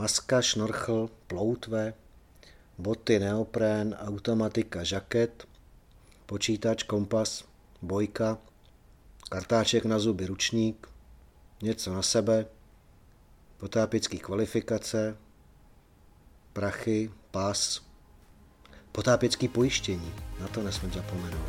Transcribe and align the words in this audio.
Maska, 0.00 0.42
šnorchl, 0.42 1.10
ploutve, 1.26 1.94
boty, 2.78 3.18
neoprén, 3.18 3.96
automatika, 4.00 4.84
žaket, 4.84 5.44
počítač, 6.26 6.82
kompas, 6.82 7.44
bojka, 7.82 8.38
kartáček 9.28 9.84
na 9.84 9.98
zuby, 9.98 10.26
ručník, 10.26 10.88
něco 11.62 11.94
na 11.94 12.02
sebe, 12.02 12.46
potápěcký 13.56 14.18
kvalifikace, 14.18 15.16
prachy, 16.52 17.10
pás, 17.30 17.82
potápěcký 18.92 19.48
pojištění, 19.48 20.12
na 20.40 20.48
to 20.48 20.62
nesmím 20.62 20.92
zapomenout. 20.92 21.48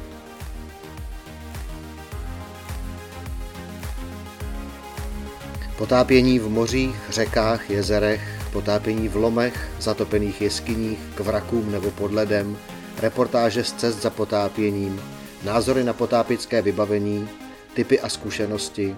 Potápění 5.78 6.40
v 6.40 6.50
mořích, 6.50 6.96
řekách, 7.10 7.70
jezerech, 7.70 8.41
potápění 8.52 9.08
v 9.08 9.16
lomech, 9.16 9.72
zatopených 9.80 10.42
jeskyních, 10.42 11.00
k 11.16 11.20
vrakům 11.20 11.72
nebo 11.72 11.92
pod 11.92 12.12
ledem, 12.12 12.58
reportáže 13.00 13.64
z 13.64 13.74
cest 13.74 14.02
za 14.02 14.10
potápěním, 14.10 15.02
názory 15.44 15.84
na 15.84 15.94
potápěcké 15.94 16.62
vybavení, 16.62 17.30
typy 17.74 18.00
a 18.00 18.10
zkušenosti, 18.10 18.96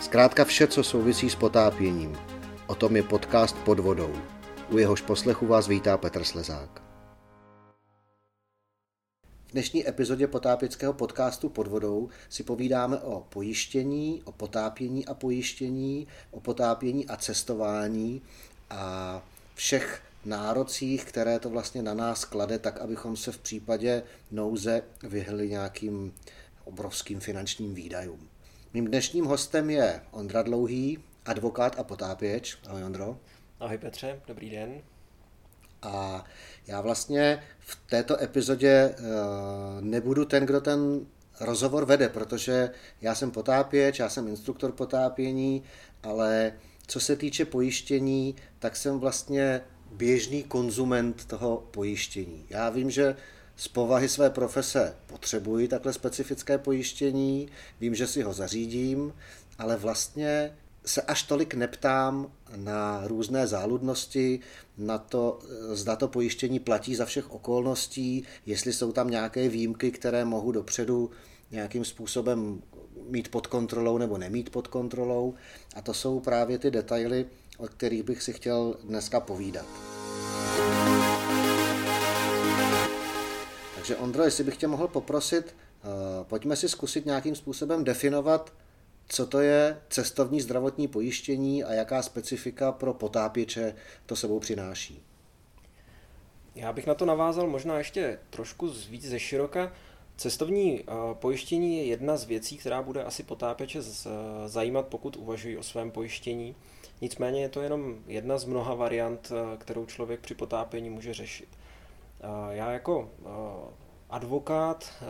zkrátka 0.00 0.44
vše, 0.44 0.66
co 0.66 0.84
souvisí 0.84 1.30
s 1.30 1.34
potápěním. 1.34 2.16
O 2.66 2.74
tom 2.74 2.96
je 2.96 3.02
podcast 3.02 3.56
pod 3.56 3.78
vodou. 3.78 4.12
U 4.70 4.78
jehož 4.78 5.00
poslechu 5.00 5.46
vás 5.46 5.68
vítá 5.68 5.96
Petr 5.96 6.24
Slezák. 6.24 6.82
V 9.46 9.52
dnešní 9.52 9.88
epizodě 9.88 10.26
potápěckého 10.26 10.92
podcastu 10.92 11.48
pod 11.48 11.66
vodou 11.66 12.08
si 12.28 12.42
povídáme 12.42 12.98
o 12.98 13.26
pojištění, 13.28 14.22
o 14.24 14.32
potápění 14.32 15.06
a 15.06 15.14
pojištění, 15.14 16.06
o 16.30 16.40
potápění 16.40 17.06
a 17.06 17.16
cestování 17.16 18.22
a 18.70 19.22
všech 19.54 20.02
nárocích, 20.24 21.04
které 21.04 21.38
to 21.38 21.50
vlastně 21.50 21.82
na 21.82 21.94
nás 21.94 22.24
klade, 22.24 22.58
tak 22.58 22.80
abychom 22.80 23.16
se 23.16 23.32
v 23.32 23.38
případě 23.38 24.02
nouze 24.30 24.82
vyhli 25.02 25.48
nějakým 25.48 26.14
obrovským 26.64 27.20
finančním 27.20 27.74
výdajům. 27.74 28.28
Mým 28.74 28.86
dnešním 28.86 29.24
hostem 29.24 29.70
je 29.70 30.00
Ondra 30.10 30.42
Dlouhý, 30.42 30.98
advokát 31.26 31.78
a 31.78 31.84
potápěč. 31.84 32.58
Ahoj 32.68 32.84
Ondro. 32.84 33.18
Ahoj 33.60 33.78
Petře, 33.78 34.20
dobrý 34.26 34.50
den. 34.50 34.82
A 35.82 36.24
já 36.66 36.80
vlastně 36.80 37.42
v 37.58 37.78
této 37.86 38.22
epizodě 38.22 38.68
eh, 38.68 38.94
nebudu 39.80 40.24
ten, 40.24 40.46
kdo 40.46 40.60
ten 40.60 41.06
rozhovor 41.40 41.84
vede, 41.84 42.08
protože 42.08 42.70
já 43.00 43.14
jsem 43.14 43.30
potápěč, 43.30 43.98
já 43.98 44.08
jsem 44.08 44.28
instruktor 44.28 44.72
potápění, 44.72 45.62
ale 46.02 46.52
co 46.86 47.00
se 47.00 47.16
týče 47.16 47.44
pojištění, 47.44 48.36
tak 48.66 48.76
jsem 48.76 48.98
vlastně 48.98 49.60
běžný 49.92 50.42
konzument 50.42 51.24
toho 51.24 51.68
pojištění. 51.70 52.46
Já 52.50 52.70
vím, 52.70 52.90
že 52.90 53.16
z 53.56 53.68
povahy 53.68 54.08
své 54.08 54.30
profese 54.30 54.96
potřebuji 55.06 55.68
takhle 55.68 55.92
specifické 55.92 56.58
pojištění, 56.58 57.48
vím, 57.80 57.94
že 57.94 58.06
si 58.06 58.22
ho 58.22 58.32
zařídím, 58.32 59.12
ale 59.58 59.76
vlastně 59.76 60.56
se 60.86 61.02
až 61.02 61.22
tolik 61.22 61.54
neptám 61.54 62.32
na 62.56 63.02
různé 63.06 63.46
záludnosti, 63.46 64.40
na 64.78 64.98
to, 64.98 65.38
zda 65.72 65.96
to 65.96 66.08
pojištění 66.08 66.58
platí 66.58 66.94
za 66.94 67.04
všech 67.04 67.30
okolností, 67.30 68.24
jestli 68.46 68.72
jsou 68.72 68.92
tam 68.92 69.10
nějaké 69.10 69.48
výjimky, 69.48 69.90
které 69.90 70.24
mohu 70.24 70.52
dopředu 70.52 71.10
nějakým 71.50 71.84
způsobem 71.84 72.62
mít 73.08 73.30
pod 73.30 73.46
kontrolou 73.46 73.98
nebo 73.98 74.18
nemít 74.18 74.50
pod 74.50 74.68
kontrolou. 74.68 75.34
A 75.74 75.82
to 75.82 75.94
jsou 75.94 76.20
právě 76.20 76.58
ty 76.58 76.70
detaily, 76.70 77.26
o 77.56 77.66
kterých 77.66 78.02
bych 78.02 78.22
si 78.22 78.32
chtěl 78.32 78.76
dneska 78.84 79.20
povídat. 79.20 79.66
Takže 83.74 83.96
Ondro, 83.96 84.24
jestli 84.24 84.44
bych 84.44 84.56
tě 84.56 84.66
mohl 84.66 84.88
poprosit, 84.88 85.54
eh, 85.54 85.88
pojďme 86.24 86.56
si 86.56 86.68
zkusit 86.68 87.06
nějakým 87.06 87.36
způsobem 87.36 87.84
definovat, 87.84 88.52
co 89.08 89.26
to 89.26 89.40
je 89.40 89.80
cestovní 89.88 90.40
zdravotní 90.40 90.88
pojištění 90.88 91.64
a 91.64 91.72
jaká 91.72 92.02
specifika 92.02 92.72
pro 92.72 92.94
potápěče 92.94 93.74
to 94.06 94.16
sebou 94.16 94.40
přináší. 94.40 95.02
Já 96.54 96.72
bych 96.72 96.86
na 96.86 96.94
to 96.94 97.06
navázal 97.06 97.46
možná 97.46 97.78
ještě 97.78 98.18
trošku 98.30 98.72
víc 98.90 99.08
ze 99.08 99.18
široka. 99.18 99.72
Cestovní 100.16 100.80
eh, 100.80 100.84
pojištění 101.12 101.76
je 101.76 101.84
jedna 101.84 102.16
z 102.16 102.24
věcí, 102.24 102.56
která 102.56 102.82
bude 102.82 103.04
asi 103.04 103.22
potápěče 103.22 103.80
zajímat, 104.46 104.86
pokud 104.86 105.16
uvažují 105.16 105.56
o 105.56 105.62
svém 105.62 105.90
pojištění. 105.90 106.54
Nicméně 107.00 107.42
je 107.42 107.48
to 107.48 107.62
jenom 107.62 107.96
jedna 108.06 108.38
z 108.38 108.44
mnoha 108.44 108.74
variant, 108.74 109.32
eh, 109.32 109.56
kterou 109.56 109.86
člověk 109.86 110.20
při 110.20 110.34
potápění 110.34 110.90
může 110.90 111.14
řešit. 111.14 111.48
Já 112.50 112.72
jako 112.72 113.10
advokát 114.10 115.04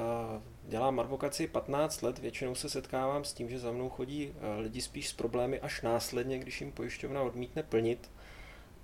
dělám 0.68 1.00
advokaci 1.00 1.46
15 1.46 2.02
let, 2.02 2.18
většinou 2.18 2.54
se 2.54 2.70
setkávám 2.70 3.24
s 3.24 3.32
tím, 3.32 3.48
že 3.48 3.58
za 3.58 3.72
mnou 3.72 3.88
chodí 3.88 4.32
lidi 4.58 4.80
spíš 4.80 5.08
s 5.08 5.12
problémy 5.12 5.60
až 5.60 5.82
následně, 5.82 6.38
když 6.38 6.60
jim 6.60 6.72
pojišťovna 6.72 7.22
odmítne 7.22 7.62
plnit. 7.62 8.10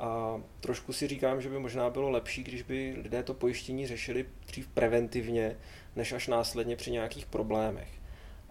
A 0.03 0.41
trošku 0.61 0.93
si 0.93 1.09
říkám, 1.09 1.41
že 1.41 1.49
by 1.49 1.59
možná 1.59 1.91
bylo 1.91 2.11
lepší, 2.11 2.43
když 2.43 2.63
by 2.63 2.95
lidé 3.03 3.23
to 3.23 3.35
pojištění 3.35 3.87
řešili 3.87 4.27
dřív 4.47 4.69
preventivně, 4.69 5.57
než 5.97 6.13
až 6.13 6.29
následně 6.29 6.77
při 6.77 6.91
nějakých 6.91 7.27
problémech. 7.27 8.02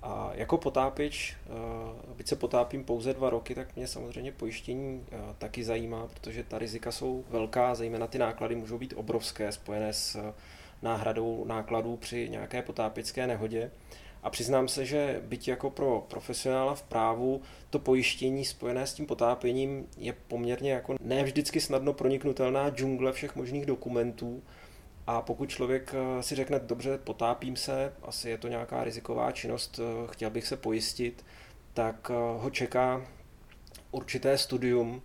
A 0.04 0.32
jako 0.34 0.58
potápěč, 0.58 1.38
eh, 1.46 2.14
byť 2.14 2.28
se 2.28 2.36
potápím 2.36 2.84
pouze 2.84 3.14
dva 3.14 3.30
roky, 3.30 3.56
tak 3.56 3.76
mě 3.76 3.88
samozřejmě 3.88 4.32
pojištění 4.32 5.06
eh, 5.12 5.18
taky 5.38 5.64
zajímá, 5.64 6.08
protože 6.08 6.44
ta 6.44 6.60
rizika 6.60 6.92
jsou 6.92 7.24
velká, 7.30 7.76
zejména 7.76 8.08
ty 8.08 8.18
náklady 8.18 8.56
můžou 8.56 8.78
být 8.78 8.94
obrovské, 8.98 9.52
spojené 9.52 9.94
s 9.94 10.16
eh, 10.16 10.34
náhradou 10.82 11.46
nákladů 11.46 11.98
při 11.98 12.30
nějaké 12.30 12.62
potápěcké 12.62 13.28
nehodě. 13.28 13.72
A 14.24 14.30
přiznám 14.30 14.68
se, 14.68 14.86
že 14.86 15.22
byť 15.24 15.48
jako 15.48 15.70
pro 15.70 16.06
profesionála 16.08 16.76
v 16.76 16.84
právu 16.84 17.42
to 17.70 17.80
pojištění 17.80 18.46
spojené 18.46 18.88
s 18.88 18.94
tím 18.94 19.06
potápěním 19.06 19.88
je 19.98 20.14
poměrně 20.28 20.72
jako 20.72 20.96
ne 21.02 21.24
vždycky 21.24 21.62
snadno 21.62 21.94
proniknutelná 21.94 22.70
džungle 22.70 23.12
všech 23.12 23.36
možných 23.36 23.66
dokumentů, 23.66 24.44
a 25.12 25.22
pokud 25.22 25.50
člověk 25.50 25.96
eh, 25.96 26.24
si 26.24 26.36
řekne, 26.36 26.60
dobře, 26.60 26.98
potápím 26.98 27.56
se, 27.56 27.94
asi 28.04 28.30
je 28.30 28.38
to 28.38 28.48
nějaká 28.48 28.84
riziková 28.84 29.32
činnost, 29.32 29.80
eh, 29.80 30.08
chtěl 30.12 30.30
bych 30.30 30.48
se 30.48 30.58
pojistit, 30.58 31.26
tak 31.74 32.12
eh, 32.12 32.14
ho 32.14 32.50
čeká 32.50 33.06
určité 33.92 34.38
studium, 34.38 35.02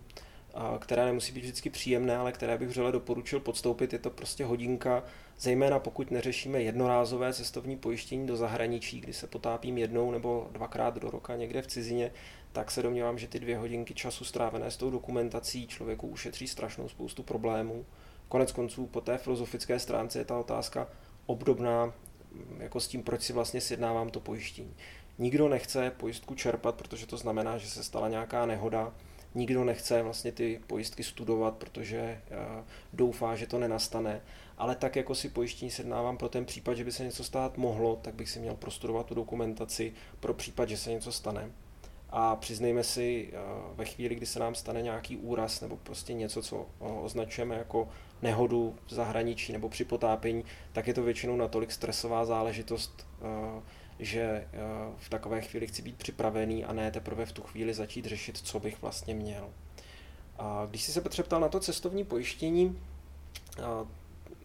které 0.79 1.05
nemusí 1.05 1.31
být 1.31 1.41
vždycky 1.41 1.69
příjemné, 1.69 2.17
ale 2.17 2.31
které 2.31 2.57
bych 2.57 2.67
vřele 2.67 2.91
doporučil 2.91 3.39
podstoupit. 3.39 3.93
Je 3.93 3.99
to 3.99 4.09
prostě 4.09 4.45
hodinka, 4.45 5.03
zejména 5.39 5.79
pokud 5.79 6.11
neřešíme 6.11 6.61
jednorázové 6.61 7.33
cestovní 7.33 7.77
pojištění 7.77 8.27
do 8.27 8.37
zahraničí, 8.37 9.01
kdy 9.01 9.13
se 9.13 9.27
potápím 9.27 9.77
jednou 9.77 10.11
nebo 10.11 10.49
dvakrát 10.51 10.97
do 10.97 11.09
roka 11.09 11.35
někde 11.35 11.61
v 11.61 11.67
cizině, 11.67 12.11
tak 12.51 12.71
se 12.71 12.83
domnívám, 12.83 13.17
že 13.17 13.27
ty 13.27 13.39
dvě 13.39 13.57
hodinky 13.57 13.93
času 13.93 14.25
strávené 14.25 14.71
s 14.71 14.77
tou 14.77 14.89
dokumentací 14.89 15.67
člověku 15.67 16.07
ušetří 16.07 16.47
strašnou 16.47 16.89
spoustu 16.89 17.23
problémů. 17.23 17.85
Konec 18.29 18.51
konců 18.51 18.85
po 18.85 19.01
té 19.01 19.17
filozofické 19.17 19.79
stránce 19.79 20.19
je 20.19 20.25
ta 20.25 20.37
otázka 20.37 20.87
obdobná 21.25 21.85
mm, 21.85 22.61
jako 22.61 22.79
s 22.79 22.87
tím, 22.87 23.03
proč 23.03 23.21
si 23.21 23.33
vlastně 23.33 23.61
sjednávám 23.61 24.09
to 24.09 24.19
pojištění. 24.19 24.75
Nikdo 25.17 25.49
nechce 25.49 25.91
pojistku 25.97 26.35
čerpat, 26.35 26.75
protože 26.75 27.07
to 27.07 27.17
znamená, 27.17 27.57
že 27.57 27.67
se 27.67 27.83
stala 27.83 28.09
nějaká 28.09 28.45
nehoda. 28.45 28.93
Nikdo 29.35 29.63
nechce 29.63 30.01
vlastně 30.01 30.31
ty 30.31 30.61
pojistky 30.67 31.03
studovat, 31.03 31.55
protože 31.57 31.97
eh, 31.99 32.63
doufá, 32.93 33.35
že 33.35 33.47
to 33.47 33.59
nenastane. 33.59 34.21
Ale 34.57 34.75
tak 34.75 34.95
jako 34.95 35.15
si 35.15 35.29
pojištění 35.29 35.71
sjednávám 35.71 36.17
pro 36.17 36.29
ten 36.29 36.45
případ, 36.45 36.73
že 36.73 36.83
by 36.83 36.91
se 36.91 37.03
něco 37.03 37.23
stát 37.23 37.57
mohlo, 37.57 37.95
tak 37.95 38.15
bych 38.15 38.29
si 38.29 38.39
měl 38.39 38.55
prostudovat 38.55 39.05
tu 39.05 39.15
dokumentaci 39.15 39.93
pro 40.19 40.33
případ, 40.33 40.69
že 40.69 40.77
se 40.77 40.91
něco 40.91 41.11
stane 41.11 41.51
a 42.09 42.35
přiznejme 42.35 42.83
si, 42.83 43.29
eh, 43.33 43.37
ve 43.75 43.85
chvíli, 43.85 44.15
kdy 44.15 44.25
se 44.25 44.39
nám 44.39 44.55
stane 44.55 44.81
nějaký 44.81 45.17
úraz 45.17 45.61
nebo 45.61 45.77
prostě 45.77 46.13
něco, 46.13 46.41
co 46.41 46.65
eh, 46.81 46.83
označujeme 46.83 47.55
jako 47.55 47.89
nehodu 48.21 48.75
v 48.87 48.93
zahraničí 48.93 49.53
nebo 49.53 49.69
při 49.69 49.85
potápění, 49.85 50.45
tak 50.73 50.87
je 50.87 50.93
to 50.93 51.03
většinou 51.03 51.35
natolik 51.35 51.71
stresová 51.71 52.25
záležitost, 52.25 53.07
eh, 53.21 53.61
že 53.99 54.47
v 54.97 55.09
takové 55.09 55.41
chvíli 55.41 55.67
chci 55.67 55.81
být 55.81 55.95
připravený 55.95 56.65
a 56.65 56.73
ne 56.73 56.91
teprve 56.91 57.25
v 57.25 57.31
tu 57.31 57.41
chvíli 57.41 57.73
začít 57.73 58.05
řešit, 58.05 58.37
co 58.37 58.59
bych 58.59 58.81
vlastně 58.81 59.13
měl. 59.13 59.49
A 60.39 60.67
když 60.69 60.83
jsi 60.83 60.91
se 60.91 61.01
Petře 61.01 61.23
ptal 61.23 61.39
na 61.39 61.49
to 61.49 61.59
cestovní 61.59 62.05
pojištění, 62.05 62.79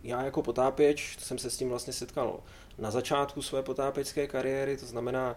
já 0.03 0.23
jako 0.23 0.43
potápěč 0.43 1.19
jsem 1.19 1.39
se 1.39 1.51
s 1.51 1.57
tím 1.57 1.69
vlastně 1.69 1.93
setkal 1.93 2.41
na 2.79 2.91
začátku 2.91 3.43
své 3.43 3.63
potápěčské 3.63 4.27
kariéry, 4.27 4.77
to 4.77 4.87
znamená 4.87 5.37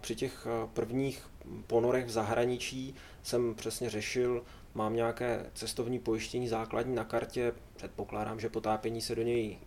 při 0.00 0.14
těch 0.14 0.46
prvních 0.74 1.26
ponorech 1.66 2.06
v 2.06 2.10
zahraničí 2.10 2.94
jsem 3.22 3.54
přesně 3.54 3.90
řešil, 3.90 4.44
mám 4.76 4.96
nějaké 4.96 5.46
cestovní 5.54 5.98
pojištění 5.98 6.48
základní 6.48 6.94
na 6.94 7.04
kartě, 7.04 7.52
předpokládám, 7.76 8.40
že 8.40 8.48
potápění 8.48 9.00
se 9.00 9.14
do 9.14 9.22
něj 9.22 9.58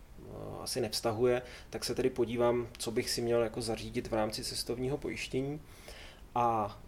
asi 0.62 0.82
nevztahuje, 0.82 1.42
tak 1.70 1.86
se 1.86 1.96
tedy 1.96 2.10
podívám, 2.10 2.68
co 2.78 2.92
bych 2.92 3.10
si 3.10 3.22
měl 3.22 3.42
jako 3.42 3.62
zařídit 3.62 4.08
v 4.08 4.14
rámci 4.14 4.44
cestovního 4.44 4.98
pojištění. 4.98 5.62
A 6.36 6.80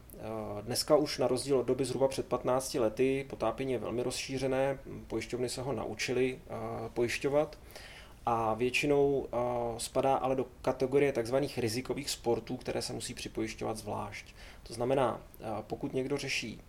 Dneska 0.61 0.95
už 0.95 1.17
na 1.17 1.27
rozdíl 1.27 1.59
od 1.59 1.65
doby 1.65 1.85
zhruba 1.85 2.07
před 2.07 2.25
15 2.25 2.73
lety 2.73 3.25
potápění 3.29 3.71
je 3.71 3.79
velmi 3.79 4.03
rozšířené, 4.03 4.79
pojišťovny 5.07 5.49
se 5.49 5.61
ho 5.61 5.73
naučily 5.73 6.39
pojišťovat 6.93 7.59
a 8.25 8.53
většinou 8.53 9.27
spadá 9.77 10.15
ale 10.15 10.35
do 10.35 10.45
kategorie 10.61 11.13
tzv. 11.13 11.35
rizikových 11.57 12.09
sportů, 12.09 12.57
které 12.57 12.81
se 12.81 12.93
musí 12.93 13.13
připojišťovat 13.13 13.77
zvlášť. 13.77 14.35
To 14.63 14.73
znamená, 14.73 15.21
pokud 15.61 15.93
někdo 15.93 16.17
řeší 16.17 16.61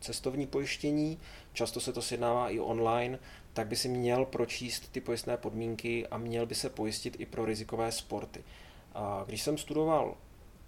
cestovní 0.00 0.46
pojištění, 0.46 1.20
často 1.52 1.80
se 1.80 1.92
to 1.92 2.02
sjednává 2.02 2.50
i 2.50 2.60
online, 2.60 3.18
tak 3.52 3.66
by 3.66 3.76
si 3.76 3.88
měl 3.88 4.24
pročíst 4.24 4.92
ty 4.92 5.00
pojistné 5.00 5.36
podmínky 5.36 6.06
a 6.06 6.18
měl 6.18 6.46
by 6.46 6.54
se 6.54 6.70
pojistit 6.70 7.16
i 7.18 7.26
pro 7.26 7.44
rizikové 7.44 7.92
sporty. 7.92 8.44
Když 9.26 9.42
jsem 9.42 9.58
studoval 9.58 10.16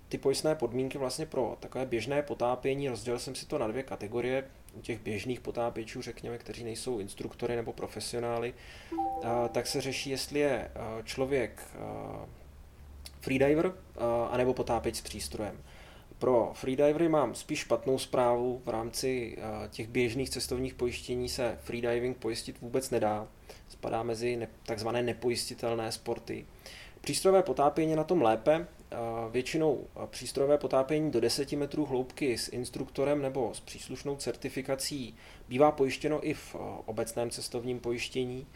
ty 0.09 0.19
pojistné 0.19 0.55
podmínky 0.55 0.99
vlastně 0.99 1.27
pro 1.27 1.57
takové 1.61 1.87
běžné 1.87 2.23
potápění, 2.23 2.89
rozdělil 2.89 3.19
jsem 3.19 3.35
si 3.35 3.47
to 3.47 3.59
na 3.59 3.67
dvě 3.67 3.83
kategorie. 3.83 4.45
U 4.75 4.81
těch 4.81 5.01
běžných 5.01 5.41
potápěčů, 5.41 6.03
řekněme, 6.03 6.39
kteří 6.39 6.65
nejsou 6.65 6.99
instruktory 6.99 7.57
nebo 7.57 7.73
profesionály, 7.73 8.55
tak 9.53 9.67
se 9.67 9.81
řeší, 9.81 10.11
jestli 10.11 10.41
je 10.41 10.71
člověk 11.05 11.63
freediver 13.21 13.73
anebo 14.31 14.55
potápěč 14.55 14.97
s 14.97 15.01
přístrojem. 15.01 15.63
Pro 16.19 16.51
freedivery 16.55 17.09
mám 17.09 17.35
spíš 17.35 17.59
špatnou 17.59 17.99
zprávu. 17.99 18.63
V 18.65 18.69
rámci 18.69 19.39
těch 19.71 19.89
běžných 19.89 20.31
cestovních 20.31 20.75
pojištění 20.75 21.29
se 21.29 21.59
freediving 21.63 22.17
pojistit 22.17 22.61
vůbec 22.61 22.91
nedá. 22.91 23.29
Spadá 23.69 24.03
mezi 24.03 24.49
takzvané 24.67 25.03
nepojistitelné 25.03 25.93
sporty. 25.93 26.47
Přístrojové 27.01 27.43
potápění 27.43 27.97
na 27.97 28.05
tom 28.05 28.23
lépe. 28.23 28.67
Většinou 29.31 29.87
přístrojové 30.07 30.59
potápění 30.59 31.11
do 31.11 31.21
10 31.21 31.53
metrů 31.53 31.85
hloubky 31.85 32.39
s 32.39 32.49
instruktorem 32.49 33.23
nebo 33.23 33.55
s 33.55 33.61
příslušnou 33.61 34.17
certifikací 34.17 35.17
bývá 35.49 35.71
pojištěno 35.71 36.29
i 36.29 36.35
v 36.35 36.57
obecném 36.87 37.31
cestovním 37.31 37.81
pojištění. 37.81 38.47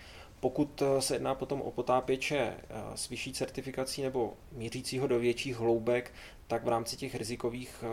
Pokud 0.42 0.82
se 0.98 1.14
jedná 1.14 1.34
potom 1.34 1.60
o 1.60 1.70
potápěče 1.70 2.54
s 2.94 3.08
vyšší 3.08 3.32
certifikací 3.32 4.02
nebo 4.02 4.34
mířícího 4.52 5.06
do 5.06 5.18
větších 5.18 5.56
hloubek, 5.56 6.12
tak 6.46 6.64
v 6.64 6.68
rámci 6.68 6.96
těch 6.96 7.14
rizikových 7.14 7.84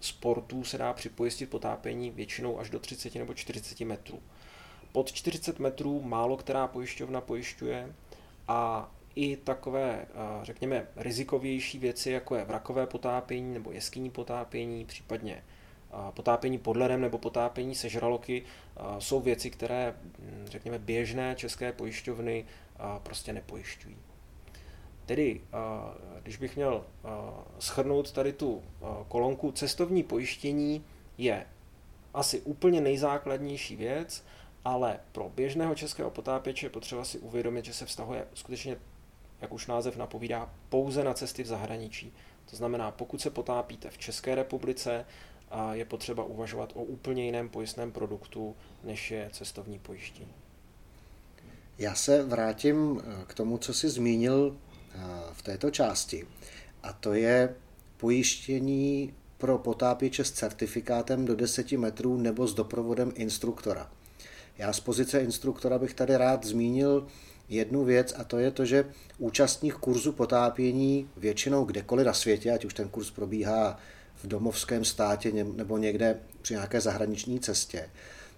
sportů 0.00 0.64
se 0.64 0.78
dá 0.78 0.92
připojistit 0.92 1.50
potápění 1.50 2.10
většinou 2.10 2.58
až 2.58 2.70
do 2.70 2.78
30 2.78 3.14
nebo 3.14 3.34
40 3.34 3.80
metrů. 3.80 4.22
Pod 4.92 5.12
40 5.12 5.58
metrů 5.58 6.02
málo 6.02 6.36
která 6.36 6.66
pojišťovna 6.66 7.20
pojišťuje 7.20 7.94
a 8.48 8.90
i 9.14 9.36
takové, 9.36 10.06
řekněme, 10.42 10.86
rizikovější 10.96 11.78
věci, 11.78 12.10
jako 12.10 12.36
je 12.36 12.44
vrakové 12.44 12.86
potápění 12.86 13.54
nebo 13.54 13.72
jeskyní 13.72 14.10
potápění, 14.10 14.84
případně 14.84 15.44
potápění 16.10 16.58
pod 16.58 16.76
ledem 16.76 17.00
nebo 17.00 17.18
potápění 17.18 17.74
se 17.74 17.88
žraloky, 17.88 18.42
jsou 18.98 19.20
věci, 19.20 19.50
které, 19.50 19.94
hm, 20.18 20.44
řekněme, 20.46 20.78
běžné 20.78 21.34
české 21.34 21.72
pojišťovny 21.72 22.44
prostě 23.02 23.32
nepojišťují. 23.32 23.96
Tedy, 25.06 25.40
když 26.22 26.36
bych 26.36 26.56
měl 26.56 26.84
schrnout 27.58 28.12
tady 28.12 28.32
tu 28.32 28.62
kolonku, 29.08 29.52
cestovní 29.52 30.02
pojištění 30.02 30.84
je 31.18 31.46
asi 32.14 32.40
úplně 32.40 32.80
nejzákladnější 32.80 33.76
věc, 33.76 34.24
ale 34.64 35.00
pro 35.12 35.28
běžného 35.28 35.74
českého 35.74 36.10
potápěče 36.10 36.66
je 36.66 36.70
potřeba 36.70 37.04
si 37.04 37.18
uvědomit, 37.18 37.64
že 37.64 37.74
se 37.74 37.86
vztahuje 37.86 38.26
skutečně 38.34 38.76
jak 39.40 39.52
už 39.52 39.66
název 39.66 39.96
napovídá, 39.96 40.50
pouze 40.68 41.04
na 41.04 41.14
cesty 41.14 41.42
v 41.42 41.46
zahraničí. 41.46 42.12
To 42.50 42.56
znamená, 42.56 42.90
pokud 42.90 43.20
se 43.20 43.30
potápíte 43.30 43.90
v 43.90 43.98
České 43.98 44.34
republice, 44.34 45.06
je 45.72 45.84
potřeba 45.84 46.24
uvažovat 46.24 46.72
o 46.74 46.82
úplně 46.82 47.24
jiném 47.24 47.48
pojistném 47.48 47.92
produktu, 47.92 48.56
než 48.84 49.10
je 49.10 49.30
cestovní 49.32 49.78
pojištění. 49.78 50.32
Já 51.78 51.94
se 51.94 52.22
vrátím 52.22 53.00
eh, 53.00 53.24
k 53.26 53.34
tomu, 53.34 53.58
co 53.58 53.74
jsi 53.74 53.88
zmínil 53.88 54.56
eh, 54.56 54.98
v 55.32 55.42
této 55.42 55.70
části. 55.70 56.26
A 56.82 56.92
to 56.92 57.14
je 57.14 57.54
pojištění 57.96 59.14
pro 59.38 59.58
potápěče 59.58 60.24
s 60.24 60.30
certifikátem 60.30 61.24
do 61.24 61.36
10 61.36 61.72
metrů 61.72 62.16
nebo 62.16 62.46
s 62.46 62.54
doprovodem 62.54 63.12
instruktora. 63.14 63.90
Já 64.58 64.72
z 64.72 64.80
pozice 64.80 65.20
instruktora 65.20 65.78
bych 65.78 65.94
tady 65.94 66.16
rád 66.16 66.44
zmínil 66.44 67.06
jednu 67.48 67.84
věc 67.84 68.14
a 68.18 68.24
to 68.24 68.38
je 68.38 68.50
to, 68.50 68.64
že 68.64 68.84
účastník 69.18 69.74
kurzu 69.74 70.12
potápění 70.12 71.08
většinou 71.16 71.64
kdekoliv 71.64 72.06
na 72.06 72.12
světě, 72.12 72.52
ať 72.52 72.64
už 72.64 72.74
ten 72.74 72.88
kurz 72.88 73.10
probíhá 73.10 73.78
v 74.22 74.26
domovském 74.26 74.84
státě 74.84 75.32
nebo 75.32 75.78
někde 75.78 76.16
při 76.42 76.54
nějaké 76.54 76.80
zahraniční 76.80 77.40
cestě, 77.40 77.90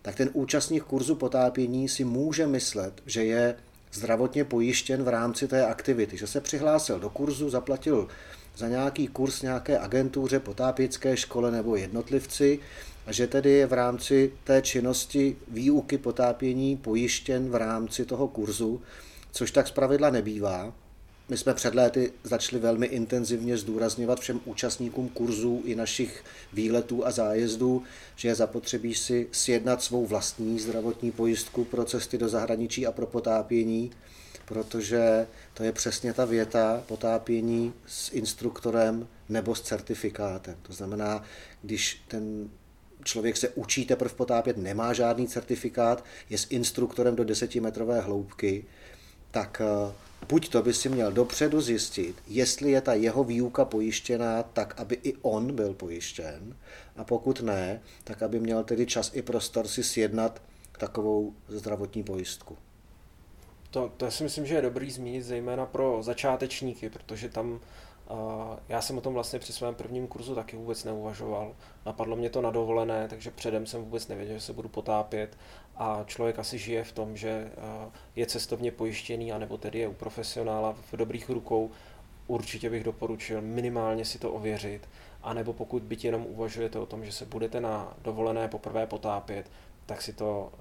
tak 0.03 0.15
ten 0.15 0.31
účastník 0.33 0.85
kurzu 0.85 1.15
potápění 1.15 1.89
si 1.89 2.05
může 2.05 2.47
myslet, 2.47 3.03
že 3.07 3.25
je 3.25 3.55
zdravotně 3.93 4.45
pojištěn 4.45 5.03
v 5.03 5.09
rámci 5.09 5.49
té 5.49 5.67
aktivity, 5.67 6.17
že 6.17 6.27
se 6.27 6.41
přihlásil 6.41 7.01
do 7.01 7.11
kurzu, 7.11 7.51
zaplatil 7.51 8.09
za 8.57 8.69
nějaký 8.69 9.09
kurz 9.09 9.43
nějaké 9.43 9.79
agentuře, 9.79 10.41
potápěcké 10.41 11.17
škole 11.17 11.51
nebo 11.51 11.77
jednotlivci 11.77 12.59
a 13.07 13.13
že 13.13 13.27
tedy 13.27 13.51
je 13.51 13.67
v 13.67 13.73
rámci 13.73 14.33
té 14.45 14.63
činnosti 14.63 15.37
výuky 15.49 15.99
potápění 15.99 16.77
pojištěn 16.77 17.51
v 17.51 17.55
rámci 17.55 18.05
toho 18.05 18.29
kurzu, 18.29 18.83
což 19.33 19.51
tak 19.51 19.69
zpravidla 19.69 20.11
nebývá. 20.11 20.73
My 21.29 21.37
jsme 21.37 21.55
před 21.55 21.75
léty 21.75 22.13
začali 22.25 22.63
velmi 22.63 22.87
intenzivně 22.87 23.59
zdůrazňovat 23.59 24.21
všem 24.21 24.41
účastníkům 24.45 25.09
kurzů 25.09 25.63
i 25.65 25.75
našich 25.75 26.25
výletů 26.53 27.07
a 27.07 27.11
zájezdů, 27.11 27.83
že 28.17 28.29
je 28.29 28.35
zapotřebí 28.35 28.95
si 28.95 29.29
sjednat 29.33 29.83
svou 29.83 30.07
vlastní 30.07 30.61
zdravotní 30.61 31.13
pojistku 31.13 31.65
pro 31.65 31.85
cesty 31.85 32.19
do 32.19 32.29
zahraničí 32.29 32.87
a 32.87 32.93
pro 32.93 33.07
potápění, 33.07 33.91
protože 34.45 35.27
to 35.55 35.65
je 35.65 35.73
přesně 35.73 36.13
ta 36.13 36.25
věta 36.25 36.83
potápění 36.87 37.73
s 37.87 38.13
instruktorem 38.13 39.09
nebo 39.29 39.55
s 39.55 39.61
certifikátem. 39.61 40.57
To 40.63 40.73
znamená, 40.73 41.23
když 41.63 42.03
ten 42.09 42.51
člověk 43.05 43.37
se 43.37 43.49
učí 43.49 43.87
teprve 43.87 44.15
potápět, 44.15 44.57
nemá 44.57 44.93
žádný 44.93 45.29
certifikát, 45.29 46.05
je 46.31 46.39
s 46.39 46.47
instruktorem 46.51 47.17
do 47.17 47.25
desetimetrové 47.25 48.01
hloubky, 48.01 48.65
tak 49.31 49.63
eh, 49.65 49.93
buď 50.29 50.49
to 50.49 50.63
by 50.63 50.75
si 50.75 50.89
měl 50.89 51.13
dopředu 51.13 51.61
zjistit, 51.61 52.17
jestli 52.27 52.71
je 52.71 52.81
ta 52.81 52.95
jeho 52.95 53.25
výuka 53.25 53.65
pojištěná 53.65 54.43
tak, 54.43 54.81
aby 54.81 54.99
i 55.03 55.15
on 55.23 55.55
byl 55.55 55.75
pojištěn, 55.75 56.57
a 56.97 57.05
pokud 57.05 57.41
ne, 57.41 57.81
tak 58.05 58.23
aby 58.23 58.41
měl 58.41 58.65
tedy 58.65 58.87
čas 58.87 59.11
i 59.15 59.23
prostor 59.23 59.69
si 59.69 59.85
sjednat 59.85 60.43
takovou 60.79 61.35
zdravotní 61.49 62.03
pojistku. 62.03 62.57
To, 63.71 63.93
to 63.97 64.11
si 64.11 64.23
myslím, 64.23 64.47
že 64.47 64.55
je 64.55 64.63
dobrý 64.63 64.91
zmínit 64.91 65.23
zejména 65.23 65.67
pro 65.67 66.03
začátečníky, 66.03 66.91
protože 66.91 67.29
tam 67.29 67.61
já 68.69 68.81
jsem 68.81 68.99
o 68.99 69.01
tom 69.01 69.15
vlastně 69.15 69.39
při 69.39 69.53
svém 69.53 69.75
prvním 69.75 70.07
kurzu 70.07 70.35
taky 70.35 70.57
vůbec 70.57 70.85
neuvažoval. 70.85 71.55
Napadlo 71.87 72.17
mě 72.17 72.31
to 72.31 72.43
na 72.43 72.51
dovolené, 72.51 73.09
takže 73.09 73.31
předem 73.31 73.67
jsem 73.67 73.85
vůbec 73.85 74.09
nevěděl, 74.09 74.35
že 74.35 74.41
se 74.41 74.53
budu 74.53 74.69
potápět 74.69 75.39
a 75.77 76.05
člověk 76.07 76.39
asi 76.39 76.59
žije 76.59 76.85
v 76.85 76.93
tom, 76.93 77.17
že 77.17 77.51
je 78.17 78.27
cestovně 78.27 78.73
pojištěný, 78.73 79.33
anebo 79.33 79.59
tedy 79.59 79.79
je 79.79 79.89
u 79.89 79.93
profesionála 79.93 80.73
v 80.93 80.97
dobrých 80.97 81.29
rukou. 81.29 81.71
Určitě 82.27 82.71
bych 82.71 82.85
doporučil 82.85 83.41
minimálně 83.41 84.05
si 84.05 84.19
to 84.19 84.33
ověřit, 84.33 84.89
anebo 85.23 85.53
pokud 85.53 85.83
byť 85.83 86.05
jenom 86.05 86.27
uvažujete 86.27 86.79
o 86.79 86.87
tom, 86.87 87.05
že 87.05 87.13
se 87.13 87.27
budete 87.27 87.61
na 87.61 87.95
dovolené 88.03 88.49
poprvé 88.49 88.87
potápět, 88.87 89.51
tak 89.87 90.03
si 90.03 90.13
to, 90.13 90.53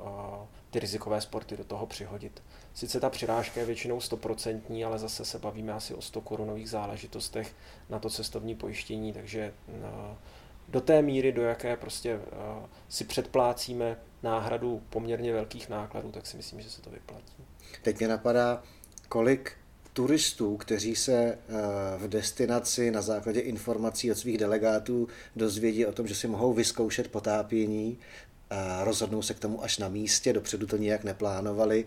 ty 0.70 0.80
rizikové 0.80 1.22
sporty 1.22 1.58
do 1.58 1.63
toho 1.63 1.86
přihodit. 1.86 2.44
Sice 2.74 3.00
ta 3.00 3.10
přirážka 3.10 3.60
je 3.60 3.65
většinou 3.65 4.01
stoprocentní, 4.01 4.86
ale 4.86 5.00
zase 5.00 5.25
se 5.25 5.39
bavíme 5.39 5.74
asi 5.74 5.94
o 5.94 6.01
100 6.01 6.22
korunových 6.22 6.70
záležitostech 6.70 7.56
na 7.89 8.00
to 8.00 8.10
cestovní 8.10 8.56
pojištění, 8.56 9.13
takže 9.13 9.53
do 10.68 10.82
té 10.82 11.01
míry, 11.01 11.32
do 11.32 11.42
jaké 11.42 11.77
prostě 11.77 12.20
si 12.89 13.03
předplácíme 13.03 13.98
náhradu 14.24 14.82
poměrně 14.89 15.34
velkých 15.34 15.70
nákladů, 15.70 16.12
tak 16.12 16.27
si 16.27 16.38
myslím, 16.38 16.62
že 16.62 16.70
se 16.70 16.82
to 16.82 16.89
vyplatí. 16.89 17.44
Teď 17.82 18.00
mě 18.00 18.08
napadá, 18.08 18.63
kolik 19.10 19.51
turistů, 19.94 20.58
kteří 20.58 20.96
se 20.96 21.38
v 21.98 22.08
destinaci 22.08 22.92
na 22.92 23.01
základě 23.01 23.39
informací 23.39 24.12
od 24.12 24.18
svých 24.18 24.38
delegátů 24.38 25.08
dozvědí 25.36 25.86
o 25.86 25.92
tom, 25.92 26.08
že 26.08 26.15
si 26.15 26.27
mohou 26.27 26.53
vyzkoušet 26.53 27.12
potápění, 27.12 28.00
rozhodnou 28.83 29.22
se 29.22 29.33
k 29.33 29.39
tomu 29.39 29.63
až 29.63 29.77
na 29.77 29.89
místě, 29.89 30.33
dopředu 30.33 30.67
to 30.67 30.77
nijak 30.77 31.03
neplánovali, 31.03 31.86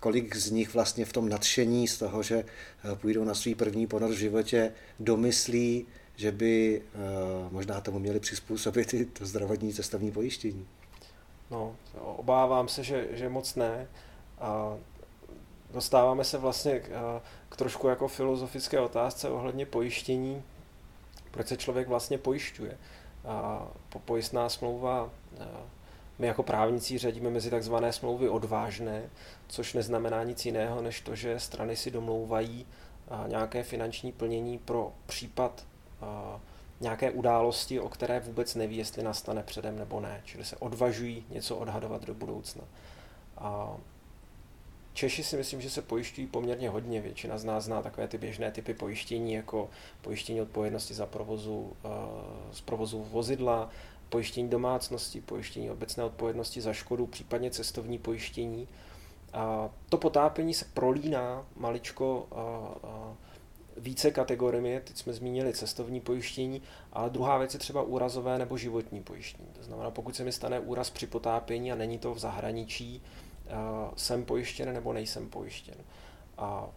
kolik 0.00 0.36
z 0.36 0.50
nich 0.50 0.74
vlastně 0.74 1.04
v 1.04 1.12
tom 1.12 1.28
nadšení 1.28 1.88
z 1.88 1.98
toho, 1.98 2.22
že 2.22 2.36
eh, 2.44 2.96
půjdou 2.96 3.24
na 3.24 3.34
svůj 3.34 3.54
první 3.54 3.86
ponor 3.86 4.10
v 4.10 4.18
životě, 4.18 4.72
domyslí, 5.00 5.86
že 6.16 6.32
by 6.32 6.82
eh, 6.82 6.98
možná 7.50 7.80
tomu 7.80 7.98
měli 7.98 8.20
přizpůsobit 8.20 8.94
i 8.94 9.04
to 9.04 9.26
zdravotní 9.26 9.72
cestovní 9.72 10.12
pojištění. 10.12 10.66
No, 11.50 11.76
obávám 12.00 12.68
se, 12.68 12.84
že, 12.84 13.08
že 13.10 13.28
moc 13.28 13.54
ne. 13.54 13.88
A 14.40 14.76
dostáváme 15.70 16.24
se 16.24 16.38
vlastně 16.38 16.80
k, 16.80 16.88
eh, 16.88 17.20
k 17.48 17.56
trošku 17.56 17.88
jako 17.88 18.08
filozofické 18.08 18.80
otázce 18.80 19.28
ohledně 19.30 19.66
pojištění. 19.66 20.42
Proč 21.30 21.46
se 21.46 21.56
člověk 21.56 21.88
vlastně 21.88 22.18
pojišťuje? 22.18 22.78
pojistná 24.04 24.48
smlouva 24.48 25.10
my 26.18 26.26
jako 26.26 26.42
právníci 26.42 26.98
řadíme 26.98 27.30
mezi 27.30 27.50
takzvané 27.50 27.92
smlouvy 27.92 28.28
odvážné, 28.28 29.10
což 29.48 29.74
neznamená 29.74 30.24
nic 30.24 30.46
jiného, 30.46 30.82
než 30.82 31.00
to, 31.00 31.14
že 31.14 31.40
strany 31.40 31.76
si 31.76 31.90
domlouvají 31.90 32.66
nějaké 33.26 33.62
finanční 33.62 34.12
plnění 34.12 34.58
pro 34.58 34.92
případ 35.06 35.66
nějaké 36.80 37.10
události, 37.10 37.80
o 37.80 37.88
které 37.88 38.20
vůbec 38.20 38.54
neví, 38.54 38.76
jestli 38.76 39.02
nastane 39.02 39.42
předem 39.42 39.78
nebo 39.78 40.00
ne. 40.00 40.20
Čili 40.24 40.44
se 40.44 40.56
odvažují 40.56 41.24
něco 41.30 41.56
odhadovat 41.56 42.04
do 42.04 42.14
budoucna. 42.14 42.64
A 43.38 43.76
Češi 44.92 45.24
si 45.24 45.36
myslím, 45.36 45.60
že 45.60 45.70
se 45.70 45.82
pojišťují 45.82 46.26
poměrně 46.26 46.68
hodně. 46.68 47.00
Většina 47.00 47.38
z 47.38 47.44
nás 47.44 47.64
zná 47.64 47.82
takové 47.82 48.08
ty 48.08 48.18
běžné 48.18 48.50
typy 48.50 48.74
pojištění, 48.74 49.32
jako 49.32 49.70
pojištění 50.02 50.40
odpovědnosti 50.40 50.94
za 50.94 51.06
provozu, 51.06 51.72
z 52.52 52.60
provozu 52.60 53.02
vozidla, 53.02 53.70
pojištění 54.08 54.48
domácnosti, 54.48 55.20
pojištění 55.20 55.70
obecné 55.70 56.04
odpovědnosti 56.04 56.60
za 56.60 56.72
škodu, 56.72 57.06
případně 57.06 57.50
cestovní 57.50 57.98
pojištění. 57.98 58.68
A 59.32 59.70
to 59.88 59.98
potápění 59.98 60.54
se 60.54 60.64
prolíná 60.74 61.46
maličko 61.56 62.26
a, 62.30 62.40
a 62.88 63.16
více 63.76 64.10
kategoriemi, 64.10 64.80
teď 64.84 64.96
jsme 64.96 65.12
zmínili 65.12 65.52
cestovní 65.52 66.00
pojištění, 66.00 66.62
ale 66.92 67.10
druhá 67.10 67.38
věc 67.38 67.54
je 67.54 67.60
třeba 67.60 67.82
úrazové 67.82 68.38
nebo 68.38 68.56
životní 68.56 69.02
pojištění. 69.02 69.48
To 69.58 69.62
znamená, 69.62 69.90
pokud 69.90 70.16
se 70.16 70.24
mi 70.24 70.32
stane 70.32 70.60
úraz 70.60 70.90
při 70.90 71.06
potápění 71.06 71.72
a 71.72 71.74
není 71.74 71.98
to 71.98 72.14
v 72.14 72.18
zahraničí, 72.18 73.02
jsem 73.96 74.24
pojištěn 74.24 74.72
nebo 74.72 74.92
nejsem 74.92 75.30
pojištěn. 75.30 75.74
A 76.38 76.68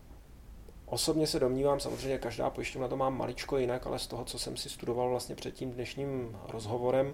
Osobně 0.91 1.27
se 1.27 1.39
domnívám, 1.39 1.79
samozřejmě 1.79 2.17
každá 2.17 2.49
pojišťovna 2.49 2.87
to 2.87 2.97
má 2.97 3.09
maličko 3.09 3.57
jinak, 3.57 3.87
ale 3.87 3.99
z 3.99 4.07
toho, 4.07 4.25
co 4.25 4.39
jsem 4.39 4.57
si 4.57 4.69
studoval 4.69 5.09
vlastně 5.09 5.35
před 5.35 5.53
tím 5.53 5.71
dnešním 5.71 6.37
rozhovorem, 6.47 7.13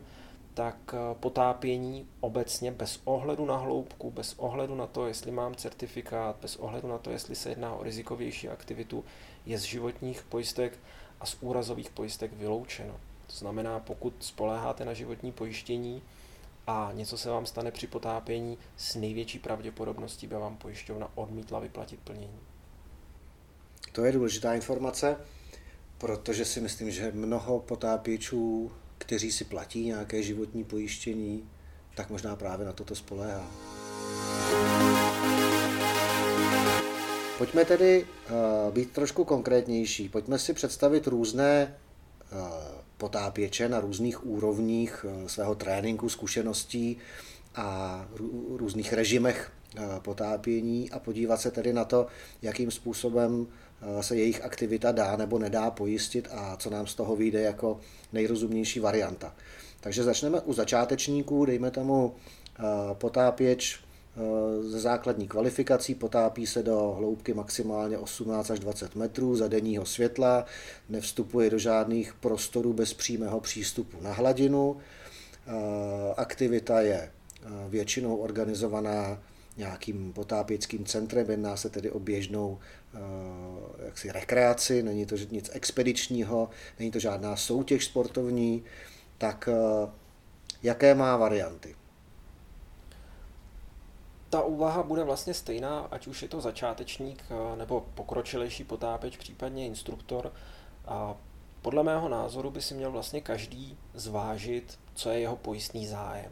tak 0.54 0.76
eh, 0.94 1.16
potápění 1.20 2.08
obecně 2.20 2.72
bez 2.72 3.02
ohledu 3.04 3.46
na 3.46 3.58
hloubku, 3.58 4.12
bez 4.12 4.36
ohledu 4.38 4.76
na 4.76 4.88
to, 4.88 5.08
jestli 5.08 5.32
mám 5.32 5.56
certifikát, 5.56 6.36
bez 6.42 6.56
ohledu 6.56 6.88
na 6.88 6.98
to, 6.98 7.12
jestli 7.12 7.36
se 7.36 7.50
jedná 7.50 7.74
o 7.76 7.84
rizikovější 7.84 8.50
aktivitu, 8.50 9.06
je 9.46 9.60
z 9.60 9.64
životních 9.64 10.24
pojistek 10.24 10.80
a 11.20 11.26
z 11.26 11.38
úrazových 11.42 11.90
pojistek 11.90 12.34
vyloučeno. 12.34 12.94
To 13.28 13.34
znamená, 13.36 13.80
pokud 13.80 14.14
spoléháte 14.20 14.86
na 14.86 14.94
životní 14.94 15.32
pojištění 15.32 16.02
a 16.68 16.92
něco 16.94 17.18
se 17.18 17.30
vám 17.30 17.46
stane 17.46 17.72
při 17.72 17.88
potápění, 17.88 18.58
s 18.78 18.96
největší 18.96 19.40
pravděpodobností 19.40 20.28
by 20.28 20.36
vám 20.36 20.58
pojišťovna 20.58 21.10
odmítla 21.16 21.60
vyplatit 21.60 22.00
plnění. 22.04 22.47
To 23.98 24.06
je 24.06 24.12
důležitá 24.12 24.54
informace, 24.54 25.18
protože 25.98 26.46
si 26.46 26.62
myslím, 26.62 26.92
že 26.92 27.12
mnoho 27.16 27.60
potápěčů, 27.60 28.72
kteří 28.98 29.32
si 29.32 29.44
platí 29.44 29.86
nějaké 29.86 30.24
životní 30.24 30.64
pojištění, 30.64 31.50
tak 31.96 32.10
možná 32.10 32.36
právě 32.36 32.66
na 32.66 32.74
toto 32.74 32.96
spoléhá. 32.96 33.52
Pojďme 37.38 37.66
tedy 37.66 38.06
uh, 38.06 38.74
být 38.74 38.92
trošku 38.92 39.24
konkrétnější. 39.24 40.10
Pojďme 40.10 40.40
si 40.40 40.54
představit 40.54 41.08
různé 41.08 41.76
uh, 42.32 42.40
potápěče 42.98 43.70
na 43.70 43.80
různých 43.80 44.26
úrovních 44.26 45.06
uh, 45.06 45.28
svého 45.28 45.56
tréninku, 45.56 46.10
zkušeností 46.10 46.98
a 47.56 48.06
různých 48.58 48.94
režimech 48.94 49.52
potápění 50.00 50.92
a 50.92 51.00
podívat 51.00 51.42
se 51.42 51.52
tedy 51.52 51.74
na 51.74 51.86
to, 51.86 52.08
jakým 52.42 52.72
způsobem 52.72 53.48
se 54.02 54.16
jejich 54.16 54.46
aktivita 54.46 54.92
dá 54.92 55.16
nebo 55.16 55.40
nedá 55.40 55.72
pojistit 55.72 56.28
a 56.32 56.58
co 56.58 56.70
nám 56.70 56.88
z 56.88 56.96
toho 56.96 57.16
vyjde 57.16 57.42
jako 57.42 57.80
nejrozumnější 58.14 58.80
varianta. 58.80 59.36
Takže 59.80 60.04
začneme 60.04 60.42
u 60.42 60.54
začátečníků, 60.54 61.46
dejme 61.46 61.72
tomu 61.72 62.16
eh, 62.16 62.64
potápěč 62.94 63.80
eh, 63.80 64.64
ze 64.64 64.80
základní 64.80 65.28
kvalifikací, 65.28 65.96
potápí 65.96 66.48
se 66.48 66.64
do 66.64 66.96
hloubky 66.98 67.34
maximálně 67.34 67.98
18 67.98 68.52
až 68.52 68.60
20 68.60 68.96
metrů 68.96 69.36
za 69.36 69.48
denního 69.48 69.86
světla, 69.86 70.46
nevstupuje 70.90 71.50
do 71.50 71.58
žádných 71.58 72.14
prostorů 72.14 72.74
bez 72.74 72.94
přímého 72.94 73.40
přístupu 73.40 73.98
na 74.02 74.14
hladinu. 74.14 74.78
Aktivita 76.18 76.82
je 76.82 77.12
většinou 77.70 78.16
organizovaná 78.16 79.20
nějakým 79.58 80.14
potápěckým 80.14 80.86
centrem, 80.86 81.30
jedná 81.30 81.58
se 81.58 81.70
tedy 81.70 81.92
o 81.92 82.00
běžnou 82.00 82.60
Eh, 82.98 83.86
jaksi 83.86 84.12
rekreaci, 84.12 84.84
není 84.84 85.06
to 85.06 85.16
nic 85.16 85.50
expedičního, 85.54 86.50
není 86.80 86.92
to 86.92 87.00
žádná 87.00 87.36
soutěž 87.36 87.86
sportovní, 87.86 88.64
tak 89.18 89.50
eh, 89.52 89.90
jaké 90.64 90.96
má 90.96 91.18
varianty? 91.18 91.76
Ta 94.30 94.42
úvaha 94.42 94.84
bude 94.84 95.04
vlastně 95.04 95.34
stejná, 95.34 95.80
ať 95.80 96.08
už 96.08 96.22
je 96.22 96.28
to 96.28 96.42
začátečník 96.42 97.24
eh, 97.30 97.56
nebo 97.58 97.86
pokročilejší 97.96 98.64
potápěč, 98.64 99.18
případně 99.18 99.66
instruktor. 99.66 100.34
A 100.86 101.18
podle 101.62 101.84
mého 101.84 102.10
názoru 102.10 102.52
by 102.52 102.62
si 102.62 102.74
měl 102.74 102.92
vlastně 102.92 103.22
každý 103.22 103.78
zvážit, 103.94 104.80
co 104.94 105.10
je 105.10 105.20
jeho 105.20 105.36
pojistný 105.36 105.88
zájem. 105.88 106.32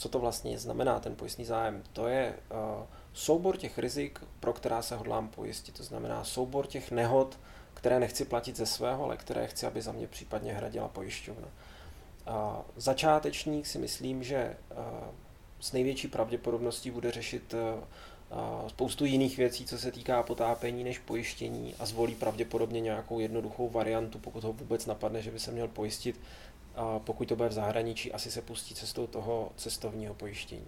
Co 0.00 0.08
to 0.08 0.18
vlastně 0.18 0.58
znamená 0.58 1.00
ten 1.00 1.16
pojistný 1.16 1.44
zájem? 1.44 1.82
To 1.92 2.06
je 2.06 2.34
uh, 2.50 2.86
soubor 3.12 3.56
těch 3.56 3.78
rizik, 3.78 4.20
pro 4.40 4.52
která 4.52 4.82
se 4.82 4.96
hodlám 4.96 5.28
pojistit. 5.28 5.76
To 5.76 5.82
znamená 5.82 6.24
soubor 6.24 6.66
těch 6.66 6.90
nehod, 6.90 7.38
které 7.74 8.00
nechci 8.00 8.24
platit 8.24 8.56
ze 8.56 8.66
svého, 8.66 9.04
ale 9.04 9.16
které 9.16 9.46
chci, 9.46 9.66
aby 9.66 9.82
za 9.82 9.92
mě 9.92 10.06
případně 10.06 10.52
hradila 10.52 10.88
pojišťovna. 10.88 11.48
A 12.26 12.62
začátečník 12.76 13.66
si 13.66 13.78
myslím, 13.78 14.22
že 14.22 14.56
s 15.60 15.72
největší 15.72 16.08
pravděpodobností 16.08 16.90
bude 16.90 17.10
řešit 17.10 17.54
spoustu 18.68 19.04
jiných 19.04 19.36
věcí, 19.36 19.66
co 19.66 19.78
se 19.78 19.92
týká 19.92 20.22
potápění 20.22 20.84
než 20.84 20.98
pojištění 20.98 21.74
a 21.78 21.86
zvolí 21.86 22.14
pravděpodobně 22.14 22.80
nějakou 22.80 23.18
jednoduchou 23.18 23.68
variantu, 23.68 24.18
pokud 24.18 24.44
ho 24.44 24.52
vůbec 24.52 24.86
napadne, 24.86 25.22
že 25.22 25.30
by 25.30 25.38
se 25.38 25.50
měl 25.50 25.68
pojistit. 25.68 26.20
A 26.74 26.98
pokud 26.98 27.28
to 27.28 27.36
bude 27.36 27.48
v 27.48 27.52
zahraničí, 27.52 28.12
asi 28.12 28.30
se 28.30 28.42
pustí 28.42 28.74
cestou 28.74 29.06
toho 29.06 29.52
cestovního 29.56 30.14
pojištění. 30.14 30.66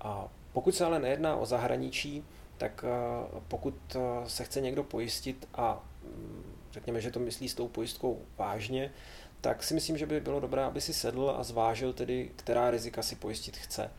A 0.00 0.28
pokud 0.52 0.74
se 0.74 0.84
ale 0.84 0.98
nejedná 0.98 1.36
o 1.36 1.46
zahraničí, 1.46 2.24
tak 2.58 2.84
eh, 2.84 3.40
pokud 3.48 3.74
eh, 3.94 4.28
se 4.28 4.44
chce 4.44 4.60
někdo 4.60 4.84
pojistit 4.84 5.48
a 5.54 5.84
mm, 6.04 6.42
řekněme, 6.72 7.00
že 7.00 7.10
to 7.10 7.20
myslí 7.20 7.48
s 7.48 7.54
tou 7.54 7.68
pojistkou 7.68 8.22
vážně, 8.38 8.92
tak 9.40 9.62
si 9.62 9.74
myslím, 9.74 9.98
že 9.98 10.06
by 10.06 10.20
bylo 10.20 10.40
dobré, 10.40 10.64
aby 10.64 10.80
si 10.80 10.94
sedl 10.94 11.34
a 11.38 11.42
zvážil 11.42 11.92
tedy, 11.92 12.30
která 12.36 12.70
rizika 12.70 13.02
si 13.02 13.16
pojistit 13.16 13.56
chce. 13.56 13.90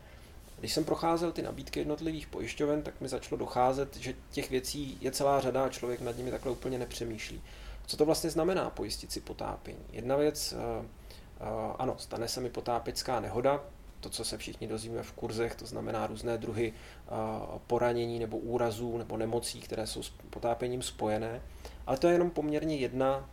Když 0.58 0.72
jsem 0.72 0.84
procházel 0.84 1.32
ty 1.32 1.42
nabídky 1.42 1.80
jednotlivých 1.80 2.26
pojišťoven, 2.26 2.82
tak 2.82 3.00
mi 3.00 3.08
začalo 3.08 3.38
docházet, 3.38 3.96
že 3.96 4.14
těch 4.30 4.50
věcí 4.50 4.98
je 5.00 5.12
celá 5.12 5.40
řada 5.40 5.64
a 5.64 5.68
člověk 5.68 6.00
nad 6.00 6.16
nimi 6.16 6.30
takhle 6.30 6.52
úplně 6.52 6.78
nepřemýšlí. 6.78 7.42
Co 7.86 7.96
to 7.96 8.04
vlastně 8.04 8.30
znamená 8.30 8.70
pojistit 8.70 9.12
si 9.12 9.20
potápění? 9.20 9.84
Jedna 9.92 10.16
věc, 10.16 10.52
eh, 10.52 10.86
ano, 11.78 11.94
stane 11.98 12.28
se 12.28 12.40
mi 12.40 12.50
potápěcká 12.50 13.20
nehoda, 13.20 13.60
to, 14.00 14.10
co 14.10 14.24
se 14.24 14.38
všichni 14.38 14.66
dozvíme 14.66 15.02
v 15.02 15.12
kurzech, 15.12 15.54
to 15.54 15.66
znamená 15.66 16.06
různé 16.06 16.38
druhy 16.38 16.72
poranění 17.66 18.18
nebo 18.18 18.38
úrazů 18.38 18.98
nebo 18.98 19.16
nemocí, 19.16 19.60
které 19.60 19.86
jsou 19.86 20.02
s 20.02 20.12
potápěním 20.30 20.82
spojené. 20.82 21.42
Ale 21.86 21.96
to 21.96 22.06
je 22.06 22.12
jenom 22.12 22.30
poměrně 22.30 22.76
jedna 22.76 23.28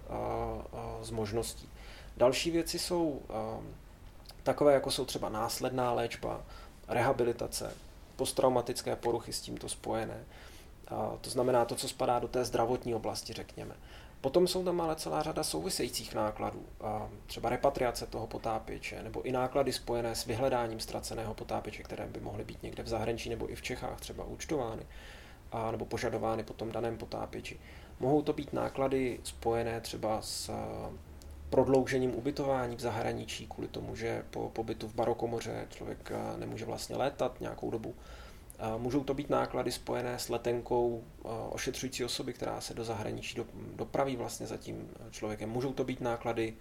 z 1.01 1.11
možností. 1.11 1.69
Další 2.17 2.51
věci 2.51 2.79
jsou 2.79 3.21
takové, 4.43 4.73
jako 4.73 4.91
jsou 4.91 5.05
třeba 5.05 5.29
následná 5.29 5.93
léčba, 5.93 6.41
rehabilitace, 6.87 7.73
posttraumatické 8.15 8.95
poruchy 8.95 9.33
s 9.33 9.41
tímto 9.41 9.69
spojené. 9.69 10.23
To 11.21 11.29
znamená 11.29 11.65
to, 11.65 11.75
co 11.75 11.87
spadá 11.87 12.19
do 12.19 12.27
té 12.27 12.45
zdravotní 12.45 12.95
oblasti, 12.95 13.33
řekněme. 13.33 13.75
Potom 14.21 14.47
jsou 14.47 14.63
tam 14.63 14.81
ale 14.81 14.95
celá 14.95 15.23
řada 15.23 15.43
souvisejících 15.43 16.15
nákladů, 16.15 16.65
třeba 17.25 17.49
repatriace 17.49 18.05
toho 18.05 18.27
potápěče, 18.27 19.03
nebo 19.03 19.21
i 19.21 19.31
náklady 19.31 19.73
spojené 19.73 20.15
s 20.15 20.25
vyhledáním 20.25 20.79
ztraceného 20.79 21.33
potápěče, 21.33 21.83
které 21.83 22.07
by 22.07 22.19
mohly 22.19 22.43
být 22.43 22.63
někde 22.63 22.83
v 22.83 22.87
zahraničí 22.87 23.29
nebo 23.29 23.51
i 23.51 23.55
v 23.55 23.61
Čechách 23.61 23.99
třeba 23.99 24.23
účtovány, 24.23 24.83
a, 25.51 25.71
nebo 25.71 25.85
požadovány 25.85 26.43
po 26.43 26.53
tom 26.53 26.71
daném 26.71 26.97
potápěči. 26.97 27.59
Mohou 27.99 28.21
to 28.21 28.33
být 28.33 28.53
náklady 28.53 29.19
spojené 29.23 29.81
třeba 29.81 30.21
s 30.21 30.51
prodloužením 31.49 32.15
ubytování 32.15 32.75
v 32.75 32.79
zahraničí 32.79 33.47
kvůli 33.47 33.67
tomu, 33.67 33.95
že 33.95 34.23
po 34.29 34.49
pobytu 34.49 34.87
v 34.87 34.95
barokomoře 34.95 35.67
člověk 35.69 36.11
nemůže 36.37 36.65
vlastně 36.65 36.95
létat 36.95 37.41
nějakou 37.41 37.71
dobu. 37.71 37.95
Můžou 38.77 39.03
to 39.03 39.13
být 39.13 39.29
náklady 39.29 39.71
spojené 39.71 40.19
s 40.19 40.29
letenkou 40.29 41.03
ošetřující 41.49 42.05
osoby, 42.05 42.33
která 42.33 42.61
se 42.61 42.73
do 42.73 42.83
zahraničí 42.83 43.37
dopraví 43.75 44.15
vlastně 44.15 44.47
za 44.47 44.57
tím 44.57 44.89
člověkem. 45.11 45.49
Můžou 45.49 45.73
to 45.73 45.83
být 45.83 46.01
náklady 46.01 46.53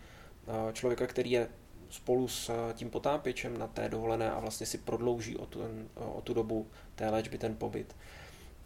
člověka, 0.73 1.07
který 1.07 1.30
je 1.30 1.49
spolu 1.90 2.28
s 2.28 2.73
tím 2.73 2.90
potápěčem 2.90 3.59
na 3.59 3.66
té 3.66 3.88
dovolené 3.88 4.30
a 4.30 4.40
vlastně 4.40 4.66
si 4.66 4.78
prodlouží 4.78 5.37
o 5.37 5.47
tu, 5.47 5.61
o 5.95 6.21
tu 6.21 6.35
dobu 6.35 6.66
té 6.95 7.11
léčby 7.11 7.38
ten 7.38 7.57
pobyt. 7.57 7.97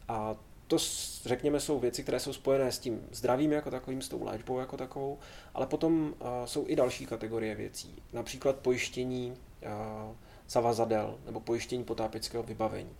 A 0.08 0.36
to 0.66 0.76
řekněme 1.24 1.60
jsou 1.60 1.80
věci, 1.80 2.02
které 2.02 2.20
jsou 2.20 2.32
spojené 2.32 2.72
s 2.72 2.78
tím 2.78 3.06
zdravím 3.10 3.52
jako 3.52 3.70
takovým, 3.70 4.02
s 4.02 4.08
tou 4.08 4.24
léčbou 4.24 4.58
jako 4.58 4.76
takovou, 4.76 5.18
ale 5.54 5.66
potom 5.66 6.14
jsou 6.44 6.64
i 6.68 6.76
další 6.76 7.06
kategorie 7.06 7.54
věcí, 7.54 8.02
například 8.12 8.56
pojištění 8.56 9.36
zavazadel 10.48 11.18
nebo 11.26 11.40
pojištění 11.40 11.84
potápěckého 11.84 12.42
vybavení. 12.42 12.96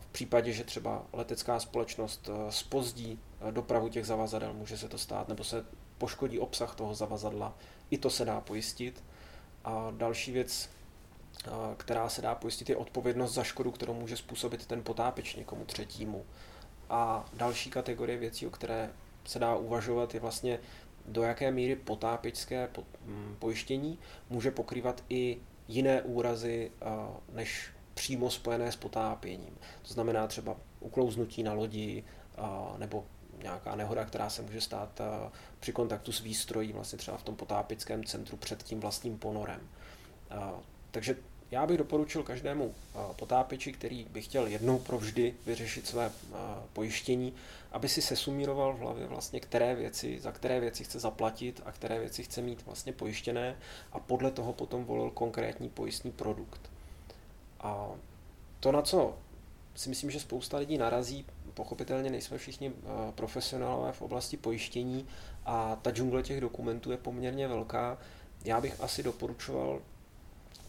V 0.00 0.06
případě, 0.12 0.52
že 0.52 0.64
třeba 0.64 1.02
letecká 1.12 1.60
společnost 1.60 2.28
uh, 2.28 2.48
spozdí 2.48 3.18
uh, 3.40 3.52
dopravu 3.52 3.88
těch 3.88 4.06
zavazadel, 4.06 4.54
může 4.54 4.78
se 4.78 4.88
to 4.88 4.98
stát, 4.98 5.28
nebo 5.28 5.44
se 5.44 5.64
poškodí 5.98 6.38
obsah 6.38 6.74
toho 6.74 6.94
zavazadla, 6.94 7.54
i 7.90 7.98
to 7.98 8.10
se 8.10 8.24
dá 8.24 8.40
pojistit. 8.40 9.04
A 9.64 9.92
další 9.96 10.32
věc, 10.32 10.70
která 11.76 12.08
se 12.08 12.22
dá 12.22 12.34
pojistit, 12.34 12.70
je 12.70 12.76
odpovědnost 12.76 13.34
za 13.34 13.44
škodu, 13.44 13.70
kterou 13.70 13.94
může 13.94 14.16
způsobit 14.16 14.66
ten 14.66 14.82
potápěč 14.82 15.34
někomu 15.34 15.64
třetímu. 15.64 16.24
A 16.90 17.24
další 17.32 17.70
kategorie 17.70 18.18
věcí, 18.18 18.46
o 18.46 18.50
které 18.50 18.90
se 19.24 19.38
dá 19.38 19.56
uvažovat, 19.56 20.14
je 20.14 20.20
vlastně 20.20 20.58
do 21.06 21.22
jaké 21.22 21.50
míry 21.50 21.76
potápěčské 21.76 22.68
mm, 23.04 23.36
pojištění 23.38 23.98
může 24.30 24.50
pokrývat 24.50 25.04
i 25.08 25.38
jiné 25.68 26.02
úrazy 26.02 26.72
než 27.32 27.71
přímo 27.94 28.30
spojené 28.30 28.72
s 28.72 28.76
potápěním. 28.76 29.58
To 29.82 29.92
znamená 29.94 30.26
třeba 30.26 30.56
uklouznutí 30.80 31.42
na 31.42 31.52
lodi 31.52 32.04
nebo 32.78 33.04
nějaká 33.42 33.76
nehoda, 33.76 34.04
která 34.04 34.30
se 34.30 34.42
může 34.42 34.60
stát 34.60 35.00
při 35.60 35.72
kontaktu 35.72 36.12
s 36.12 36.20
výstrojí, 36.20 36.72
vlastně 36.72 36.98
třeba 36.98 37.16
v 37.16 37.22
tom 37.22 37.36
potápěckém 37.36 38.04
centru 38.04 38.36
před 38.36 38.62
tím 38.62 38.80
vlastním 38.80 39.18
ponorem. 39.18 39.60
Takže 40.90 41.16
já 41.50 41.66
bych 41.66 41.78
doporučil 41.78 42.22
každému 42.22 42.74
potápěči, 43.16 43.72
který 43.72 44.04
by 44.04 44.22
chtěl 44.22 44.46
jednou 44.46 44.78
provždy 44.78 45.34
vyřešit 45.46 45.86
své 45.86 46.10
pojištění, 46.72 47.34
aby 47.72 47.88
si 47.88 48.02
sesumíroval 48.02 48.72
v 48.72 48.78
hlavě 48.78 49.06
vlastně, 49.06 49.40
které 49.40 49.74
věci, 49.74 50.20
za 50.20 50.32
které 50.32 50.60
věci 50.60 50.84
chce 50.84 51.00
zaplatit 51.00 51.62
a 51.64 51.72
které 51.72 51.98
věci 51.98 52.22
chce 52.22 52.42
mít 52.42 52.66
vlastně 52.66 52.92
pojištěné 52.92 53.56
a 53.92 54.00
podle 54.00 54.30
toho 54.30 54.52
potom 54.52 54.84
volil 54.84 55.10
konkrétní 55.10 55.68
pojistný 55.68 56.12
produkt. 56.12 56.71
A 57.62 57.90
to, 58.60 58.72
na 58.72 58.82
co 58.82 59.14
si 59.74 59.88
myslím, 59.88 60.10
že 60.10 60.20
spousta 60.20 60.58
lidí 60.58 60.78
narazí, 60.78 61.26
pochopitelně 61.54 62.10
nejsme 62.10 62.38
všichni 62.38 62.72
profesionálové 63.14 63.92
v 63.92 64.02
oblasti 64.02 64.36
pojištění 64.36 65.06
a 65.44 65.76
ta 65.82 65.90
džungle 65.90 66.22
těch 66.22 66.40
dokumentů 66.40 66.90
je 66.90 66.96
poměrně 66.96 67.48
velká. 67.48 67.98
Já 68.44 68.60
bych 68.60 68.80
asi 68.80 69.02
doporučoval 69.02 69.80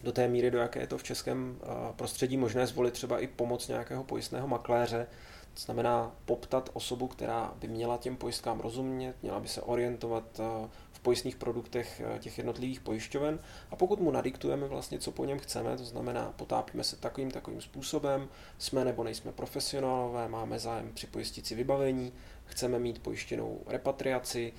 do 0.02 0.12
té 0.12 0.28
míry, 0.28 0.50
do 0.50 0.58
jaké 0.58 0.80
je 0.80 0.86
to 0.86 0.98
v 0.98 1.02
českém 1.02 1.56
eh, 1.62 1.66
prostředí 1.96 2.36
možné 2.36 2.66
zvolit 2.66 2.94
třeba 2.94 3.18
i 3.18 3.26
pomoc 3.26 3.68
nějakého 3.68 4.04
pojistného 4.04 4.48
makléře, 4.48 5.06
to 5.54 5.60
znamená 5.60 6.12
poptat 6.24 6.70
osobu, 6.72 7.08
která 7.08 7.52
by 7.60 7.68
měla 7.68 7.96
těm 7.96 8.16
pojistkám 8.16 8.60
rozumět, 8.60 9.16
měla 9.22 9.40
by 9.40 9.48
se 9.48 9.62
orientovat 9.62 10.40
eh, 10.40 10.68
pojistných 11.04 11.36
produktech 11.36 12.02
eh, 12.04 12.18
těch 12.18 12.38
jednotlivých 12.38 12.80
pojišťoven 12.80 13.38
a 13.70 13.76
pokud 13.76 14.00
mu 14.00 14.10
nadiktujeme 14.10 14.66
vlastně, 14.66 14.98
co 14.98 15.12
po 15.12 15.24
něm 15.24 15.38
chceme, 15.38 15.76
to 15.76 15.84
znamená 15.84 16.32
potápíme 16.36 16.84
se 16.84 16.96
takovým 16.96 17.30
takovým 17.30 17.60
způsobem, 17.60 18.28
jsme 18.58 18.84
nebo 18.84 19.04
nejsme 19.04 19.32
profesionálové, 19.32 20.28
máme 20.28 20.58
zájem 20.58 20.90
při 20.94 21.06
pojistici 21.06 21.54
vybavení, 21.54 22.12
chceme 22.44 22.78
mít 22.78 23.02
pojištěnou 23.02 23.60
repatriaci, 23.66 24.52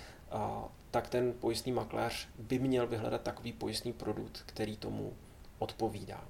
tak 0.92 1.10
ten 1.10 1.34
pojistný 1.40 1.72
makléř 1.72 2.28
by 2.40 2.60
měl 2.60 2.88
vyhledat 2.88 3.22
takový 3.22 3.54
pojistný 3.54 3.94
produkt, 3.94 4.44
který 4.46 4.78
tomu 4.78 5.14
odpovídá. 5.60 6.24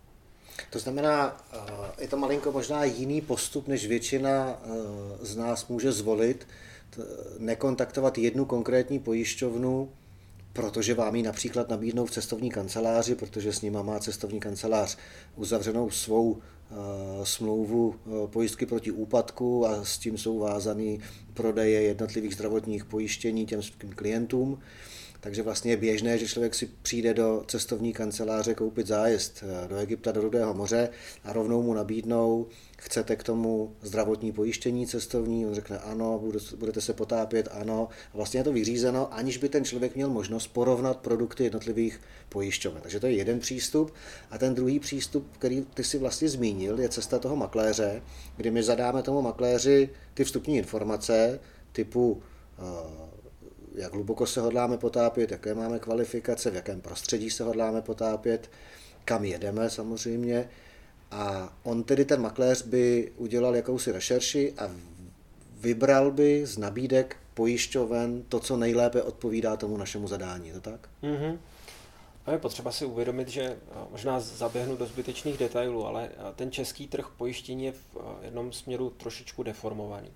To 0.69 0.79
znamená, 0.79 1.45
eh, 1.53 2.01
je 2.01 2.07
to 2.07 2.17
malinko 2.17 2.51
možná 2.51 2.84
jiný 2.84 3.22
postup, 3.22 3.67
než 3.67 3.88
většina 3.88 4.31
eh, 4.63 4.67
z 5.25 5.36
nás 5.36 5.67
může 5.67 5.91
zvolit, 5.91 6.48
nekontaktovat 7.38 8.17
jednu 8.17 8.45
konkrétní 8.45 9.00
pojišťovnu, 9.00 9.89
protože 10.55 10.93
vám 10.93 11.15
ji 11.15 11.24
například 11.24 11.69
nabídnou 11.69 12.05
v 12.05 12.12
cestovní 12.12 12.50
kanceláři, 12.50 13.15
protože 13.15 13.53
s 13.53 13.62
nima 13.62 13.81
má 13.81 14.00
cestovní 14.00 14.39
kancelář 14.39 14.97
uzavřenou 15.35 15.89
svou 15.89 16.38
eh, 16.38 16.75
smlouvu 17.24 17.95
pojistky 18.25 18.65
proti 18.65 18.91
úpadku 18.91 19.67
a 19.67 19.85
s 19.85 19.97
tím 19.97 20.17
jsou 20.17 20.39
vázaný 20.39 21.00
prodeje 21.33 21.82
jednotlivých 21.82 22.34
zdravotních 22.34 22.86
pojištění 22.86 23.45
těm 23.45 23.62
klientům. 23.95 24.60
Takže 25.25 25.41
vlastně 25.41 25.71
je 25.71 25.77
běžné, 25.77 26.17
že 26.17 26.27
člověk 26.27 26.55
si 26.55 26.69
přijde 26.81 27.13
do 27.13 27.43
cestovní 27.47 27.93
kanceláře 27.93 28.53
koupit 28.53 28.88
zájezd 28.88 29.43
eh, 29.43 29.67
do 29.67 29.77
Egypta, 29.77 30.11
do 30.11 30.21
Rudého 30.21 30.53
moře 30.53 30.89
a 31.23 31.33
rovnou 31.33 31.61
mu 31.61 31.73
nabídnou, 31.73 32.47
chcete 32.77 33.15
k 33.15 33.23
tomu 33.23 33.75
zdravotní 33.81 34.31
pojištění 34.31 34.88
cestovní, 34.88 35.45
on 35.45 35.53
řekne 35.53 35.79
ano, 35.79 36.21
budete 36.57 36.81
se 36.81 36.93
potápět, 36.93 37.47
ano. 37.51 37.88
A 38.13 38.17
vlastně 38.17 38.39
je 38.39 38.43
to 38.43 38.53
vyřízeno, 38.53 39.13
aniž 39.13 39.38
by 39.38 39.49
ten 39.49 39.65
člověk 39.65 39.95
měl 39.95 40.09
možnost 40.09 40.47
porovnat 40.47 40.97
produkty 40.97 41.43
jednotlivých 41.43 42.01
pojišťoven. 42.29 42.81
Takže 42.81 42.99
to 42.99 43.07
je 43.07 43.13
jeden 43.13 43.39
přístup. 43.39 43.93
A 44.31 44.38
ten 44.38 44.55
druhý 44.55 44.79
přístup, 44.79 45.27
který 45.38 45.65
ty 45.73 45.83
si 45.83 45.97
vlastně 45.97 46.29
zmínil, 46.29 46.79
je 46.79 46.89
cesta 46.89 47.19
toho 47.19 47.35
makléře, 47.35 48.01
kdy 48.38 48.51
my 48.51 48.63
zadáme 48.63 49.03
tomu 49.03 49.21
makléři 49.21 49.89
ty 50.13 50.23
vstupní 50.23 50.57
informace 50.57 51.39
typu 51.71 52.11
uh, 52.11 53.14
jak 53.77 53.93
hluboko 53.93 54.25
se 54.25 54.41
hodláme 54.41 54.77
potápět, 54.77 55.31
jaké 55.31 55.53
máme 55.53 55.79
kvalifikace, 55.79 56.51
v 56.51 56.55
jakém 56.55 56.81
prostředí 56.81 57.29
se 57.29 57.43
hodláme 57.43 57.81
potápět, 57.81 58.49
kam 59.05 59.25
jedeme 59.25 59.69
samozřejmě. 59.69 60.49
A 61.11 61.53
on 61.63 61.83
tedy, 61.83 62.05
ten 62.05 62.21
makléř, 62.21 62.61
by 62.61 63.11
udělal 63.17 63.55
jakousi 63.55 63.91
rešerši 63.91 64.53
a 64.57 64.71
vybral 65.59 66.11
by 66.11 66.45
z 66.45 66.57
nabídek 66.57 67.17
pojišťoven 67.33 68.23
to, 68.29 68.39
co 68.39 68.57
nejlépe 68.57 69.01
odpovídá 69.01 69.57
tomu 69.57 69.77
našemu 69.77 70.07
zadání. 70.07 70.47
Je 70.47 70.53
to 70.53 70.61
tak? 70.61 70.89
Mm-hmm. 71.03 71.38
A 72.25 72.31
je 72.31 72.38
potřeba 72.38 72.71
si 72.71 72.85
uvědomit, 72.85 73.27
že 73.27 73.57
možná 73.91 74.19
zaběhnu 74.19 74.77
do 74.77 74.85
zbytečných 74.85 75.38
detailů, 75.38 75.85
ale 75.85 76.09
ten 76.35 76.51
český 76.51 76.88
trh 76.88 77.07
pojištění 77.17 77.65
je 77.65 77.71
v 77.71 77.95
jednom 78.21 78.53
směru 78.53 78.89
trošičku 78.89 79.43
deformovaný. 79.43 80.11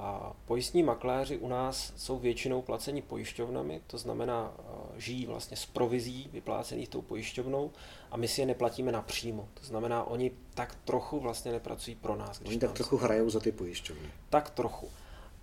A 0.00 0.32
pojistní 0.44 0.82
makléři 0.82 1.36
u 1.38 1.48
nás 1.48 1.92
jsou 1.96 2.18
většinou 2.18 2.62
placeni 2.62 3.02
pojišťovnami, 3.02 3.80
to 3.86 3.98
znamená, 3.98 4.52
eh, 4.58 5.00
žijí 5.00 5.26
vlastně 5.26 5.56
z 5.56 5.66
provizí 5.66 6.28
vyplácených 6.32 6.88
tou 6.88 7.02
pojišťovnou 7.02 7.70
a 8.10 8.16
my 8.16 8.28
si 8.28 8.40
je 8.40 8.46
neplatíme 8.46 8.92
napřímo. 8.92 9.48
To 9.54 9.66
znamená, 9.66 10.04
oni 10.04 10.30
tak 10.54 10.74
trochu 10.84 11.20
vlastně 11.20 11.52
nepracují 11.52 11.96
pro 11.96 12.16
nás. 12.16 12.38
Když 12.38 12.50
oni 12.50 12.58
tak 12.58 12.72
trochu 12.72 12.96
hrajou 12.96 13.30
za 13.30 13.40
ty 13.40 13.52
pojišťovny. 13.52 14.10
Tak 14.30 14.50
trochu. 14.50 14.88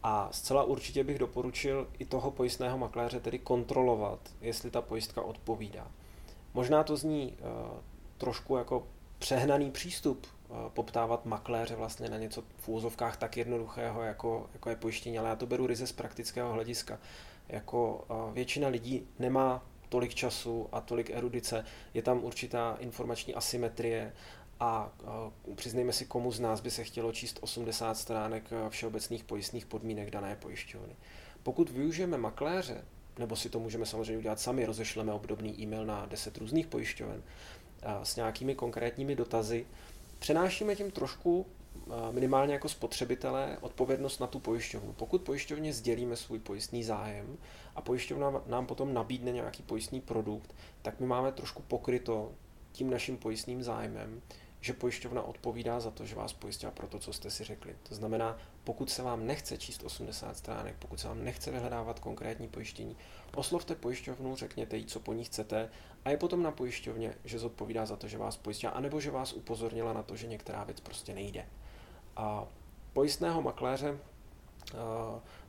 A 0.03 0.29
zcela 0.31 0.63
určitě 0.63 1.03
bych 1.03 1.19
doporučil 1.19 1.87
i 1.99 2.05
toho 2.05 2.31
pojistného 2.31 2.77
makléře 2.77 3.19
tedy 3.19 3.39
kontrolovat, 3.39 4.19
jestli 4.41 4.71
ta 4.71 4.81
pojistka 4.81 5.21
odpovídá. 5.21 5.91
Možná 6.53 6.83
to 6.83 6.97
zní 6.97 7.37
uh, 7.39 7.77
trošku 8.17 8.57
jako 8.57 8.87
přehnaný 9.19 9.71
přístup, 9.71 10.27
poptávat 10.73 11.25
makléře 11.25 11.75
vlastně 11.75 12.09
na 12.09 12.17
něco 12.17 12.43
v 12.57 12.67
úvozovkách 12.67 13.17
tak 13.17 13.37
jednoduchého, 13.37 14.01
jako, 14.01 14.49
jako 14.53 14.69
je 14.69 14.75
pojištění, 14.75 15.19
ale 15.19 15.29
já 15.29 15.35
to 15.35 15.45
beru 15.45 15.67
ryze 15.67 15.87
z 15.87 15.91
praktického 15.91 16.53
hlediska. 16.53 16.99
Jako 17.49 18.05
eh, 18.09 18.33
většina 18.33 18.67
lidí 18.67 19.07
nemá 19.19 19.65
tolik 19.89 20.13
času 20.13 20.69
a 20.71 20.81
tolik 20.81 21.09
erudice, 21.09 21.65
je 21.93 22.01
tam 22.01 22.23
určitá 22.23 22.77
informační 22.79 23.33
asymetrie 23.33 24.13
a 24.59 24.91
uh, 25.45 25.55
přiznejme 25.55 25.93
si, 25.93 26.05
komu 26.05 26.31
z 26.31 26.39
nás 26.39 26.61
by 26.61 26.71
se 26.71 26.83
chtělo 26.83 27.11
číst 27.11 27.39
80 27.41 27.97
stránek 27.97 28.43
všeobecných 28.69 29.23
pojistných 29.23 29.65
podmínek 29.65 30.11
dané 30.11 30.35
pojišťovny. 30.35 30.95
Pokud 31.43 31.69
využijeme 31.69 32.17
makléře, 32.17 32.85
nebo 33.19 33.35
si 33.35 33.49
to 33.49 33.59
můžeme 33.59 33.85
samozřejmě 33.85 34.17
udělat 34.17 34.39
sami, 34.39 34.65
rozešleme 34.65 35.13
obdobný 35.13 35.61
e-mail 35.61 35.85
na 35.85 36.05
10 36.05 36.37
různých 36.37 36.67
pojišťoven 36.67 37.23
s 38.03 38.15
nějakými 38.15 38.55
konkrétními 38.55 39.15
dotazy, 39.15 39.65
přenášíme 40.19 40.75
tím 40.75 40.91
trošku 40.91 41.45
eh, 41.75 42.11
minimálně 42.11 42.53
jako 42.53 42.69
spotřebitelé 42.69 43.57
odpovědnost 43.61 44.19
na 44.19 44.27
tu 44.27 44.39
pojišťovnu. 44.39 44.93
Pokud 44.93 45.21
pojišťovně 45.21 45.73
sdělíme 45.73 46.15
svůj 46.15 46.39
pojistný 46.39 46.83
zájem 46.83 47.37
a 47.75 47.81
pojišťovna 47.81 48.41
nám 48.45 48.65
potom 48.65 48.93
nabídne 48.93 49.31
nějaký 49.31 49.63
pojistný 49.63 50.01
produkt, 50.01 50.55
tak 50.81 50.99
my 50.99 51.05
máme 51.05 51.31
trošku 51.31 51.61
pokryto 51.67 52.31
tím 52.71 52.89
naším 52.89 53.17
pojistným 53.17 53.63
zájmem, 53.63 54.21
že 54.67 54.75
pojišťovna 54.75 55.23
odpovídá 55.23 55.79
za 55.79 55.91
to, 55.91 56.03
že 56.05 56.15
vás 56.15 56.33
pojistila 56.33 56.71
pro 56.71 56.87
to, 56.87 56.99
co 56.99 57.13
jste 57.13 57.31
si 57.31 57.43
řekli. 57.43 57.75
To 57.83 57.95
znamená, 57.95 58.37
pokud 58.63 58.91
se 58.91 59.03
vám 59.03 59.27
nechce 59.27 59.57
číst 59.57 59.83
80 59.83 60.37
stránek, 60.37 60.75
pokud 60.79 60.99
se 60.99 61.07
vám 61.07 61.23
nechce 61.23 61.51
vyhledávat 61.51 61.99
konkrétní 61.99 62.47
pojištění, 62.47 62.97
oslovte 63.35 63.75
pojišťovnu, 63.75 64.35
řekněte 64.35 64.77
jí, 64.77 64.85
co 64.85 64.99
po 64.99 65.13
ní 65.13 65.23
chcete 65.23 65.69
a 66.05 66.09
je 66.09 66.17
potom 66.17 66.43
na 66.43 66.51
pojišťovně, 66.51 67.13
že 67.23 67.39
zodpovídá 67.39 67.85
za 67.85 67.95
to, 67.95 68.07
že 68.07 68.17
vás 68.17 68.37
pojistila, 68.37 68.71
anebo 68.71 68.99
že 68.99 69.11
vás 69.11 69.33
upozornila 69.33 69.93
na 69.93 70.03
to, 70.03 70.15
že 70.15 70.27
některá 70.27 70.63
věc 70.63 70.79
prostě 70.79 71.13
nejde. 71.13 71.45
A 72.15 72.47
pojistného 72.93 73.41
makléře 73.41 73.91
uh, 73.91 74.79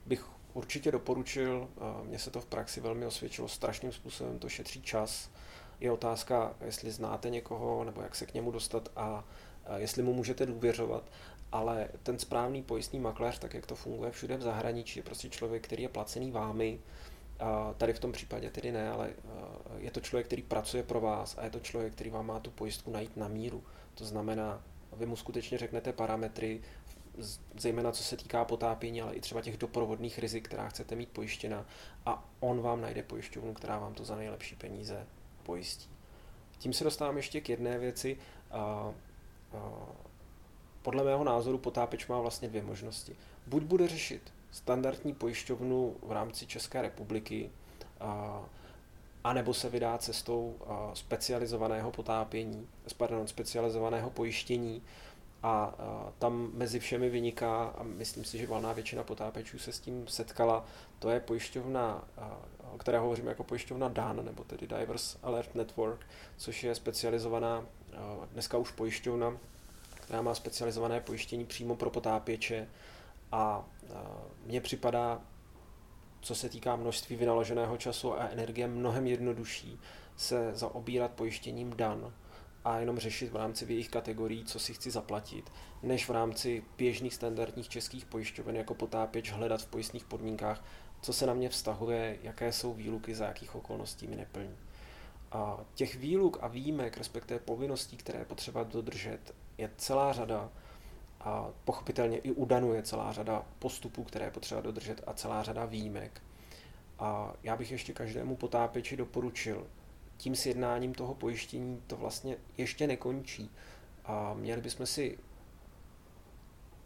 bych 0.06 0.24
určitě 0.54 0.92
doporučil, 0.92 1.68
uh, 1.76 2.06
mně 2.06 2.18
se 2.18 2.30
to 2.30 2.40
v 2.40 2.46
praxi 2.46 2.80
velmi 2.80 3.06
osvědčilo, 3.06 3.48
strašným 3.48 3.92
způsobem 3.92 4.38
to 4.38 4.48
šetří 4.48 4.82
čas. 4.82 5.30
Je 5.80 5.92
otázka, 5.92 6.54
jestli 6.64 6.90
znáte 6.90 7.30
někoho, 7.30 7.84
nebo 7.84 8.02
jak 8.02 8.14
se 8.14 8.26
k 8.26 8.34
němu 8.34 8.50
dostat 8.50 8.88
a 8.96 9.24
jestli 9.76 10.02
mu 10.02 10.12
můžete 10.12 10.46
důvěřovat, 10.46 11.10
ale 11.52 11.88
ten 12.02 12.18
správný 12.18 12.62
pojistný 12.62 12.98
makléř, 12.98 13.38
tak 13.38 13.54
jak 13.54 13.66
to 13.66 13.74
funguje 13.74 14.10
všude 14.10 14.36
v 14.36 14.42
zahraničí, 14.42 14.98
je 14.98 15.02
prostě 15.02 15.28
člověk, 15.28 15.64
který 15.64 15.82
je 15.82 15.88
placený 15.88 16.30
vámi, 16.30 16.78
Tady 17.76 17.92
v 17.92 17.98
tom 17.98 18.12
případě 18.12 18.50
tedy 18.50 18.72
ne, 18.72 18.90
ale 18.90 19.10
je 19.76 19.90
to 19.90 20.00
člověk, 20.00 20.26
který 20.26 20.42
pracuje 20.42 20.82
pro 20.82 21.00
vás 21.00 21.38
a 21.38 21.44
je 21.44 21.50
to 21.50 21.60
člověk, 21.60 21.92
který 21.92 22.10
vám 22.10 22.26
má 22.26 22.40
tu 22.40 22.50
pojistku 22.50 22.90
najít 22.90 23.16
na 23.16 23.28
míru. 23.28 23.64
To 23.94 24.04
znamená, 24.04 24.62
vy 24.92 25.06
mu 25.06 25.16
skutečně 25.16 25.58
řeknete 25.58 25.92
parametry, 25.92 26.60
zejména 27.58 27.92
co 27.92 28.02
se 28.02 28.16
týká 28.16 28.44
potápění, 28.44 29.02
ale 29.02 29.14
i 29.14 29.20
třeba 29.20 29.42
těch 29.42 29.56
doprovodných 29.56 30.18
rizik, 30.18 30.44
která 30.44 30.68
chcete 30.68 30.94
mít 30.94 31.08
pojištěna. 31.08 31.66
A 32.06 32.28
on 32.40 32.60
vám 32.60 32.80
najde 32.80 33.02
pojišťovnu, 33.02 33.54
která 33.54 33.78
vám 33.78 33.94
to 33.94 34.04
za 34.04 34.16
nejlepší 34.16 34.56
peníze 34.56 35.06
pojistí. 35.48 35.88
Tím 36.58 36.72
se 36.72 36.84
dostávám 36.84 37.16
ještě 37.16 37.40
k 37.40 37.48
jedné 37.48 37.78
věci. 37.78 38.18
Podle 40.82 41.04
mého 41.04 41.24
názoru 41.24 41.58
potápěč 41.58 42.06
má 42.06 42.20
vlastně 42.20 42.48
dvě 42.48 42.62
možnosti. 42.62 43.16
Buď 43.46 43.62
bude 43.62 43.88
řešit 43.88 44.32
standardní 44.50 45.14
pojišťovnu 45.14 45.96
v 46.02 46.12
rámci 46.12 46.46
České 46.46 46.82
republiky, 46.82 47.50
a 49.24 49.32
nebo 49.32 49.54
se 49.54 49.68
vydá 49.68 49.98
cestou 49.98 50.56
specializovaného 50.94 51.90
potápění, 51.90 52.68
pardon, 52.96 53.28
specializovaného 53.28 54.10
pojištění 54.10 54.82
a 55.42 55.74
tam 56.18 56.50
mezi 56.54 56.80
všemi 56.80 57.10
vyniká, 57.10 57.64
a 57.64 57.82
myslím 57.82 58.24
si, 58.24 58.38
že 58.38 58.46
valná 58.46 58.72
většina 58.72 59.02
potápečů 59.02 59.58
se 59.58 59.72
s 59.72 59.80
tím 59.80 60.08
setkala, 60.08 60.64
to 60.98 61.10
je 61.10 61.20
pojišťovna, 61.20 62.04
o 62.72 62.78
které 62.78 62.98
hovoříme 62.98 63.28
jako 63.28 63.44
pojišťovna 63.44 63.88
DAN, 63.88 64.24
nebo 64.24 64.44
tedy 64.44 64.66
Divers 64.66 65.16
Alert 65.22 65.54
Network, 65.54 66.06
což 66.36 66.64
je 66.64 66.74
specializovaná, 66.74 67.66
dneska 68.32 68.58
už 68.58 68.70
pojišťovna, 68.70 69.38
která 69.94 70.22
má 70.22 70.34
specializované 70.34 71.00
pojištění 71.00 71.44
přímo 71.44 71.76
pro 71.76 71.90
potápěče. 71.90 72.68
A 73.32 73.64
mně 74.44 74.60
připadá, 74.60 75.20
co 76.20 76.34
se 76.34 76.48
týká 76.48 76.76
množství 76.76 77.16
vynaloženého 77.16 77.76
času 77.76 78.20
a 78.20 78.28
energie, 78.28 78.66
mnohem 78.66 79.06
jednodušší 79.06 79.80
se 80.16 80.50
zaobírat 80.54 81.10
pojištěním 81.10 81.76
dan 81.76 82.12
a 82.64 82.78
jenom 82.78 82.98
řešit 82.98 83.32
v 83.32 83.36
rámci 83.36 83.64
v 83.64 83.70
jejich 83.70 83.88
kategorií, 83.88 84.44
co 84.44 84.58
si 84.58 84.74
chci 84.74 84.90
zaplatit, 84.90 85.52
než 85.82 86.08
v 86.08 86.10
rámci 86.10 86.64
běžných 86.78 87.14
standardních 87.14 87.68
českých 87.68 88.04
pojišťoven 88.04 88.56
jako 88.56 88.74
potápěč 88.74 89.32
hledat 89.32 89.62
v 89.62 89.66
pojistných 89.66 90.04
podmínkách, 90.04 90.64
co 91.00 91.12
se 91.12 91.26
na 91.26 91.34
mě 91.34 91.48
vztahuje, 91.48 92.18
jaké 92.22 92.52
jsou 92.52 92.74
výluky, 92.74 93.14
za 93.14 93.26
jakých 93.26 93.54
okolností 93.54 94.06
mi 94.06 94.16
neplní. 94.16 94.56
A 95.32 95.58
těch 95.74 95.94
výluk 95.94 96.38
a 96.40 96.48
výjimek, 96.48 96.96
respektive 96.96 97.40
povinností, 97.40 97.96
které 97.96 98.18
je 98.18 98.24
potřeba 98.24 98.62
dodržet, 98.62 99.34
je 99.58 99.70
celá 99.76 100.12
řada 100.12 100.50
a 101.20 101.50
pochopitelně 101.64 102.18
i 102.18 102.30
u 102.30 102.44
Danu 102.44 102.72
je 102.72 102.82
celá 102.82 103.12
řada 103.12 103.46
postupů, 103.58 104.04
které 104.04 104.24
je 104.24 104.30
potřeba 104.30 104.60
dodržet 104.60 105.02
a 105.06 105.12
celá 105.12 105.42
řada 105.42 105.64
výjimek. 105.64 106.22
A 106.98 107.32
já 107.42 107.56
bych 107.56 107.70
ještě 107.70 107.92
každému 107.92 108.36
potápěči 108.36 108.96
doporučil, 108.96 109.66
tím 110.16 110.36
sjednáním 110.36 110.94
toho 110.94 111.14
pojištění 111.14 111.82
to 111.86 111.96
vlastně 111.96 112.36
ještě 112.56 112.86
nekončí. 112.86 113.50
A 114.04 114.34
měli 114.34 114.62
bychom 114.62 114.86
si 114.86 115.18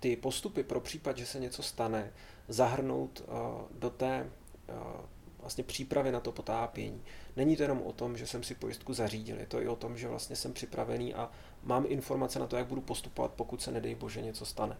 ty 0.00 0.16
postupy 0.16 0.62
pro 0.62 0.80
případ, 0.80 1.16
že 1.16 1.26
se 1.26 1.40
něco 1.40 1.62
stane, 1.62 2.12
zahrnout 2.48 3.24
uh, 3.28 3.34
do 3.78 3.90
té 3.90 4.30
uh, 4.68 4.76
vlastně 5.42 5.64
přípravy 5.64 6.12
na 6.12 6.20
to 6.20 6.32
potápění. 6.32 7.02
Není 7.36 7.56
to 7.56 7.62
jenom 7.62 7.82
o 7.82 7.92
tom, 7.92 8.16
že 8.16 8.26
jsem 8.26 8.42
si 8.42 8.54
pojistku 8.54 8.94
zařídil, 8.94 9.38
je 9.38 9.46
to 9.46 9.62
i 9.62 9.68
o 9.68 9.76
tom, 9.76 9.96
že 9.96 10.08
vlastně 10.08 10.36
jsem 10.36 10.52
připravený 10.52 11.14
a 11.14 11.30
mám 11.62 11.84
informace 11.88 12.38
na 12.38 12.46
to, 12.46 12.56
jak 12.56 12.66
budu 12.66 12.80
postupovat, 12.80 13.32
pokud 13.36 13.62
se 13.62 13.70
nedej 13.70 13.94
bože 13.94 14.22
něco 14.22 14.46
stane. 14.46 14.76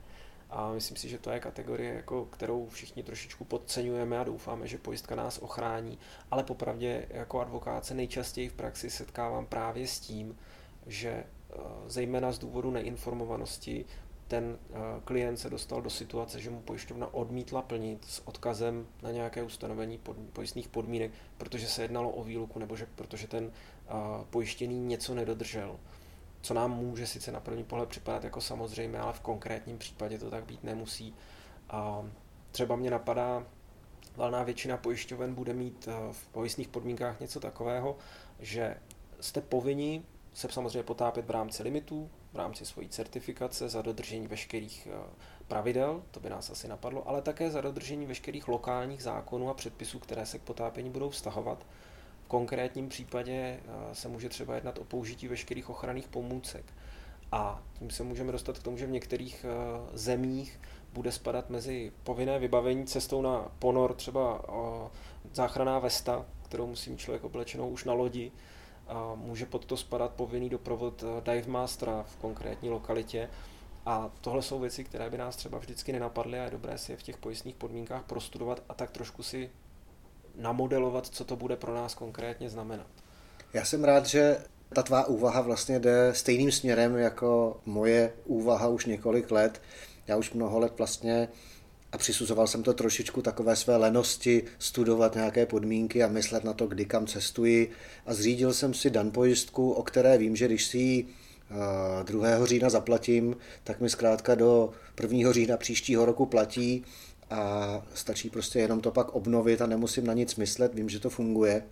A 0.51 0.73
myslím 0.73 0.97
si, 0.97 1.09
že 1.09 1.19
to 1.19 1.31
je 1.31 1.41
kategorie, 1.41 1.95
jako, 1.95 2.25
kterou 2.25 2.69
všichni 2.69 3.03
trošičku 3.03 3.45
podceňujeme 3.45 4.19
a 4.19 4.25
doufáme, 4.25 4.67
že 4.67 4.79
pojistka 4.79 5.15
nás 5.15 5.39
ochrání. 5.39 5.99
Ale 6.31 6.45
popravdě 6.45 7.07
jako 7.11 7.41
advokát 7.41 7.85
se 7.85 7.95
nejčastěji 7.95 8.49
v 8.49 8.55
praxi 8.55 8.91
setkávám 8.91 9.47
právě 9.47 9.87
s 9.87 10.01
tím, 10.01 10.39
že 10.87 11.09
eh, 11.09 11.57
zejména 11.87 12.33
z 12.33 12.39
důvodu 12.39 12.71
neinformovanosti 12.71 13.85
ten 14.33 14.59
eh, 14.71 14.77
klient 15.05 15.37
se 15.37 15.51
dostal 15.51 15.83
do 15.83 15.91
situace, 15.91 16.41
že 16.41 16.51
mu 16.51 16.61
pojišťovna 16.61 17.15
odmítla 17.15 17.63
plnit 17.63 18.05
s 18.05 18.29
odkazem 18.29 18.87
na 19.03 19.11
nějaké 19.11 19.43
ustanovení 19.43 19.99
pod, 19.99 20.17
pojistných 20.33 20.69
podmínek, 20.69 21.11
protože 21.39 21.67
se 21.67 21.83
jednalo 21.83 22.11
o 22.11 22.25
výluku 22.25 22.59
nebo 22.59 22.77
že 22.77 22.87
protože 22.95 23.29
ten 23.29 23.45
uh, 23.45 24.25
pojištěný 24.31 24.81
něco 24.81 25.15
nedodržel. 25.15 25.77
Co 26.41 26.55
nám 26.55 26.77
může 26.77 27.07
sice 27.07 27.33
na 27.33 27.41
první 27.41 27.65
pohled 27.65 27.89
připadat 27.89 28.25
jako 28.25 28.41
samozřejmé, 28.41 28.99
ale 28.99 29.13
v 29.13 29.21
konkrétním 29.21 29.79
případě 29.79 30.19
to 30.19 30.31
tak 30.31 30.45
být 30.45 30.65
nemusí. 30.65 31.15
Uh, 31.73 32.07
třeba 32.51 32.77
mě 32.77 32.91
napadá, 32.91 33.47
valná 34.17 34.43
většina 34.43 34.77
pojišťoven 34.77 35.35
bude 35.35 35.55
mít 35.55 35.89
uh, 35.89 36.13
v 36.13 36.27
pojistných 36.27 36.69
podmínkách 36.69 37.21
něco 37.21 37.41
takového, 37.41 37.97
že 38.41 38.77
jste 39.21 39.41
povinni 39.41 40.03
se 40.35 40.49
samozřejmě 40.51 40.83
potápět 40.83 41.27
v 41.27 41.31
rámci 41.31 41.63
limitů, 41.63 42.11
v 42.33 42.37
rámci 42.37 42.67
svojí 42.67 42.89
certifikace 42.89 43.69
za 43.69 43.83
dodržení 43.83 44.27
veškerých 44.27 44.89
eh, 44.91 44.97
pravidel, 45.49 46.03
to 46.11 46.21
by 46.21 46.31
nás 46.31 46.51
asi 46.51 46.69
napadlo, 46.69 47.09
ale 47.09 47.23
také 47.23 47.51
za 47.51 47.61
dodržení 47.61 48.07
veškerých 48.07 48.49
lokálních 48.49 49.03
zákonů 49.03 49.51
a 49.51 49.55
předpisů, 49.55 49.99
které 49.99 50.27
se 50.27 50.39
k 50.39 50.43
potápění 50.43 50.91
budou 50.91 51.11
vztahovat. 51.11 51.67
V 52.25 52.29
konkrétním 52.29 52.89
případě 52.89 53.33
eh, 53.33 53.95
se 53.95 54.09
může 54.09 54.29
třeba 54.29 54.55
jednat 54.55 54.79
o 54.79 54.85
použití 54.85 55.29
veškerých 55.29 55.71
ochranných 55.71 56.09
pomůcek. 56.09 56.65
A 57.33 57.63
tím 57.79 57.91
se 57.91 58.03
můžeme 58.03 58.33
dostat 58.33 58.59
k 58.59 58.63
tomu, 58.63 58.77
že 58.77 58.87
v 58.87 58.91
některých 58.91 59.47
eh, 59.49 59.89
zemích 59.93 60.61
bude 60.93 61.13
spadat 61.13 61.51
mezi 61.51 61.93
povinné 62.03 62.39
vybavení 62.39 62.87
cestou 62.87 63.23
na 63.23 63.49
ponor 63.59 63.95
třeba 63.95 64.43
záchranná 65.33 65.79
vesta, 65.79 66.27
kterou 66.43 66.67
musí 66.67 66.91
mít 66.91 67.01
člověk 67.01 67.25
oblečenou 67.25 67.69
už 67.69 67.85
na 67.85 67.93
lodi, 67.93 68.33
a 68.93 69.15
může 69.15 69.47
pod 69.47 69.65
to 69.65 69.77
spadat 69.77 70.11
povinný 70.11 70.49
doprovod 70.49 71.05
eh, 71.05 71.33
dive 71.33 71.49
mastera 71.49 72.03
v 72.03 72.17
konkrétní 72.17 72.71
lokalitě. 72.71 73.29
A 73.87 74.11
tohle 74.21 74.43
jsou 74.43 74.61
věci, 74.61 74.85
které 74.85 75.11
by 75.11 75.19
nás 75.19 75.37
třeba 75.37 75.59
vždycky 75.59 75.93
nenapadly 75.93 76.41
a 76.41 76.45
je 76.45 76.51
dobré 76.51 76.79
si 76.79 76.93
je 76.93 76.97
v 76.97 77.03
těch 77.03 77.17
pojistných 77.17 77.55
podmínkách 77.55 78.03
prostudovat 78.03 78.63
a 78.69 78.75
tak 78.75 78.91
trošku 78.91 79.23
si 79.23 79.51
namodelovat, 80.37 81.07
co 81.07 81.25
to 81.25 81.37
bude 81.37 81.57
pro 81.57 81.75
nás 81.75 81.95
konkrétně 81.95 82.51
znamenat. 82.51 82.87
Já 83.53 83.65
jsem 83.65 83.85
rád, 83.85 84.07
že 84.07 84.39
ta 84.75 84.83
tvá 84.83 85.07
úvaha 85.07 85.41
vlastně 85.41 85.79
jde 85.79 86.15
stejným 86.15 86.53
směrem 86.53 86.97
jako 86.97 87.61
moje 87.67 88.13
úvaha 88.25 88.69
už 88.69 88.87
několik 88.87 89.31
let. 89.31 89.63
Já 90.07 90.17
už 90.17 90.33
mnoho 90.33 90.59
let 90.59 90.73
vlastně 90.79 91.29
a 91.93 91.99
přisuzoval 91.99 92.47
jsem 92.47 92.63
to 92.63 92.73
trošičku 92.73 93.23
takové 93.23 93.57
své 93.57 93.77
lenosti 93.77 94.43
studovat 94.59 95.15
nějaké 95.15 95.47
podmínky 95.47 96.03
a 96.03 96.09
myslet 96.09 96.45
na 96.45 96.53
to, 96.53 96.67
kdy 96.67 96.85
kam 96.85 97.07
cestuji 97.07 97.71
a 98.07 98.15
zřídil 98.15 98.53
jsem 98.53 98.75
si 98.75 98.91
dan 98.91 99.11
pojistku, 99.11 99.73
o 99.73 99.83
které 99.83 100.19
vím, 100.19 100.37
že 100.37 100.47
když 100.47 100.65
si 100.65 100.79
ji 100.79 101.09
2. 102.03 102.27
Eh, 102.27 102.47
října 102.47 102.71
zaplatím, 102.71 103.37
tak 103.65 103.81
mi 103.81 103.91
zkrátka 103.91 104.35
do 104.35 104.71
1. 105.01 105.33
října 105.33 105.57
příštího 105.57 106.05
roku 106.05 106.27
platí 106.27 106.85
a 107.31 107.83
stačí 107.95 108.31
prostě 108.31 108.59
jenom 108.59 108.81
to 108.81 108.91
pak 108.91 109.09
obnovit 109.09 109.63
a 109.63 109.67
nemusím 109.67 110.07
na 110.07 110.13
nic 110.13 110.37
myslet, 110.37 110.75
vím, 110.75 110.89
že 110.89 111.01
to 111.01 111.11
funguje. 111.11 111.63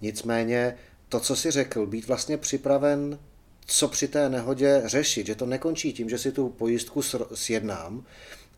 Nicméně 0.00 0.76
to, 1.08 1.20
co 1.20 1.36
si 1.36 1.50
řekl, 1.50 1.86
být 1.86 2.06
vlastně 2.06 2.36
připraven 2.36 3.18
co 3.66 3.88
při 3.88 4.08
té 4.08 4.28
nehodě 4.28 4.82
řešit, 4.84 5.26
že 5.26 5.34
to 5.34 5.46
nekončí 5.46 5.92
tím, 5.92 6.10
že 6.10 6.18
si 6.18 6.32
tu 6.32 6.48
pojistku 6.48 7.02
sjednám, 7.34 8.04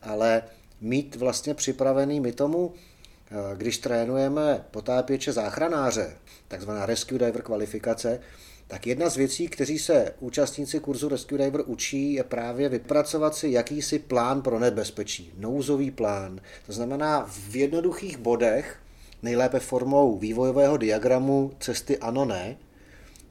ale 0.07 0.42
mít 0.81 1.16
vlastně 1.16 1.55
připravený 1.55 2.21
my 2.21 2.33
tomu, 2.33 2.73
eh, 2.75 3.35
když 3.57 3.79
trénujeme 3.79 4.64
potápěče 4.71 5.33
záchranáře, 5.33 6.16
takzvaná 6.49 6.87
Rescue 6.87 7.19
Diver 7.19 7.42
kvalifikace, 7.42 8.21
tak 8.69 8.87
jedna 8.87 9.09
z 9.09 9.16
věcí, 9.16 9.49
kteří 9.49 9.79
se 9.79 10.14
účastníci 10.21 10.81
kurzu 10.81 11.09
Rescue 11.09 11.38
Diver 11.38 11.62
učí, 11.66 12.12
je 12.12 12.25
právě 12.25 12.69
vypracovat 12.69 13.35
si 13.35 13.51
jakýsi 13.51 13.99
plán 13.99 14.42
pro 14.42 14.59
nebezpečí, 14.59 15.33
nouzový 15.38 15.90
plán. 15.90 16.40
To 16.66 16.73
znamená 16.73 17.27
v 17.51 17.57
jednoduchých 17.57 18.19
bodech, 18.19 18.79
nejlépe 19.23 19.61
formou 19.61 20.19
vývojového 20.19 20.77
diagramu 20.77 21.53
cesty 21.61 21.99
ano 21.99 22.25
ne, 22.25 22.57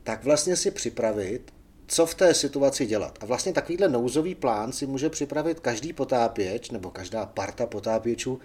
tak 0.04 0.24
vlastně 0.24 0.56
si 0.56 0.72
připravit, 0.72 1.52
co 1.88 2.06
v 2.06 2.16
té 2.16 2.34
situaci 2.34 2.86
dělat. 2.86 3.18
A 3.22 3.26
vlastně 3.26 3.54
takovýhle 3.54 3.90
nouzový 3.90 4.36
plán 4.36 4.72
si 4.72 4.86
může 4.88 5.10
připravit 5.10 5.60
každý 5.60 5.94
potápěč 5.94 6.72
nebo 6.72 6.92
každá 6.92 7.26
parta 7.26 7.66
potápěčů, 7.66 8.40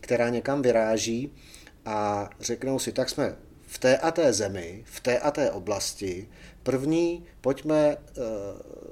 která 0.00 0.28
někam 0.28 0.62
vyráží 0.62 1.32
a 1.84 2.30
řeknou 2.40 2.78
si, 2.78 2.92
tak 2.92 3.10
jsme 3.10 3.36
v 3.66 3.78
té 3.78 3.98
a 3.98 4.10
té 4.10 4.32
zemi, 4.32 4.82
v 4.86 5.00
té 5.00 5.18
a 5.18 5.30
té 5.30 5.50
oblasti. 5.50 6.28
První, 6.62 7.24
pojďme 7.40 7.76
e, 7.76 7.96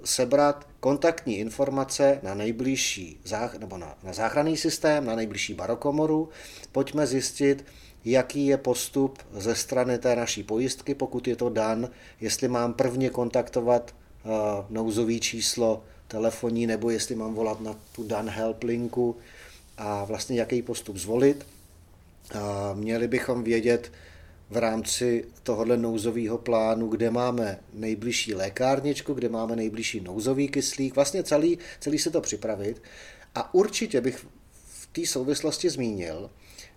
sebrat 0.05 0.69
kontaktní 0.81 1.38
informace 1.38 2.21
na 2.23 2.35
nejbližší 2.35 3.21
zách, 3.25 3.59
nebo 3.59 3.79
na, 3.79 3.99
na 4.03 4.12
záchranný 4.12 4.57
systém, 4.57 5.05
na 5.05 5.15
nejbližší 5.15 5.55
barokomoru. 5.55 6.29
Pojďme 6.73 7.07
zjistit, 7.07 7.65
jaký 8.05 8.47
je 8.47 8.57
postup 8.57 9.19
ze 9.33 9.55
strany 9.55 9.99
té 9.99 10.17
naší 10.17 10.43
pojistky, 10.43 10.95
pokud 10.95 11.29
je 11.29 11.37
to 11.37 11.49
dan, 11.49 11.91
jestli 12.21 12.49
mám 12.49 12.75
prvně 12.75 13.11
kontaktovat 13.11 13.95
nouzový 14.71 15.21
číslo 15.21 15.85
telefonní, 16.09 16.67
nebo 16.67 16.91
jestli 16.91 17.15
mám 17.15 17.35
volat 17.35 17.61
na 17.61 17.77
tu 17.93 18.05
Dan 18.05 18.29
Help 18.29 18.62
linku 18.62 19.17
a 19.79 20.05
vlastně 20.05 20.37
jaký 20.37 20.62
postup 20.62 20.97
zvolit. 20.97 21.47
Měli 22.75 23.09
bychom 23.09 23.45
vědět 23.45 23.93
v 24.51 24.57
rámci 24.57 25.25
tohohle 25.43 25.77
nouzového 25.77 26.38
plánu, 26.38 26.88
kde 26.88 27.11
máme 27.11 27.59
nejbližší 27.73 28.35
lékárničku, 28.35 29.15
kde 29.15 29.29
máme 29.29 29.57
nejbližší 29.57 30.01
nouzový 30.01 30.49
kyslík, 30.49 30.95
vlastně 30.95 31.23
celý, 31.23 31.59
celý 31.81 31.99
se 31.99 32.11
to 32.11 32.21
připravit. 32.21 32.83
A 33.35 33.55
určitě 33.55 34.01
bych 34.01 34.27
v 34.65 34.87
té 34.93 35.07
souvislosti 35.07 35.71
zmínil, 35.71 36.31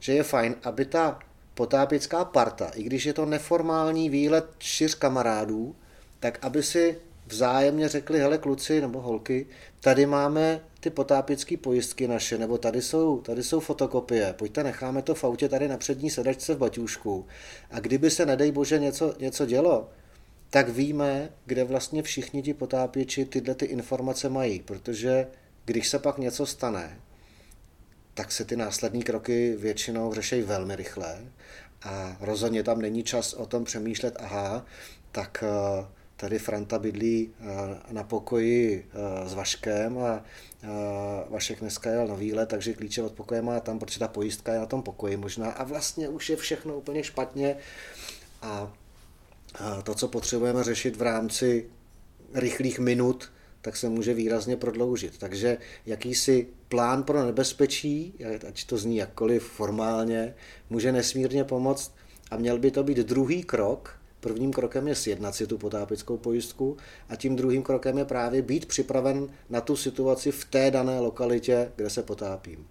že 0.05 0.13
je 0.13 0.23
fajn, 0.23 0.55
aby 0.63 0.85
ta 0.85 1.19
potápěcká 1.53 2.25
parta, 2.25 2.69
i 2.75 2.83
když 2.83 3.05
je 3.05 3.13
to 3.13 3.25
neformální 3.25 4.09
výlet 4.09 4.45
čtyř 4.57 4.95
kamarádů, 4.95 5.75
tak 6.19 6.39
aby 6.41 6.63
si 6.63 6.97
vzájemně 7.27 7.87
řekli, 7.87 8.19
hele 8.19 8.37
kluci 8.37 8.81
nebo 8.81 9.01
holky, 9.01 9.45
tady 9.79 10.05
máme 10.05 10.61
ty 10.79 10.89
potápěcké 10.89 11.57
pojistky 11.57 12.07
naše, 12.07 12.37
nebo 12.37 12.57
tady 12.57 12.81
jsou, 12.81 13.21
tady 13.21 13.43
jsou 13.43 13.59
fotokopie, 13.59 14.33
pojďte 14.33 14.63
necháme 14.63 15.01
to 15.01 15.15
v 15.15 15.23
autě 15.23 15.49
tady 15.49 15.67
na 15.67 15.77
přední 15.77 16.09
sedačce 16.09 16.55
v 16.55 16.57
baťůšku 16.57 17.25
a 17.71 17.79
kdyby 17.79 18.09
se, 18.09 18.25
nedej 18.25 18.51
bože, 18.51 18.79
něco, 18.79 19.13
něco 19.19 19.45
dělo, 19.45 19.89
tak 20.49 20.69
víme, 20.69 21.29
kde 21.45 21.63
vlastně 21.63 22.03
všichni 22.03 22.41
ti 22.41 22.53
potápěči 22.53 23.25
tyhle 23.25 23.55
ty 23.55 23.65
informace 23.65 24.29
mají, 24.29 24.59
protože 24.59 25.27
když 25.65 25.89
se 25.89 25.99
pak 25.99 26.17
něco 26.17 26.45
stane, 26.45 26.99
tak 28.15 28.31
se 28.31 28.45
ty 28.45 28.55
následní 28.55 29.03
kroky 29.03 29.55
většinou 29.57 30.13
řeší 30.13 30.41
velmi 30.41 30.75
rychle 30.75 31.21
a 31.83 32.17
rozhodně 32.19 32.63
tam 32.63 32.81
není 32.81 33.03
čas 33.03 33.33
o 33.33 33.45
tom 33.45 33.63
přemýšlet, 33.63 34.17
aha, 34.19 34.65
tak 35.11 35.43
eh, 35.43 35.85
tady 36.15 36.39
Franta 36.39 36.79
bydlí 36.79 37.29
eh, 37.39 37.45
na 37.91 38.03
pokoji 38.03 38.87
eh, 38.89 39.29
s 39.29 39.33
Vaškem 39.33 39.97
a 39.97 40.23
Vašek 41.29 41.59
dneska 41.59 41.89
jel 41.89 42.07
na 42.07 42.15
výlet, 42.15 42.49
takže 42.49 42.73
klíče 42.73 43.03
od 43.03 43.13
pokoje 43.13 43.41
má 43.41 43.59
tam, 43.59 43.79
protože 43.79 43.99
ta 43.99 44.07
pojistka 44.07 44.53
je 44.53 44.59
na 44.59 44.65
tom 44.65 44.83
pokoji 44.83 45.17
možná 45.17 45.51
a 45.51 45.63
vlastně 45.63 46.09
už 46.09 46.29
je 46.29 46.35
všechno 46.35 46.77
úplně 46.77 47.03
špatně. 47.03 47.57
A 48.41 48.73
to, 49.83 49.95
co 49.95 50.07
potřebujeme 50.07 50.63
řešit 50.63 50.95
v 50.95 51.01
rámci 51.01 51.69
rychlých 52.33 52.79
minut, 52.79 53.31
tak 53.65 53.77
se 53.77 53.89
může 53.89 54.13
výrazně 54.13 54.57
prodloužit. 54.57 55.17
Takže 55.17 55.57
jakýsi 55.85 56.47
plán 56.69 57.03
pro 57.03 57.25
nebezpečí, 57.25 58.13
ať 58.47 58.65
to 58.65 58.77
zní 58.77 58.97
jakkoliv 58.97 59.43
formálně, 59.43 60.35
může 60.69 60.91
nesmírně 60.91 61.43
pomoct 61.43 61.91
a 62.31 62.37
měl 62.37 62.59
by 62.59 62.71
to 62.71 62.83
být 62.83 62.97
druhý 62.97 63.43
krok. 63.43 63.99
Prvním 64.19 64.53
krokem 64.53 64.87
je 64.87 64.95
sjednat 64.95 65.35
si 65.35 65.47
tu 65.47 65.57
potápickou 65.57 66.17
pojistku 66.17 66.77
a 67.09 67.15
tím 67.15 67.35
druhým 67.35 67.63
krokem 67.63 67.97
je 67.97 68.05
právě 68.05 68.41
být 68.41 68.65
připraven 68.65 69.27
na 69.49 69.61
tu 69.61 69.75
situaci 69.75 70.31
v 70.31 70.45
té 70.45 70.71
dané 70.71 70.99
lokalitě, 70.99 71.71
kde 71.75 71.89
se 71.89 72.03
potápím. 72.03 72.67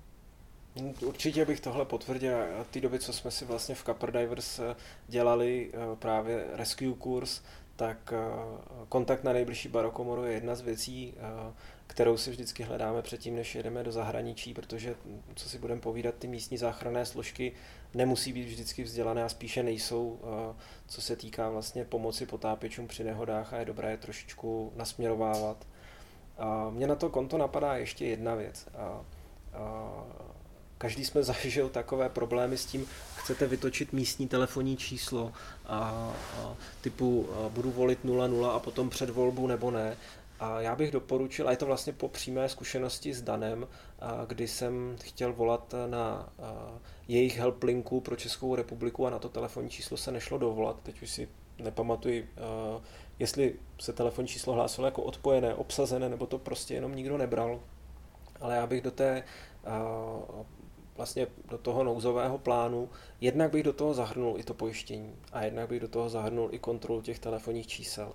Určitě 1.00 1.44
bych 1.44 1.60
tohle 1.60 1.84
potvrdil. 1.84 2.36
Té 2.70 2.80
doby, 2.80 2.98
co 2.98 3.12
jsme 3.12 3.30
si 3.30 3.44
vlastně 3.44 3.74
v 3.74 3.84
Copper 3.84 4.12
Divers 4.12 4.60
dělali 5.08 5.70
eh, 5.72 5.96
právě 5.96 6.44
rescue 6.52 6.94
kurz, 6.98 7.40
tak 7.76 8.12
eh, 8.12 8.18
kontakt 8.88 9.24
na 9.24 9.32
nejbližší 9.32 9.68
barokomoru 9.68 10.24
je 10.24 10.32
jedna 10.32 10.54
z 10.54 10.60
věcí, 10.60 11.14
eh, 11.16 11.52
kterou 11.86 12.16
si 12.16 12.30
vždycky 12.30 12.62
hledáme 12.62 13.02
předtím, 13.02 13.36
než 13.36 13.54
jedeme 13.54 13.82
do 13.82 13.92
zahraničí, 13.92 14.54
protože, 14.54 14.94
co 15.34 15.48
si 15.48 15.58
budeme 15.58 15.80
povídat, 15.80 16.14
ty 16.18 16.26
místní 16.26 16.58
záchranné 16.58 17.06
složky 17.06 17.52
nemusí 17.94 18.32
být 18.32 18.44
vždycky 18.44 18.82
vzdělané 18.82 19.24
a 19.24 19.28
spíše 19.28 19.62
nejsou, 19.62 20.20
eh, 20.22 20.54
co 20.86 21.02
se 21.02 21.16
týká 21.16 21.50
vlastně 21.50 21.84
pomoci 21.84 22.26
potápěčům 22.26 22.88
při 22.88 23.04
nehodách 23.04 23.52
a 23.52 23.58
je 23.58 23.64
dobré 23.64 23.90
je 23.90 23.96
trošičku 23.96 24.72
nasměrovávat. 24.76 25.66
Mně 26.70 26.86
na 26.86 26.94
to 26.94 27.10
konto 27.10 27.38
napadá 27.38 27.76
ještě 27.76 28.06
jedna 28.06 28.34
věc. 28.34 28.68
Každý 30.78 31.04
jsme 31.04 31.22
zažil 31.32 31.68
takové 31.68 32.08
problémy 32.08 32.58
s 32.58 32.66
tím, 32.66 32.86
chcete 33.16 33.46
vytočit 33.46 33.92
místní 33.92 34.28
telefonní 34.28 34.76
číslo 34.76 35.32
a, 35.66 35.78
a 36.38 36.56
typu 36.80 37.28
a 37.32 37.48
budu 37.48 37.70
volit 37.70 38.04
00 38.04 38.50
a 38.50 38.58
potom 38.58 38.90
před 38.90 39.10
volbu 39.10 39.46
nebo 39.46 39.70
ne. 39.70 39.96
A 40.40 40.60
já 40.60 40.76
bych 40.76 40.90
doporučil, 40.90 41.48
a 41.48 41.50
je 41.50 41.56
to 41.56 41.66
vlastně 41.66 41.92
po 41.92 42.08
přímé 42.08 42.48
zkušenosti 42.48 43.14
s 43.14 43.22
Danem, 43.22 43.68
a 44.00 44.24
kdy 44.24 44.48
jsem 44.48 44.96
chtěl 45.02 45.32
volat 45.32 45.74
na 45.86 46.28
jejich 47.08 47.38
helplinku 47.38 48.00
pro 48.00 48.16
Českou 48.16 48.54
republiku 48.54 49.06
a 49.06 49.10
na 49.10 49.18
to 49.18 49.28
telefonní 49.28 49.70
číslo 49.70 49.96
se 49.96 50.12
nešlo 50.12 50.38
dovolat. 50.38 50.80
Teď 50.82 51.02
už 51.02 51.10
si 51.10 51.28
nepamatuji, 51.58 52.30
jestli 53.18 53.54
se 53.80 53.92
telefonní 53.92 54.28
číslo 54.28 54.52
hlásilo 54.52 54.86
jako 54.86 55.02
odpojené, 55.02 55.54
obsazené, 55.54 56.08
nebo 56.08 56.26
to 56.26 56.38
prostě 56.38 56.74
jenom 56.74 56.94
nikdo 56.94 57.18
nebral. 57.18 57.60
Ale 58.40 58.56
já 58.56 58.66
bych 58.66 58.82
do 58.82 58.90
té 58.90 59.24
vlastně 60.96 61.26
do 61.50 61.58
toho 61.58 61.84
nouzového 61.84 62.38
plánu, 62.38 62.90
jednak 63.20 63.50
bych 63.50 63.62
do 63.62 63.72
toho 63.72 63.94
zahrnul 63.94 64.38
i 64.38 64.44
to 64.44 64.54
pojištění 64.54 65.16
a 65.32 65.44
jednak 65.44 65.68
bych 65.68 65.80
do 65.80 65.88
toho 65.88 66.08
zahrnul 66.08 66.48
i 66.52 66.58
kontrolu 66.58 67.02
těch 67.02 67.18
telefonních 67.18 67.66
čísel. 67.66 68.12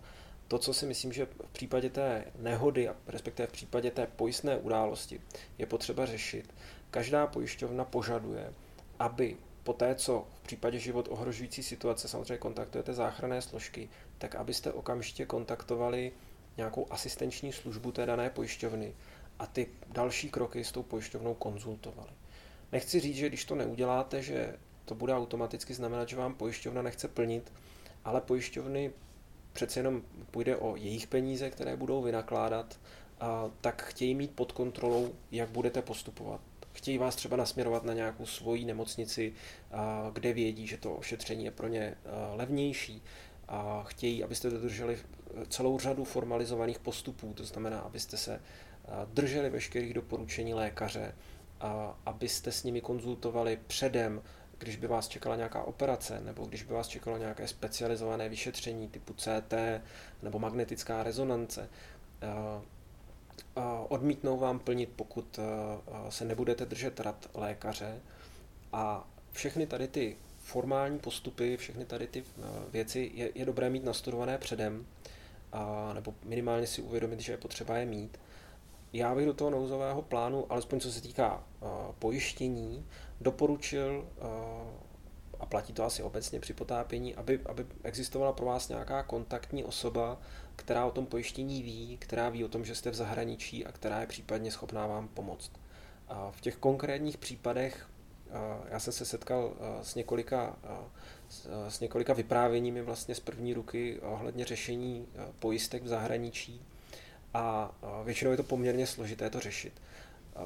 To, 0.47 0.59
co 0.59 0.73
si 0.73 0.85
myslím, 0.85 1.13
že 1.13 1.25
v 1.25 1.51
případě 1.51 1.89
té 1.89 2.25
nehody, 2.39 2.89
respektive 3.07 3.47
v 3.47 3.51
případě 3.51 3.91
té 3.91 4.07
pojistné 4.07 4.57
události, 4.57 5.21
je 5.57 5.65
potřeba 5.65 6.05
řešit. 6.05 6.53
Každá 6.91 7.27
pojišťovna 7.27 7.85
požaduje, 7.85 8.53
aby 8.99 9.37
po 9.63 9.73
té, 9.73 9.95
co 9.95 10.27
v 10.39 10.43
případě 10.43 10.79
život 10.79 11.07
ohrožující 11.11 11.63
situace 11.63 12.07
samozřejmě 12.07 12.37
kontaktujete 12.37 12.93
záchranné 12.93 13.41
složky, 13.41 13.89
tak 14.17 14.35
abyste 14.35 14.71
okamžitě 14.71 15.25
kontaktovali 15.25 16.11
nějakou 16.57 16.87
asistenční 16.89 17.53
službu 17.53 17.91
té 17.91 18.05
dané 18.05 18.29
pojišťovny 18.29 18.93
a 19.39 19.47
ty 19.47 19.67
další 19.87 20.29
kroky 20.29 20.63
s 20.63 20.71
tou 20.71 20.83
pojišťovnou 20.83 21.33
konzultovali. 21.33 22.09
Nechci 22.71 22.99
říct, 22.99 23.15
že 23.15 23.29
když 23.29 23.45
to 23.45 23.55
neuděláte, 23.55 24.21
že 24.21 24.55
to 24.85 24.95
bude 24.95 25.13
automaticky 25.13 25.73
znamenat, 25.73 26.09
že 26.09 26.15
vám 26.15 26.35
pojišťovna 26.35 26.81
nechce 26.81 27.07
plnit, 27.07 27.53
ale 28.05 28.21
pojišťovny 28.21 28.91
přece 29.53 29.79
jenom 29.79 30.01
půjde 30.31 30.57
o 30.57 30.75
jejich 30.75 31.07
peníze, 31.07 31.49
které 31.49 31.75
budou 31.75 32.01
vynakládat, 32.01 32.79
a 33.19 33.49
tak 33.61 33.83
chtějí 33.83 34.15
mít 34.15 34.31
pod 34.31 34.51
kontrolou, 34.51 35.13
jak 35.31 35.49
budete 35.49 35.81
postupovat. 35.81 36.41
Chtějí 36.73 36.97
vás 36.97 37.15
třeba 37.15 37.37
nasměrovat 37.37 37.83
na 37.83 37.93
nějakou 37.93 38.25
svoji 38.25 38.65
nemocnici, 38.65 39.33
kde 40.13 40.33
vědí, 40.33 40.67
že 40.67 40.77
to 40.77 40.93
ošetření 40.93 41.45
je 41.45 41.51
pro 41.51 41.67
ně 41.67 41.95
levnější. 42.35 43.01
A 43.47 43.83
chtějí, 43.83 44.23
abyste 44.23 44.49
dodrželi 44.49 44.99
celou 45.49 45.79
řadu 45.79 46.03
formalizovaných 46.03 46.79
postupů, 46.79 47.33
to 47.33 47.45
znamená, 47.45 47.79
abyste 47.79 48.17
se 48.17 48.41
drželi 49.13 49.49
veškerých 49.49 49.93
doporučení 49.93 50.53
lékaře, 50.53 51.15
a 51.59 51.99
abyste 52.05 52.51
s 52.51 52.63
nimi 52.63 52.81
konzultovali 52.81 53.59
předem, 53.67 54.21
když 54.57 54.75
by 54.75 54.87
vás 54.87 55.07
čekala 55.07 55.35
nějaká 55.35 55.63
operace, 55.63 56.19
nebo 56.19 56.45
když 56.45 56.63
by 56.63 56.73
vás 56.73 56.87
čekalo 56.87 57.17
nějaké 57.17 57.47
specializované 57.47 58.29
vyšetření 58.29 58.87
typu 58.87 59.13
CT 59.13 59.53
nebo 60.23 60.39
magnetická 60.39 61.03
rezonance. 61.03 61.69
Odmítnou 63.87 64.37
vám 64.37 64.59
plnit, 64.59 64.89
pokud 64.95 65.39
se 66.09 66.25
nebudete 66.25 66.65
držet 66.65 66.99
rad 66.99 67.29
lékaře 67.33 68.01
a 68.73 69.07
všechny 69.31 69.67
tady 69.67 69.87
ty 69.87 70.17
formální 70.39 70.99
postupy, 70.99 71.57
všechny 71.57 71.85
tady 71.85 72.07
ty 72.07 72.23
věci 72.71 73.11
je, 73.13 73.31
je 73.35 73.45
dobré 73.45 73.69
mít 73.69 73.83
nastudované 73.83 74.37
předem, 74.37 74.85
a, 75.51 75.91
nebo 75.93 76.13
minimálně 76.25 76.67
si 76.67 76.81
uvědomit, 76.81 77.19
že 77.19 77.33
je 77.33 77.37
potřeba 77.37 77.77
je 77.77 77.85
mít 77.85 78.19
já 78.93 79.15
bych 79.15 79.25
do 79.25 79.33
toho 79.33 79.49
nouzového 79.49 80.01
plánu, 80.01 80.45
alespoň 80.49 80.79
co 80.79 80.91
se 80.91 81.01
týká 81.01 81.43
uh, 81.61 81.69
pojištění, 81.99 82.85
doporučil, 83.21 84.07
uh, 84.17 84.27
a 85.39 85.45
platí 85.45 85.73
to 85.73 85.83
asi 85.83 86.03
obecně 86.03 86.39
při 86.39 86.53
potápění, 86.53 87.15
aby, 87.15 87.39
aby 87.45 87.65
existovala 87.83 88.33
pro 88.33 88.45
vás 88.45 88.69
nějaká 88.69 89.03
kontaktní 89.03 89.63
osoba, 89.63 90.17
která 90.55 90.85
o 90.85 90.91
tom 90.91 91.05
pojištění 91.05 91.63
ví, 91.63 91.97
která 91.97 92.29
ví 92.29 92.45
o 92.45 92.47
tom, 92.47 92.65
že 92.65 92.75
jste 92.75 92.91
v 92.91 92.95
zahraničí 92.95 93.65
a 93.65 93.71
která 93.71 94.01
je 94.01 94.07
případně 94.07 94.51
schopná 94.51 94.87
vám 94.87 95.07
pomoct. 95.07 95.51
A 96.07 96.31
v 96.31 96.41
těch 96.41 96.55
konkrétních 96.55 97.17
případech 97.17 97.89
uh, 98.27 98.67
já 98.69 98.79
jsem 98.79 98.93
se 98.93 99.05
setkal 99.05 99.45
uh, 99.45 99.81
s 99.81 99.95
několika, 99.95 100.55
uh, 100.63 101.67
s 101.67 101.79
několika 101.79 102.13
vyprávěními 102.13 102.81
vlastně 102.81 103.15
z 103.15 103.19
první 103.19 103.53
ruky 103.53 103.99
ohledně 103.99 104.45
řešení 104.45 105.07
pojistek 105.39 105.83
v 105.83 105.87
zahraničí 105.87 106.65
a 107.33 107.71
většinou 108.03 108.31
je 108.31 108.37
to 108.37 108.43
poměrně 108.43 108.87
složité 108.87 109.29
to 109.29 109.39
řešit. 109.39 109.81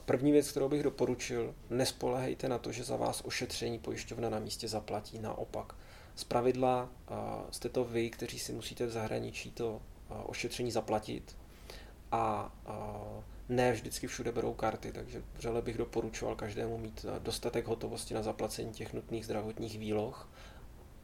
První 0.05 0.31
věc, 0.31 0.51
kterou 0.51 0.69
bych 0.69 0.83
doporučil, 0.83 1.55
nespolehejte 1.69 2.49
na 2.49 2.57
to, 2.57 2.71
že 2.71 2.83
za 2.83 2.95
vás 2.95 3.21
ošetření 3.25 3.79
pojišťovna 3.79 4.29
na 4.29 4.39
místě 4.39 4.67
zaplatí. 4.67 5.19
Naopak, 5.19 5.75
z 6.15 6.23
pravidla 6.23 6.89
jste 7.51 7.69
to 7.69 7.83
vy, 7.83 8.09
kteří 8.09 8.39
si 8.39 8.53
musíte 8.53 8.85
v 8.85 8.91
zahraničí 8.91 9.51
to 9.51 9.81
ošetření 10.25 10.71
zaplatit 10.71 11.37
a 12.11 12.55
ne 13.49 13.71
vždycky 13.71 14.07
všude 14.07 14.31
berou 14.31 14.53
karty, 14.53 14.91
takže 14.91 15.23
vřele 15.33 15.61
bych 15.61 15.77
doporučoval 15.77 16.35
každému 16.35 16.77
mít 16.77 17.05
dostatek 17.19 17.67
hotovosti 17.67 18.13
na 18.13 18.23
zaplacení 18.23 18.71
těch 18.71 18.93
nutných 18.93 19.25
zdravotních 19.25 19.79
výloh 19.79 20.29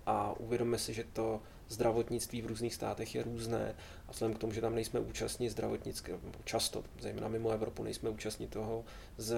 a 0.10 0.34
uvědomme 0.40 0.78
si, 0.78 0.94
že 0.94 1.04
to 1.14 1.42
zdravotnictví 1.68 2.42
v 2.42 2.46
různých 2.46 2.76
státech 2.76 3.16
je 3.16 3.24
různé 3.24 3.76
a 4.08 4.12
vzhledem 4.12 4.38
k 4.38 4.40
tomu, 4.40 4.54
že 4.54 4.62
tam 4.62 4.76
nejsme 4.76 5.00
účastní 5.00 5.50
zdravotnické, 5.50 6.14
často, 6.44 6.84
zejména 7.00 7.28
mimo 7.28 7.50
Evropu, 7.50 7.84
nejsme 7.84 8.10
účastní 8.10 8.48
toho 8.48 8.84
z 9.18 9.38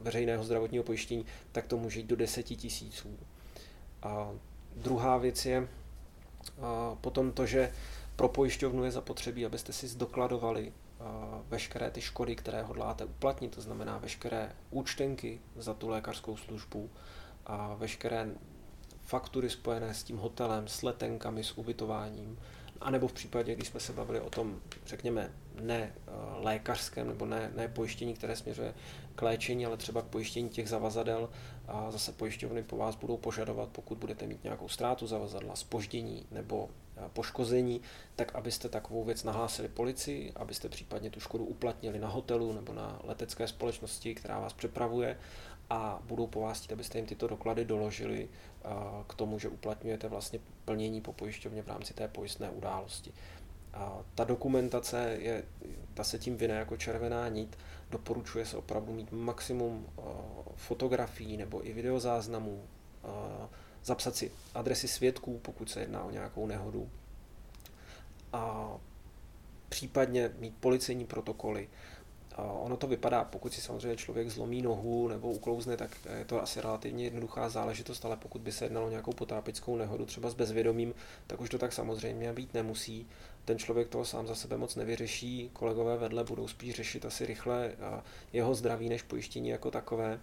veřejného 0.00 0.44
zdravotního 0.44 0.84
pojištění, 0.84 1.26
tak 1.52 1.66
to 1.66 1.76
může 1.76 2.00
jít 2.00 2.06
do 2.06 2.16
deseti 2.16 2.56
tisíců. 2.56 3.18
A 4.02 4.30
druhá 4.76 5.18
věc 5.18 5.46
je 5.46 5.68
potom 7.00 7.32
to, 7.32 7.46
že 7.46 7.72
pro 8.16 8.28
pojišťovnu 8.28 8.84
je 8.84 8.90
zapotřebí, 8.90 9.46
abyste 9.46 9.72
si 9.72 9.88
zdokladovali 9.88 10.72
veškeré 11.48 11.90
ty 11.90 12.00
škody, 12.00 12.36
které 12.36 12.62
hodláte 12.62 13.04
uplatnit, 13.04 13.54
to 13.54 13.60
znamená 13.60 13.98
veškeré 13.98 14.52
účtenky 14.70 15.40
za 15.56 15.74
tu 15.74 15.88
lékařskou 15.88 16.36
službu 16.36 16.90
a 17.46 17.74
veškeré 17.74 18.28
faktury 19.08 19.50
spojené 19.50 19.94
s 19.94 20.02
tím 20.02 20.16
hotelem, 20.16 20.68
s 20.68 20.82
letenkami, 20.82 21.44
s 21.44 21.58
ubytováním, 21.58 22.38
a 22.80 22.90
nebo 22.90 23.08
v 23.08 23.12
případě, 23.12 23.54
když 23.54 23.68
jsme 23.68 23.80
se 23.80 23.92
bavili 23.92 24.20
o 24.20 24.30
tom, 24.30 24.60
řekněme, 24.86 25.32
ne 25.60 25.92
eh, 25.94 26.10
lékařském 26.36 27.08
nebo 27.08 27.26
ne, 27.26 27.52
ne 27.56 27.68
pojištění, 27.68 28.14
které 28.14 28.36
směřuje 28.36 28.74
k 29.14 29.22
léčení, 29.22 29.66
ale 29.66 29.76
třeba 29.76 30.02
k 30.02 30.04
pojištění 30.04 30.48
těch 30.48 30.68
zavazadel, 30.68 31.28
a 31.68 31.90
zase 31.90 32.12
pojišťovny 32.12 32.62
po 32.62 32.76
vás 32.76 32.96
budou 32.96 33.16
požadovat, 33.16 33.68
pokud 33.72 33.98
budete 33.98 34.26
mít 34.26 34.44
nějakou 34.44 34.68
ztrátu 34.68 35.06
zavazadla, 35.06 35.56
spoždění 35.56 36.26
nebo 36.30 36.68
eh, 36.96 37.00
poškození, 37.12 37.80
tak 38.16 38.34
abyste 38.34 38.68
takovou 38.68 39.04
věc 39.04 39.24
nahlásili 39.24 39.68
policii, 39.68 40.32
abyste 40.36 40.68
případně 40.68 41.10
tu 41.10 41.20
škodu 41.20 41.44
uplatnili 41.44 41.98
na 41.98 42.08
hotelu 42.08 42.52
nebo 42.52 42.72
na 42.72 43.00
letecké 43.04 43.48
společnosti, 43.48 44.14
která 44.14 44.38
vás 44.38 44.52
přepravuje 44.52 45.18
a 45.70 46.02
budou 46.04 46.26
po 46.26 46.40
vás 46.40 46.58
chtít, 46.58 46.72
abyste 46.72 46.98
jim 46.98 47.06
tyto 47.06 47.26
doklady 47.26 47.64
doložili 47.64 48.28
k 49.06 49.14
tomu, 49.14 49.38
že 49.38 49.48
uplatňujete 49.48 50.08
vlastně 50.08 50.38
plnění 50.64 51.00
po 51.00 51.12
pojišťovně 51.12 51.62
v 51.62 51.68
rámci 51.68 51.94
té 51.94 52.08
pojistné 52.08 52.50
události. 52.50 53.12
A 53.74 53.98
ta 54.14 54.24
dokumentace 54.24 55.16
je, 55.20 55.44
ta 55.94 56.04
se 56.04 56.18
tím 56.18 56.36
vyne 56.36 56.54
jako 56.54 56.76
červená 56.76 57.28
nit, 57.28 57.58
doporučuje 57.90 58.46
se 58.46 58.56
opravdu 58.56 58.92
mít 58.92 59.12
maximum 59.12 59.86
fotografií 60.54 61.36
nebo 61.36 61.66
i 61.66 61.72
videozáznamů, 61.72 62.62
zapsat 63.84 64.16
si 64.16 64.32
adresy 64.54 64.88
svědků, 64.88 65.38
pokud 65.38 65.70
se 65.70 65.80
jedná 65.80 66.04
o 66.04 66.10
nějakou 66.10 66.46
nehodu, 66.46 66.90
a 68.32 68.72
případně 69.68 70.30
mít 70.38 70.54
policejní 70.60 71.06
protokoly, 71.06 71.68
Ono 72.38 72.76
to 72.76 72.86
vypadá, 72.86 73.24
pokud 73.24 73.52
si 73.52 73.60
samozřejmě 73.60 73.96
člověk 73.96 74.30
zlomí 74.30 74.62
nohu 74.62 75.08
nebo 75.08 75.30
uklouzne, 75.30 75.76
tak 75.76 75.90
je 76.18 76.24
to 76.24 76.42
asi 76.42 76.60
relativně 76.60 77.04
jednoduchá 77.04 77.48
záležitost, 77.48 78.04
ale 78.04 78.16
pokud 78.16 78.40
by 78.40 78.52
se 78.52 78.64
jednalo 78.64 78.86
o 78.86 78.90
nějakou 78.90 79.12
potápickou 79.12 79.76
nehodu, 79.76 80.06
třeba 80.06 80.30
s 80.30 80.34
bezvědomím, 80.34 80.94
tak 81.26 81.40
už 81.40 81.48
to 81.48 81.58
tak 81.58 81.72
samozřejmě 81.72 82.32
být 82.32 82.54
nemusí. 82.54 83.08
Ten 83.44 83.58
člověk 83.58 83.88
toho 83.88 84.04
sám 84.04 84.26
za 84.26 84.34
sebe 84.34 84.56
moc 84.56 84.76
nevyřeší, 84.76 85.50
kolegové 85.52 85.96
vedle 85.96 86.24
budou 86.24 86.48
spíš 86.48 86.74
řešit 86.74 87.04
asi 87.04 87.26
rychle 87.26 87.72
jeho 88.32 88.54
zdraví 88.54 88.88
než 88.88 89.02
pojištění 89.02 89.48
jako 89.48 89.70
takové 89.70 90.20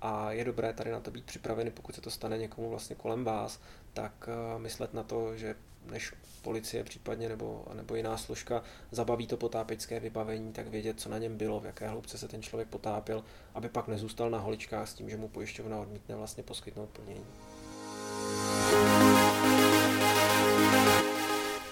a 0.00 0.32
je 0.32 0.44
dobré 0.44 0.72
tady 0.72 0.90
na 0.90 1.00
to 1.00 1.10
být 1.10 1.24
připraveni, 1.24 1.70
pokud 1.70 1.94
se 1.94 2.00
to 2.00 2.10
stane 2.10 2.38
někomu 2.38 2.70
vlastně 2.70 2.96
kolem 2.96 3.24
vás, 3.24 3.60
tak 3.92 4.28
myslet 4.58 4.94
na 4.94 5.02
to, 5.02 5.36
že 5.36 5.54
než 5.90 6.12
policie 6.42 6.84
případně 6.84 7.28
nebo, 7.28 7.64
nebo 7.74 7.94
jiná 7.94 8.16
složka 8.16 8.62
zabaví 8.90 9.26
to 9.26 9.36
potápěčské 9.36 10.00
vybavení, 10.00 10.52
tak 10.52 10.68
vědět, 10.68 11.00
co 11.00 11.08
na 11.08 11.18
něm 11.18 11.36
bylo, 11.36 11.60
v 11.60 11.66
jaké 11.66 11.88
hloubce 11.88 12.18
se 12.18 12.28
ten 12.28 12.42
člověk 12.42 12.68
potápěl, 12.68 13.24
aby 13.54 13.68
pak 13.68 13.88
nezůstal 13.88 14.30
na 14.30 14.38
holičkách 14.38 14.88
s 14.88 14.94
tím, 14.94 15.10
že 15.10 15.16
mu 15.16 15.28
pojišťovna 15.28 15.80
odmítne 15.80 16.16
vlastně 16.16 16.42
poskytnout 16.42 16.88
plnění. 16.90 17.26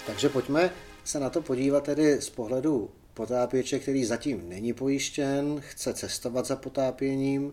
Takže 0.06 0.28
pojďme 0.28 0.70
se 1.04 1.20
na 1.20 1.30
to 1.30 1.42
podívat 1.42 1.84
tedy 1.84 2.20
z 2.20 2.30
pohledu 2.30 2.90
potápěče, 3.14 3.78
který 3.78 4.04
zatím 4.04 4.48
není 4.48 4.72
pojištěn, 4.72 5.60
chce 5.60 5.94
cestovat 5.94 6.46
za 6.46 6.56
potápěním, 6.56 7.52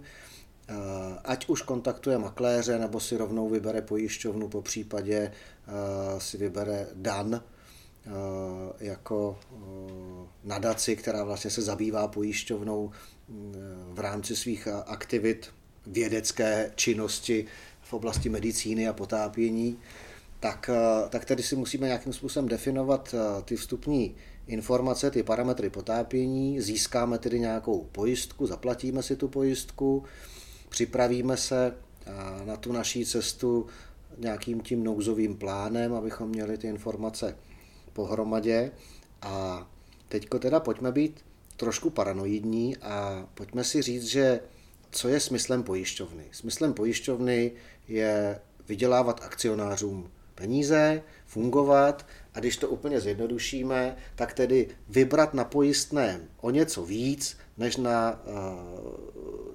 ať 1.24 1.50
už 1.50 1.62
kontaktuje 1.62 2.18
makléře, 2.18 2.80
nebo 2.80 3.00
si 3.00 3.18
rovnou 3.18 3.50
vybere 3.50 3.82
pojišťovnu, 3.82 4.48
po 4.48 4.62
případě 4.62 5.18
eh, 5.18 5.72
si 6.20 6.38
vybere 6.38 6.88
DAN 6.94 7.36
eh, 7.36 8.10
jako 8.80 9.40
nadaci, 10.44 10.96
která 10.96 11.24
vlastně 11.24 11.52
se 11.52 11.62
zabývá 11.62 12.08
pojišťovnou 12.08 12.92
v 13.92 14.00
rámci 14.00 14.36
svých 14.36 14.68
aktivit 14.68 15.50
vědecké 15.88 16.72
činnosti 16.76 17.46
v 17.82 17.94
oblasti 17.94 18.30
medicíny 18.30 18.88
a 18.88 18.94
potápění, 18.94 19.80
tak, 20.40 20.70
tak 21.10 21.26
tedy 21.26 21.44
si 21.44 21.56
musíme 21.56 21.88
nějakým 21.88 22.14
způsobem 22.14 22.50
definovat 22.50 23.16
ty 23.46 23.56
vstupní 23.56 24.16
informace, 24.48 25.12
ty 25.12 25.24
parametry 25.24 25.70
potápění, 25.70 26.62
získáme 26.62 27.18
tedy 27.18 27.40
nějakou 27.40 27.84
pojistku, 27.92 28.48
zaplatíme 28.48 29.04
si 29.04 29.16
tu 29.16 29.28
pojistku, 29.28 30.04
připravíme 30.70 31.38
se 31.38 31.76
na 32.46 32.58
tu 32.58 32.72
naší 32.72 33.06
cestu 33.06 33.68
nějakým 34.18 34.62
tím 34.62 34.84
nouzovým 34.84 35.38
plánem, 35.38 35.94
abychom 35.94 36.30
měli 36.30 36.58
ty 36.58 36.68
informace 36.68 37.38
pohromadě. 37.94 38.72
A 39.22 39.68
teďko 40.08 40.40
teda 40.40 40.60
pojďme 40.60 40.92
být 40.92 41.26
trošku 41.58 41.90
paranoidní 41.90 42.78
a 42.78 43.28
pojďme 43.34 43.64
si 43.64 43.82
říct, 43.82 44.06
že 44.06 44.40
co 44.92 45.08
je 45.08 45.20
smyslem 45.20 45.64
pojišťovny. 45.64 46.24
Smyslem 46.32 46.74
pojišťovny 46.74 47.52
je 47.88 48.40
vydělávat 48.68 49.22
akcionářům 49.24 50.12
peníze, 50.36 51.04
fungovat 51.26 52.06
a 52.34 52.40
když 52.40 52.58
to 52.58 52.70
úplně 52.70 53.00
zjednodušíme, 53.00 53.98
tak 54.16 54.34
tedy 54.34 54.68
vybrat 54.90 55.34
na 55.34 55.44
pojistném 55.44 56.28
o 56.42 56.50
něco 56.50 56.86
víc, 56.86 57.38
než, 57.58 57.78
na, 57.78 58.22
eh, 58.26 58.32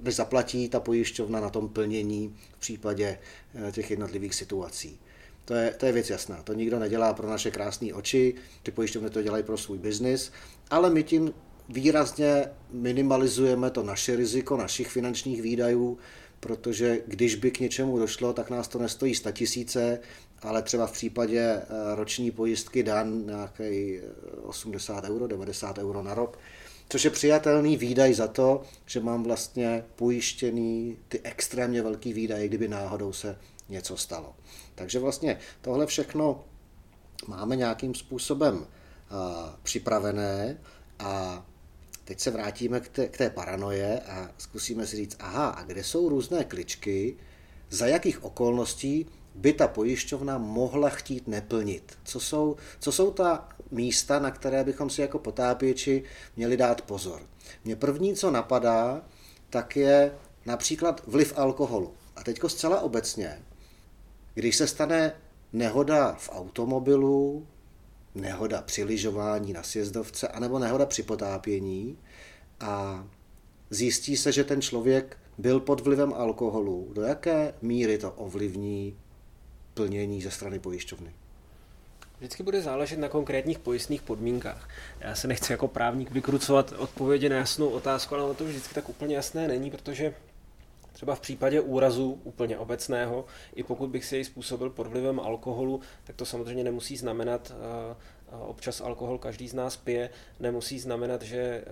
než 0.03 0.15
zaplatí 0.15 0.69
ta 0.69 0.81
pojišťovna 0.81 1.41
na 1.41 1.51
tom 1.51 1.69
plnění 1.69 2.37
v 2.53 2.59
případě 2.59 3.19
eh, 3.55 3.73
těch 3.73 3.91
jednotlivých 3.91 4.35
situací. 4.35 5.01
To 5.45 5.55
je, 5.55 5.71
to 5.71 5.87
je 5.87 5.93
věc 5.93 6.11
jasná. 6.11 6.43
To 6.43 6.55
nikdo 6.55 6.79
nedělá 6.79 7.15
pro 7.15 7.31
naše 7.31 7.51
krásné 7.51 7.95
oči, 7.95 8.35
ty 8.63 8.71
pojišťovny 8.71 9.11
to 9.11 9.23
dělají 9.23 9.45
pro 9.45 9.59
svůj 9.59 9.79
biznis, 9.79 10.33
ale 10.71 10.91
my 10.91 11.03
tím 11.03 11.33
výrazně 11.69 12.45
minimalizujeme 12.71 13.71
to 13.71 13.83
naše 13.83 14.17
riziko, 14.17 14.57
našich 14.57 14.89
finančních 14.89 15.43
výdajů, 15.43 15.99
protože 16.41 17.01
když 17.07 17.35
by 17.35 17.51
k 17.51 17.61
něčemu 17.61 17.99
došlo, 17.99 18.33
tak 18.33 18.51
nás 18.51 18.69
to 18.69 18.79
nestojí 18.79 19.15
100 19.15 19.33
tisíce, 19.33 20.01
ale 20.43 20.63
třeba 20.63 20.87
v 20.87 20.93
případě 20.93 21.41
eh, 21.41 21.65
roční 21.95 22.31
pojistky 22.31 22.83
dan 22.83 23.27
nějaký 23.27 24.01
80 24.43 25.05
euro, 25.05 25.27
90 25.27 25.79
euro 25.79 26.03
na 26.03 26.15
rok, 26.15 26.39
což 26.93 27.05
je 27.05 27.11
přijatelný 27.11 27.77
výdaj 27.77 28.15
za 28.15 28.27
to, 28.27 28.63
že 28.87 29.01
mám 29.01 29.23
vlastně 29.23 29.85
pojištěný 29.97 30.97
ty 31.09 31.21
extrémně 31.21 31.83
velký 31.83 32.13
výdaje, 32.13 32.49
kdyby 32.49 32.69
náhodou 32.69 33.13
se 33.13 33.39
něco 33.69 33.97
stalo. 33.97 34.35
Takže 34.75 34.99
vlastně 34.99 35.39
tohle 35.61 35.87
všechno 35.87 36.45
máme 37.27 37.57
nějakým 37.57 37.95
způsobem 37.95 38.67
a, 39.11 39.59
připravené 39.63 40.59
a 40.99 41.47
teď 42.05 42.21
se 42.21 42.31
vrátíme 42.31 42.81
k 42.81 42.89
té, 42.89 43.09
k 43.09 43.17
té 43.19 43.31
paranoje 43.31 44.01
a 44.01 44.31
zkusíme 44.39 44.87
si 44.87 44.97
říct, 44.97 45.17
aha, 45.19 45.49
a 45.49 45.65
kde 45.65 45.85
jsou 45.85 46.09
různé 46.09 46.45
kličky, 46.45 47.17
za 47.71 47.87
jakých 47.87 48.25
okolností 48.25 49.07
by 49.35 49.53
ta 49.53 49.69
pojišťovna 49.69 50.39
mohla 50.39 50.89
chtít 50.89 51.29
neplnit. 51.29 51.99
Co 52.05 52.21
jsou, 52.21 52.57
co 52.81 52.93
jsou 52.93 53.11
ta 53.11 53.49
místa, 53.71 54.19
na 54.19 54.31
které 54.31 54.65
bychom 54.65 54.91
si 54.91 55.01
jako 55.01 55.19
potápěči 55.19 56.05
měli 56.37 56.57
dát 56.57 56.83
pozor. 56.83 57.23
Mě 57.65 57.77
první, 57.77 58.15
co 58.15 58.31
napadá, 58.31 59.03
tak 59.51 59.77
je 59.77 60.15
například 60.47 61.03
vliv 61.07 61.33
alkoholu. 61.37 61.95
A 62.17 62.23
teďko 62.23 62.49
zcela 62.49 62.81
obecně, 62.81 63.43
když 64.35 64.57
se 64.57 64.67
stane 64.67 65.15
nehoda 65.53 66.13
v 66.19 66.31
automobilu, 66.33 67.47
nehoda 68.15 68.63
při 68.63 68.85
lyžování 68.85 69.53
na 69.53 69.63
sjezdovce, 69.63 70.29
anebo 70.29 70.59
nehoda 70.59 70.87
při 70.87 71.03
potápění 71.03 71.99
a 72.61 73.07
zjistí 73.71 74.17
se, 74.17 74.33
že 74.33 74.45
ten 74.45 74.63
člověk 74.63 75.17
byl 75.39 75.61
pod 75.61 75.81
vlivem 75.81 76.13
alkoholu, 76.13 76.91
do 76.93 77.03
jaké 77.03 77.55
míry 77.63 77.99
to 77.99 78.13
ovlivní 78.13 78.97
plnění 79.75 80.23
ze 80.23 80.31
strany 80.31 80.59
pojišťovny? 80.59 81.13
Vždycky 82.19 82.43
bude 82.43 82.63
záležet 82.63 82.99
na 82.99 83.09
konkrétních 83.09 83.59
pojistných 83.59 84.03
podmínkách. 84.03 84.69
Já 85.01 85.15
se 85.15 85.29
nechci 85.29 85.53
jako 85.53 85.69
právník 85.69 86.11
vykrucovat 86.11 86.73
odpovědi 86.73 87.29
na 87.29 87.37
jasnou 87.37 87.69
otázku, 87.69 88.15
ale 88.15 88.35
to 88.35 88.45
vždycky 88.45 88.75
tak 88.75 88.89
úplně 88.89 89.17
jasné 89.17 89.49
není, 89.49 89.71
protože 89.71 90.15
třeba 90.93 91.15
v 91.15 91.21
případě 91.21 91.61
úrazu 91.61 92.21
úplně 92.25 92.59
obecného, 92.59 93.25
i 93.55 93.63
pokud 93.63 93.91
bych 93.91 94.05
si 94.05 94.17
jej 94.17 94.25
způsobil 94.25 94.71
pod 94.71 94.87
vlivem 94.87 95.21
alkoholu, 95.21 95.81
tak 96.05 96.17
to 96.17 96.27
samozřejmě 96.27 96.65
nemusí 96.65 96.97
znamenat, 96.97 97.53
občas 98.41 98.81
alkohol 98.81 99.19
každý 99.19 99.49
z 99.49 99.55
nás 99.55 99.77
pije, 99.77 100.11
nemusí 100.41 100.79
znamenat, 100.79 101.23
že 101.23 101.65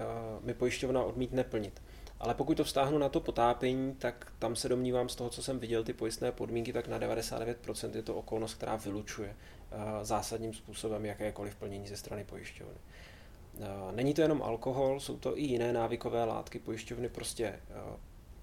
mi 0.42 0.54
pojišťovna 0.54 1.02
odmítne 1.02 1.44
plnit. 1.44 1.82
Ale 2.20 2.34
pokud 2.34 2.56
to 2.56 2.64
vztáhnu 2.64 2.98
na 2.98 3.08
to 3.08 3.20
potápění, 3.20 3.94
tak 3.94 4.32
tam 4.38 4.56
se 4.56 4.68
domnívám 4.68 5.08
z 5.08 5.14
toho, 5.14 5.30
co 5.30 5.42
jsem 5.42 5.58
viděl, 5.58 5.84
ty 5.84 5.92
pojistné 5.92 6.32
podmínky, 6.32 6.72
tak 6.72 6.88
na 6.88 6.98
99% 6.98 7.90
je 7.94 8.02
to 8.02 8.14
okolnost, 8.14 8.54
která 8.54 8.76
vylučuje 8.76 9.36
zásadním 10.02 10.54
způsobem 10.54 11.04
jakékoliv 11.04 11.54
plnění 11.54 11.88
ze 11.88 11.96
strany 11.96 12.24
pojišťovny. 12.24 12.78
Není 13.94 14.14
to 14.14 14.22
jenom 14.22 14.42
alkohol, 14.42 15.00
jsou 15.00 15.16
to 15.16 15.38
i 15.38 15.42
jiné 15.42 15.72
návykové 15.72 16.24
látky. 16.24 16.58
Pojišťovny 16.58 17.08
prostě 17.08 17.60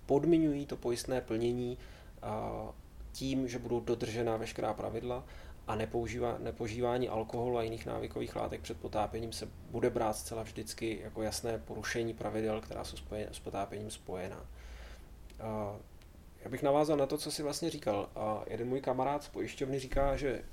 podmiňují 0.06 0.66
to 0.66 0.76
pojistné 0.76 1.22
plnění 1.22 1.78
tím, 3.12 3.48
že 3.48 3.60
budou 3.60 3.80
dodržena 3.80 4.38
veškerá 4.38 4.74
pravidla 4.74 5.24
a 5.68 5.76
nepoužívá, 5.76 6.38
nepožívání 6.38 7.10
alkoholu 7.10 7.58
a 7.58 7.64
jiných 7.64 7.86
návykových 7.86 8.36
látek 8.36 8.62
před 8.62 8.80
potápěním 8.80 9.34
se 9.34 9.48
bude 9.70 9.90
brát 9.90 10.16
zcela 10.16 10.44
vždycky 10.44 11.00
jako 11.04 11.22
jasné 11.22 11.58
porušení 11.58 12.14
pravidel, 12.14 12.62
která 12.62 12.84
jsou 12.84 12.98
spojená, 12.98 13.34
s 13.34 13.40
potápěním 13.40 13.92
spojená. 13.92 14.46
Já 16.44 16.50
bych 16.50 16.64
navázal 16.64 16.98
na 16.98 17.06
to, 17.06 17.18
co 17.18 17.32
si 17.32 17.44
vlastně 17.44 17.70
říkal. 17.70 18.10
Jeden 18.48 18.68
můj 18.68 18.82
kamarád 18.82 19.24
z 19.24 19.28
pojišťovny 19.28 19.80
říká, 19.80 20.16
že 20.16 20.44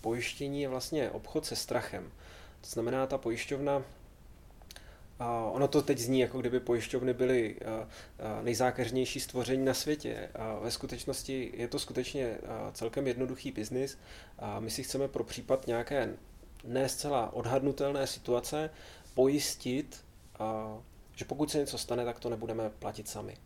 pojištění 0.00 0.62
je 0.62 0.68
vlastně 0.68 1.10
obchod 1.10 1.46
se 1.46 1.56
strachem. 1.56 2.12
To 2.60 2.70
znamená, 2.70 3.06
ta 3.06 3.18
pojišťovna 3.18 3.82
a 5.18 5.44
ono 5.44 5.68
to 5.68 5.82
teď 5.82 5.98
zní, 5.98 6.20
jako 6.20 6.40
kdyby 6.40 6.60
pojišťovny 6.60 7.14
byly 7.14 7.56
nejzákeřnější 8.42 9.20
stvoření 9.20 9.64
na 9.64 9.74
světě. 9.74 10.28
A 10.34 10.58
ve 10.58 10.70
skutečnosti 10.70 11.52
je 11.56 11.68
to 11.68 11.78
skutečně 11.78 12.38
celkem 12.72 13.06
jednoduchý 13.06 13.52
biznis. 13.52 13.98
A 14.38 14.60
my 14.60 14.70
si 14.70 14.82
chceme 14.82 15.08
pro 15.08 15.24
případ 15.24 15.66
nějaké 15.66 16.14
ne 16.64 16.88
zcela 16.88 17.32
odhadnutelné 17.32 18.06
situace 18.06 18.70
pojistit, 19.14 20.04
že 21.16 21.24
pokud 21.24 21.50
se 21.50 21.58
něco 21.58 21.78
stane, 21.78 22.04
tak 22.04 22.20
to 22.20 22.30
nebudeme 22.30 22.70
platit 22.70 23.08
sami. 23.08 23.36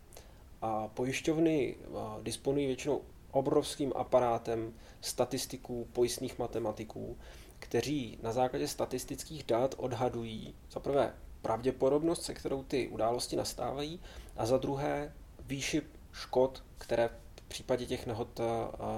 A 0.61 0.87
pojišťovny 0.87 1.75
disponují 2.21 2.67
většinou 2.67 3.01
obrovským 3.31 3.93
aparátem 3.95 4.73
statistiků, 5.01 5.87
pojistných 5.93 6.39
matematiků, 6.39 7.17
kteří 7.59 8.19
na 8.21 8.31
základě 8.31 8.67
statistických 8.67 9.43
dat 9.43 9.75
odhadují 9.77 10.55
za 10.71 10.79
prvé 10.79 11.13
pravděpodobnost, 11.41 12.23
se 12.23 12.33
kterou 12.33 12.63
ty 12.63 12.87
události 12.87 13.35
nastávají, 13.35 13.99
a 14.37 14.45
za 14.45 14.57
druhé 14.57 15.13
výši 15.39 15.81
škod, 16.13 16.63
které 16.77 17.09
v 17.35 17.41
případě 17.47 17.85
těch 17.85 18.07
nehod 18.07 18.39
eh, 18.39 18.43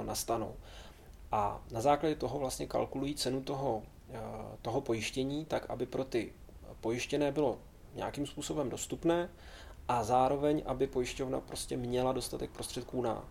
nastanou. 0.05 0.55
A 1.31 1.61
na 1.71 1.81
základě 1.81 2.15
toho 2.15 2.39
vlastně 2.39 2.67
kalkulují 2.67 3.15
cenu 3.15 3.41
toho, 3.41 3.83
eh, 4.09 4.19
toho 4.61 4.81
pojištění, 4.81 5.45
tak 5.45 5.69
aby 5.69 5.85
pro 5.85 6.03
ty 6.03 6.33
pojištěné 6.81 7.31
bylo 7.31 7.59
nějakým 7.95 8.27
způsobem 8.27 8.69
dostupné 8.69 9.29
a 9.87 10.03
zároveň, 10.03 10.63
aby 10.65 10.87
pojišťovna 10.87 11.41
prostě 11.41 11.77
měla 11.77 12.13
dostatek 12.13 12.51
prostředků 12.51 13.01
na 13.01 13.25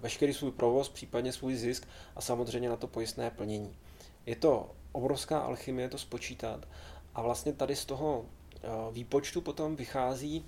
veškerý 0.00 0.34
svůj 0.34 0.52
provoz, 0.52 0.88
případně 0.88 1.32
svůj 1.32 1.54
zisk 1.54 1.88
a 2.16 2.20
samozřejmě 2.20 2.68
na 2.68 2.76
to 2.76 2.86
pojistné 2.86 3.30
plnění. 3.30 3.76
Je 4.26 4.36
to 4.36 4.70
obrovská 4.92 5.40
alchymie 5.40 5.88
to 5.88 5.98
spočítat 5.98 6.68
a 7.18 7.22
vlastně 7.22 7.52
tady 7.52 7.76
z 7.76 7.84
toho 7.84 8.24
eh, 8.54 8.68
výpočtu 8.92 9.40
potom 9.40 9.76
vychází 9.76 10.44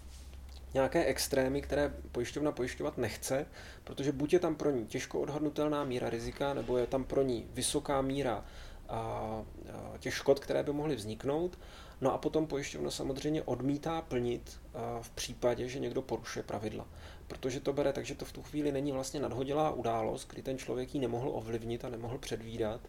nějaké 0.75 1.05
extrémy, 1.05 1.63
které 1.63 1.95
pojišťovna 2.13 2.53
pojišťovat 2.53 2.99
nechce, 2.99 3.47
protože 3.85 4.13
buď 4.13 4.33
je 4.33 4.39
tam 4.39 4.55
pro 4.55 4.71
ní 4.71 4.87
těžko 4.87 5.21
odhadnutelná 5.21 5.85
míra 5.85 6.11
rizika, 6.11 6.55
nebo 6.55 6.79
je 6.79 6.87
tam 6.87 7.05
pro 7.05 7.23
ní 7.23 7.47
vysoká 7.55 8.03
míra 8.03 8.45
těch 9.99 10.15
škod, 10.15 10.41
které 10.41 10.63
by 10.63 10.73
mohly 10.73 10.97
vzniknout. 10.97 11.59
No 12.01 12.13
a 12.13 12.19
potom 12.19 12.47
pojišťovna 12.47 12.91
samozřejmě 12.91 13.43
odmítá 13.43 14.03
plnit 14.03 14.61
v 15.03 15.11
případě, 15.11 15.69
že 15.69 15.79
někdo 15.79 16.03
porušuje 16.03 16.43
pravidla. 16.43 16.87
Protože 17.29 17.61
to 17.61 17.73
bere 17.73 17.93
tak, 17.93 18.07
že 18.07 18.15
to 18.15 18.25
v 18.25 18.33
tu 18.33 18.43
chvíli 18.43 18.73
není 18.73 18.93
vlastně 18.93 19.21
nadhodilá 19.21 19.71
událost, 19.71 20.29
kdy 20.31 20.43
ten 20.43 20.59
člověk 20.59 20.95
ji 20.95 21.01
nemohl 21.01 21.31
ovlivnit 21.35 21.85
a 21.85 21.89
nemohl 21.89 22.19
předvídat, 22.19 22.81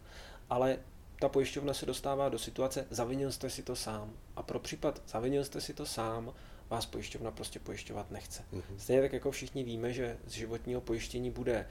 ale 0.50 0.78
ta 1.22 1.28
pojišťovna 1.28 1.74
se 1.74 1.86
dostává 1.86 2.28
do 2.28 2.38
situace, 2.38 2.86
zavinil 2.90 3.32
jste 3.32 3.50
si 3.50 3.62
to 3.62 3.76
sám. 3.76 4.12
A 4.36 4.42
pro 4.42 4.58
případ, 4.58 5.02
zavinil 5.06 5.44
jste 5.44 5.60
si 5.60 5.74
to 5.74 5.86
sám, 5.86 6.34
vás 6.70 6.86
pojišťovna 6.86 7.30
prostě 7.30 7.58
pojišťovat 7.58 8.10
nechce. 8.10 8.42
Mm-hmm. 8.52 8.76
Stejně 8.78 9.02
tak 9.02 9.12
jako 9.12 9.30
všichni 9.30 9.64
víme, 9.64 9.92
že 9.92 10.18
z 10.26 10.32
životního 10.32 10.80
pojištění 10.80 11.30
bude 11.30 11.66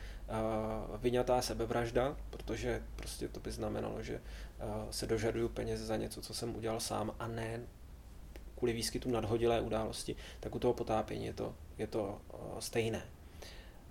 uh, 0.87 0.97
vyňatá 0.97 1.41
sebevražda, 1.41 2.17
protože 2.29 2.83
prostě 2.95 3.27
to 3.27 3.39
by 3.39 3.51
znamenalo, 3.51 4.03
že 4.03 4.15
uh, 4.15 4.91
se 4.91 5.07
dožaduju 5.07 5.49
peněze 5.49 5.85
za 5.85 5.97
něco, 5.97 6.21
co 6.21 6.33
jsem 6.33 6.55
udělal 6.55 6.79
sám 6.79 7.15
a 7.19 7.27
ne 7.27 7.61
kvůli 8.57 8.73
výskytu 8.73 9.11
nadhodilé 9.11 9.61
události, 9.61 10.15
tak 10.39 10.55
u 10.55 10.59
toho 10.59 10.73
potápění 10.73 11.25
je 11.25 11.33
to, 11.33 11.55
je 11.77 11.87
to 11.87 12.21
uh, 12.33 12.59
stejné. 12.59 13.03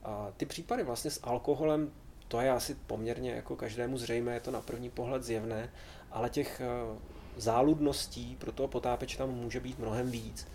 Uh, 0.06 0.32
ty 0.36 0.46
případy 0.46 0.82
vlastně 0.82 1.11
s 1.11 1.20
alkoholem 1.22 1.92
to 2.31 2.41
je 2.41 2.51
asi 2.51 2.74
poměrně 2.74 3.31
jako 3.31 3.57
každému 3.57 3.99
zřejmé, 3.99 4.35
je 4.35 4.41
to 4.41 4.51
na 4.51 4.61
první 4.61 4.91
pohled 4.91 5.22
zjevné, 5.22 5.70
ale 6.11 6.31
těch 6.31 6.61
eh, 6.61 6.99
záludností 7.37 8.37
pro 8.41 8.53
toho 8.53 8.68
potápěče 8.68 9.18
tam 9.18 9.31
může 9.31 9.61
být 9.61 9.78
mnohem 9.78 10.11
víc. 10.11 10.49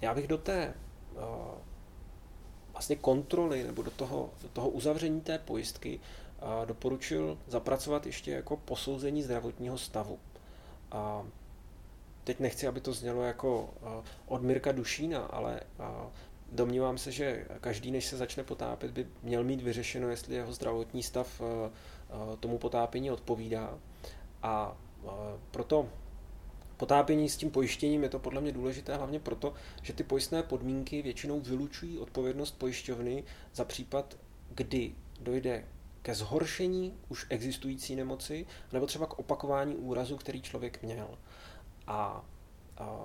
Já 0.00 0.14
bych 0.14 0.26
do 0.26 0.38
té 0.38 0.62
eh, 0.62 1.20
vlastně 2.72 2.96
kontroly 2.96 3.64
nebo 3.64 3.82
do 3.82 3.90
toho, 3.90 4.30
do 4.42 4.48
toho 4.48 4.68
uzavření 4.68 5.20
té 5.20 5.38
pojistky 5.38 6.00
eh, 6.00 6.66
doporučil 6.66 7.38
zapracovat 7.46 8.06
ještě 8.06 8.30
jako 8.30 8.56
posouzení 8.56 9.22
zdravotního 9.22 9.78
stavu. 9.78 10.18
A 10.92 11.26
teď 12.24 12.40
nechci, 12.40 12.66
aby 12.66 12.80
to 12.80 12.92
znělo 12.92 13.22
jako 13.22 13.74
od 14.26 14.42
Mirka 14.42 14.72
Dušína, 14.72 15.20
ale 15.20 15.60
Domnívám 16.52 16.98
se, 16.98 17.12
že 17.12 17.46
každý, 17.60 17.90
než 17.90 18.06
se 18.06 18.16
začne 18.16 18.44
potápět, 18.44 18.90
by 18.90 19.06
měl 19.22 19.44
mít 19.44 19.62
vyřešeno, 19.62 20.08
jestli 20.08 20.34
jeho 20.34 20.52
zdravotní 20.52 21.02
stav 21.02 21.40
eh, 21.40 21.70
eh, 22.10 22.36
tomu 22.36 22.58
potápění 22.58 23.10
odpovídá. 23.10 23.78
A 24.42 24.76
eh, 25.04 25.08
proto 25.50 25.88
potápění 26.76 27.28
s 27.28 27.36
tím 27.36 27.50
pojištěním 27.50 28.02
je 28.02 28.08
to 28.08 28.18
podle 28.18 28.40
mě 28.40 28.52
důležité 28.52 28.96
hlavně 28.96 29.20
proto, 29.20 29.54
že 29.82 29.92
ty 29.92 30.04
pojistné 30.04 30.42
podmínky 30.42 31.02
většinou 31.02 31.40
vylučují 31.40 31.98
odpovědnost 31.98 32.58
pojišťovny 32.58 33.24
za 33.54 33.64
případ, 33.64 34.16
kdy 34.50 34.94
dojde 35.20 35.64
ke 36.02 36.14
zhoršení 36.14 36.94
už 37.08 37.26
existující 37.28 37.96
nemoci, 37.96 38.46
nebo 38.72 38.86
třeba 38.86 39.06
k 39.06 39.18
opakování 39.18 39.76
úrazu, 39.76 40.16
který 40.16 40.42
člověk 40.42 40.82
měl. 40.82 41.18
A, 41.86 42.24
a 42.78 43.00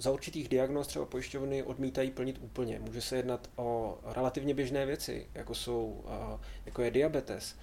za 0.00 0.10
určitých 0.10 0.48
diagnóz 0.48 0.86
třeba 0.86 1.04
pojišťovny 1.04 1.62
odmítají 1.62 2.10
plnit 2.10 2.38
úplně. 2.42 2.78
Může 2.78 3.00
se 3.00 3.16
jednat 3.16 3.50
o 3.56 3.98
relativně 4.04 4.54
běžné 4.54 4.86
věci, 4.86 5.26
jako, 5.34 5.54
jsou, 5.54 6.04
jako 6.66 6.82
je 6.82 6.90
diabetes. 6.90 7.56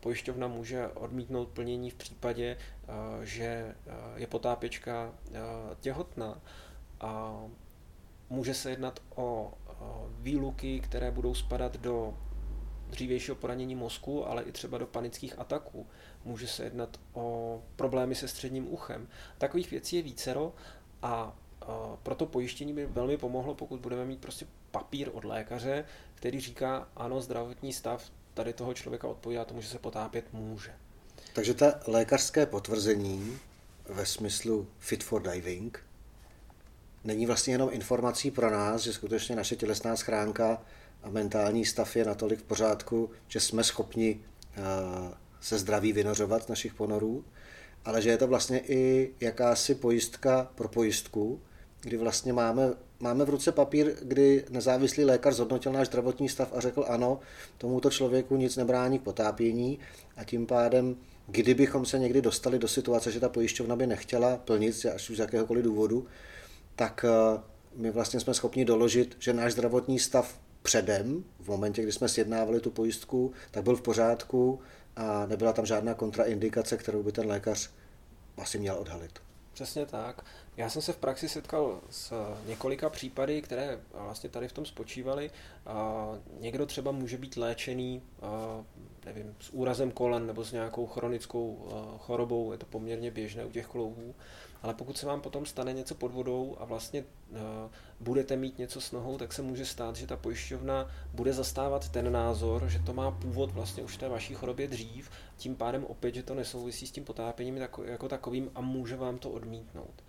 Pojišťovna 0.00 0.48
může 0.48 0.88
odmítnout 0.88 1.48
plnění 1.48 1.90
v 1.90 1.94
případě, 1.94 2.56
že 3.22 3.74
je 4.16 4.26
potápěčka 4.26 5.14
těhotná. 5.80 6.40
A 7.00 7.42
může 8.30 8.54
se 8.54 8.70
jednat 8.70 9.02
o 9.14 9.52
výluky, 10.08 10.80
které 10.80 11.10
budou 11.10 11.34
spadat 11.34 11.76
do 11.76 12.18
dřívějšího 12.90 13.34
poranění 13.34 13.74
mozku, 13.74 14.26
ale 14.26 14.42
i 14.42 14.52
třeba 14.52 14.78
do 14.78 14.86
panických 14.86 15.38
ataků. 15.38 15.86
Může 16.24 16.46
se 16.46 16.64
jednat 16.64 17.00
o 17.12 17.62
problémy 17.76 18.14
se 18.14 18.28
středním 18.28 18.72
uchem. 18.72 19.08
Takových 19.38 19.70
věcí 19.70 19.96
je 19.96 20.02
vícero 20.02 20.54
a 21.02 21.36
proto 22.02 22.26
pojištění 22.26 22.72
by 22.72 22.86
velmi 22.86 23.16
pomohlo, 23.16 23.54
pokud 23.54 23.80
budeme 23.80 24.04
mít 24.04 24.20
prostě 24.20 24.46
papír 24.70 25.10
od 25.12 25.24
lékaře, 25.24 25.84
který 26.14 26.40
říká, 26.40 26.88
ano, 26.96 27.20
zdravotní 27.20 27.72
stav 27.72 28.10
tady 28.34 28.52
toho 28.52 28.74
člověka 28.74 29.08
odpovídá 29.08 29.44
tomu, 29.44 29.60
že 29.60 29.68
se 29.68 29.78
potápět 29.78 30.24
může. 30.32 30.72
Takže 31.32 31.54
ta 31.54 31.80
lékařské 31.86 32.46
potvrzení 32.46 33.38
ve 33.88 34.06
smyslu 34.06 34.66
fit 34.78 35.04
for 35.04 35.22
diving 35.22 35.84
není 37.04 37.26
vlastně 37.26 37.54
jenom 37.54 37.68
informací 37.72 38.30
pro 38.30 38.50
nás, 38.50 38.82
že 38.82 38.92
skutečně 38.92 39.36
naše 39.36 39.56
tělesná 39.56 39.96
schránka 39.96 40.62
a 41.02 41.10
mentální 41.10 41.64
stav 41.64 41.96
je 41.96 42.04
natolik 42.04 42.38
v 42.38 42.42
pořádku, 42.42 43.10
že 43.28 43.40
jsme 43.40 43.64
schopni 43.64 44.20
se 45.40 45.58
zdraví 45.58 45.92
vynořovat 45.92 46.42
z 46.42 46.48
našich 46.48 46.74
ponorů, 46.74 47.24
ale 47.84 48.02
že 48.02 48.10
je 48.10 48.16
to 48.16 48.26
vlastně 48.26 48.60
i 48.60 49.12
jakási 49.20 49.74
pojistka 49.74 50.50
pro 50.54 50.68
pojistku, 50.68 51.40
kdy 51.80 51.96
vlastně 51.96 52.32
máme, 52.32 52.72
máme 53.00 53.24
v 53.24 53.28
ruce 53.28 53.52
papír, 53.52 53.94
kdy 54.02 54.44
nezávislý 54.50 55.04
lékař 55.04 55.34
zhodnotil 55.34 55.72
náš 55.72 55.86
zdravotní 55.86 56.28
stav 56.28 56.52
a 56.56 56.60
řekl 56.60 56.84
ano, 56.88 57.20
tomuto 57.58 57.90
člověku 57.90 58.36
nic 58.36 58.56
nebrání 58.56 58.98
k 58.98 59.02
potápění 59.02 59.78
a 60.16 60.24
tím 60.24 60.46
pádem, 60.46 60.96
kdybychom 61.26 61.86
se 61.86 61.98
někdy 61.98 62.22
dostali 62.22 62.58
do 62.58 62.68
situace, 62.68 63.12
že 63.12 63.20
ta 63.20 63.28
pojišťovna 63.28 63.76
by 63.76 63.86
nechtěla 63.86 64.36
plnit, 64.36 64.86
až 64.94 65.10
už 65.10 65.16
z 65.16 65.20
jakéhokoliv 65.20 65.64
důvodu, 65.64 66.06
tak 66.76 67.04
eh, 67.04 67.40
my 67.76 67.90
vlastně 67.90 68.20
jsme 68.20 68.34
schopni 68.34 68.64
doložit, 68.64 69.16
že 69.18 69.32
náš 69.32 69.52
zdravotní 69.52 69.98
stav 69.98 70.40
předem, 70.62 71.24
v 71.40 71.48
momentě, 71.48 71.82
kdy 71.82 71.92
jsme 71.92 72.08
sjednávali 72.08 72.60
tu 72.60 72.70
pojistku, 72.70 73.32
tak 73.50 73.64
byl 73.64 73.76
v 73.76 73.82
pořádku 73.82 74.60
a 74.96 75.26
nebyla 75.26 75.52
tam 75.52 75.66
žádná 75.66 75.94
kontraindikace, 75.94 76.76
kterou 76.76 77.02
by 77.02 77.12
ten 77.12 77.26
lékař 77.26 77.70
asi 78.36 78.58
měl 78.58 78.76
odhalit. 78.78 79.18
Přesně 79.52 79.86
tak. 79.86 80.24
Já 80.58 80.70
jsem 80.70 80.82
se 80.82 80.92
v 80.92 80.96
praxi 80.96 81.28
setkal 81.28 81.80
s 81.90 82.12
několika 82.46 82.90
případy, 82.90 83.42
které 83.42 83.78
vlastně 83.92 84.30
tady 84.30 84.48
v 84.48 84.52
tom 84.52 84.66
spočívaly. 84.66 85.30
Někdo 86.40 86.66
třeba 86.66 86.92
může 86.92 87.16
být 87.18 87.36
léčený 87.36 88.02
nevím, 89.06 89.34
s 89.40 89.50
úrazem 89.50 89.90
kolen 89.90 90.26
nebo 90.26 90.44
s 90.44 90.52
nějakou 90.52 90.86
chronickou 90.86 91.68
chorobou, 91.98 92.52
je 92.52 92.58
to 92.58 92.66
poměrně 92.66 93.10
běžné 93.10 93.44
u 93.44 93.50
těch 93.50 93.66
kloubů, 93.66 94.14
ale 94.62 94.74
pokud 94.74 94.98
se 94.98 95.06
vám 95.06 95.20
potom 95.20 95.46
stane 95.46 95.72
něco 95.72 95.94
pod 95.94 96.12
vodou 96.12 96.56
a 96.58 96.64
vlastně 96.64 97.04
budete 98.00 98.36
mít 98.36 98.58
něco 98.58 98.80
s 98.80 98.92
nohou, 98.92 99.18
tak 99.18 99.32
se 99.32 99.42
může 99.42 99.66
stát, 99.66 99.96
že 99.96 100.06
ta 100.06 100.16
pojišťovna 100.16 100.90
bude 101.12 101.32
zastávat 101.32 101.88
ten 101.88 102.12
názor, 102.12 102.68
že 102.68 102.78
to 102.78 102.92
má 102.92 103.10
původ 103.10 103.50
vlastně 103.50 103.82
už 103.82 103.96
té 103.96 104.08
vaší 104.08 104.34
chorobě 104.34 104.68
dřív, 104.68 105.10
tím 105.36 105.56
pádem 105.56 105.84
opět, 105.84 106.14
že 106.14 106.22
to 106.22 106.34
nesouvisí 106.34 106.86
s 106.86 106.92
tím 106.92 107.04
potápěním 107.04 107.56
jako 107.84 108.08
takovým 108.08 108.50
a 108.54 108.60
může 108.60 108.96
vám 108.96 109.18
to 109.18 109.30
odmítnout. 109.30 110.02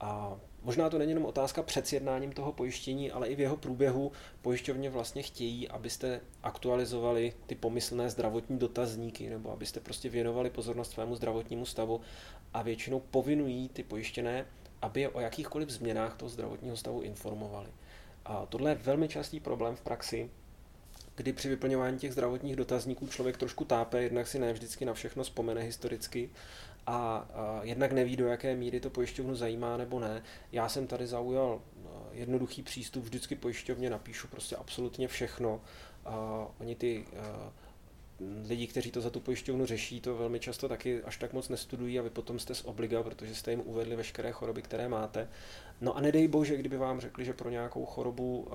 A 0.00 0.36
možná 0.62 0.90
to 0.90 0.98
není 0.98 1.10
jenom 1.10 1.24
otázka 1.24 1.62
před 1.62 1.86
sjednáním 1.86 2.32
toho 2.32 2.52
pojištění, 2.52 3.10
ale 3.10 3.28
i 3.28 3.34
v 3.34 3.40
jeho 3.40 3.56
průběhu 3.56 4.12
pojišťovně 4.42 4.90
vlastně 4.90 5.22
chtějí, 5.22 5.68
abyste 5.68 6.20
aktualizovali 6.42 7.32
ty 7.46 7.54
pomyslné 7.54 8.10
zdravotní 8.10 8.58
dotazníky, 8.58 9.30
nebo 9.30 9.52
abyste 9.52 9.80
prostě 9.80 10.08
věnovali 10.08 10.50
pozornost 10.50 10.90
svému 10.90 11.14
zdravotnímu 11.14 11.66
stavu 11.66 12.00
a 12.54 12.62
většinou 12.62 13.00
povinují 13.00 13.68
ty 13.68 13.82
pojištěné, 13.82 14.46
aby 14.82 15.00
je 15.00 15.08
o 15.08 15.20
jakýchkoliv 15.20 15.70
změnách 15.70 16.16
toho 16.16 16.28
zdravotního 16.28 16.76
stavu 16.76 17.00
informovali. 17.00 17.68
A 18.24 18.46
tohle 18.46 18.70
je 18.70 18.74
velmi 18.74 19.08
častý 19.08 19.40
problém 19.40 19.76
v 19.76 19.80
praxi, 19.80 20.30
kdy 21.16 21.32
při 21.32 21.48
vyplňování 21.48 21.98
těch 21.98 22.12
zdravotních 22.12 22.56
dotazníků 22.56 23.06
člověk 23.06 23.36
trošku 23.36 23.64
tápe, 23.64 24.02
jednak 24.02 24.26
si 24.26 24.38
ne 24.38 24.52
vždycky 24.52 24.84
na 24.84 24.94
všechno 24.94 25.22
vzpomene 25.22 25.60
historicky 25.60 26.30
a, 26.86 27.26
jednak 27.62 27.92
neví, 27.92 28.16
do 28.16 28.26
jaké 28.26 28.56
míry 28.56 28.80
to 28.80 28.90
pojišťovnu 28.90 29.34
zajímá 29.34 29.76
nebo 29.76 30.00
ne. 30.00 30.22
Já 30.52 30.68
jsem 30.68 30.86
tady 30.86 31.06
zaujal 31.06 31.60
jednoduchý 32.12 32.62
přístup, 32.62 33.04
vždycky 33.04 33.34
pojišťovně 33.34 33.90
napíšu 33.90 34.28
prostě 34.28 34.56
absolutně 34.56 35.08
všechno. 35.08 35.60
Oni 36.60 36.74
ty 36.76 37.04
lidi, 38.48 38.66
kteří 38.66 38.90
to 38.90 39.00
za 39.00 39.10
tu 39.10 39.20
pojišťovnu 39.20 39.66
řeší, 39.66 40.00
to 40.00 40.16
velmi 40.16 40.40
často 40.40 40.68
taky 40.68 41.02
až 41.02 41.16
tak 41.16 41.32
moc 41.32 41.48
nestudují 41.48 41.98
a 41.98 42.02
vy 42.02 42.10
potom 42.10 42.38
jste 42.38 42.54
z 42.54 42.64
obliga, 42.64 43.02
protože 43.02 43.34
jste 43.34 43.50
jim 43.50 43.62
uvedli 43.64 43.96
veškeré 43.96 44.32
choroby, 44.32 44.62
které 44.62 44.88
máte. 44.88 45.28
No 45.80 45.96
a 45.96 46.00
nedej 46.00 46.28
bože, 46.28 46.56
kdyby 46.56 46.76
vám 46.76 47.00
řekli, 47.00 47.24
že 47.24 47.32
pro 47.32 47.50
nějakou 47.50 47.84
chorobu 47.84 48.48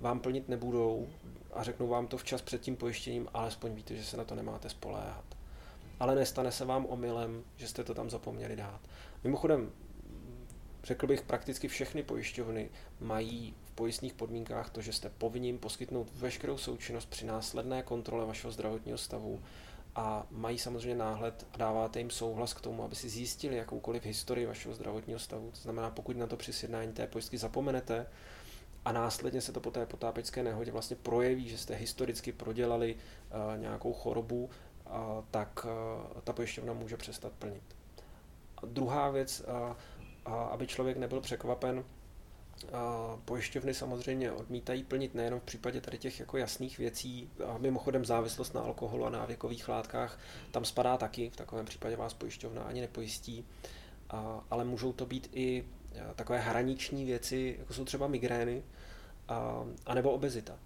vám 0.00 0.20
plnit 0.20 0.48
nebudou 0.48 1.08
a 1.52 1.62
řeknou 1.62 1.88
vám 1.88 2.06
to 2.06 2.18
včas 2.18 2.42
před 2.42 2.60
tím 2.60 2.76
pojištěním, 2.76 3.28
alespoň 3.34 3.74
víte, 3.74 3.96
že 3.96 4.04
se 4.04 4.16
na 4.16 4.24
to 4.24 4.34
nemáte 4.34 4.68
spoléhat. 4.68 5.24
Ale 6.00 6.14
nestane 6.14 6.52
se 6.52 6.64
vám 6.64 6.86
omylem, 6.86 7.44
že 7.56 7.68
jste 7.68 7.84
to 7.84 7.94
tam 7.94 8.10
zapomněli 8.10 8.56
dát. 8.56 8.80
Mimochodem, 9.24 9.72
řekl 10.84 11.06
bych, 11.06 11.22
prakticky 11.22 11.68
všechny 11.68 12.02
pojišťovny 12.02 12.70
mají 13.00 13.54
v 13.64 13.70
pojistných 13.70 14.14
podmínkách 14.14 14.70
to, 14.70 14.80
že 14.80 14.92
jste 14.92 15.08
povinni 15.08 15.58
poskytnout 15.58 16.10
veškerou 16.14 16.58
součinnost 16.58 17.10
při 17.10 17.26
následné 17.26 17.82
kontrole 17.82 18.26
vašeho 18.26 18.50
zdravotního 18.50 18.98
stavu 18.98 19.42
a 19.94 20.26
mají 20.30 20.58
samozřejmě 20.58 20.94
náhled 20.94 21.46
a 21.52 21.56
dáváte 21.56 21.98
jim 21.98 22.10
souhlas 22.10 22.54
k 22.54 22.60
tomu, 22.60 22.84
aby 22.84 22.94
si 22.96 23.08
zjistili 23.08 23.56
jakoukoliv 23.56 24.04
historii 24.04 24.46
vašeho 24.46 24.74
zdravotního 24.74 25.18
stavu. 25.18 25.50
To 25.50 25.60
znamená, 25.60 25.90
pokud 25.90 26.16
na 26.16 26.26
to 26.26 26.36
při 26.36 26.52
sjednání 26.52 26.92
té 26.92 27.06
pojistky 27.06 27.38
zapomenete 27.38 28.06
a 28.84 28.92
následně 28.92 29.40
se 29.40 29.52
to 29.52 29.60
po 29.60 29.70
té 29.70 29.86
potápěčské 29.86 30.42
nehodě 30.42 30.72
vlastně 30.72 30.96
projeví, 30.96 31.48
že 31.48 31.58
jste 31.58 31.74
historicky 31.74 32.32
prodělali 32.32 32.94
uh, 32.94 33.60
nějakou 33.60 33.92
chorobu, 33.92 34.50
tak 35.30 35.66
ta 36.24 36.32
pojišťovna 36.32 36.72
může 36.72 36.96
přestat 36.96 37.32
plnit. 37.32 37.76
A 38.56 38.66
druhá 38.66 39.10
věc, 39.10 39.42
aby 40.50 40.66
člověk 40.66 40.96
nebyl 40.96 41.20
překvapen, 41.20 41.84
Pojišťovny 43.24 43.74
samozřejmě 43.74 44.32
odmítají 44.32 44.84
plnit 44.84 45.14
nejenom 45.14 45.40
v 45.40 45.42
případě 45.42 45.80
tady 45.80 45.98
těch 45.98 46.20
jako 46.20 46.36
jasných 46.36 46.78
věcí, 46.78 47.30
a 47.46 47.58
mimochodem 47.58 48.04
závislost 48.04 48.54
na 48.54 48.60
alkoholu 48.60 49.06
a 49.06 49.10
návykových 49.10 49.68
látkách 49.68 50.18
tam 50.50 50.64
spadá 50.64 50.96
taky, 50.96 51.30
v 51.30 51.36
takovém 51.36 51.66
případě 51.66 51.96
vás 51.96 52.14
pojišťovna 52.14 52.62
ani 52.62 52.80
nepojistí, 52.80 53.46
ale 54.50 54.64
můžou 54.64 54.92
to 54.92 55.06
být 55.06 55.30
i 55.32 55.64
takové 56.16 56.38
hraniční 56.38 57.04
věci, 57.04 57.56
jako 57.58 57.72
jsou 57.72 57.84
třeba 57.84 58.06
migrény, 58.06 58.62
a, 59.28 59.64
anebo 59.86 60.10
obezita. 60.10 60.58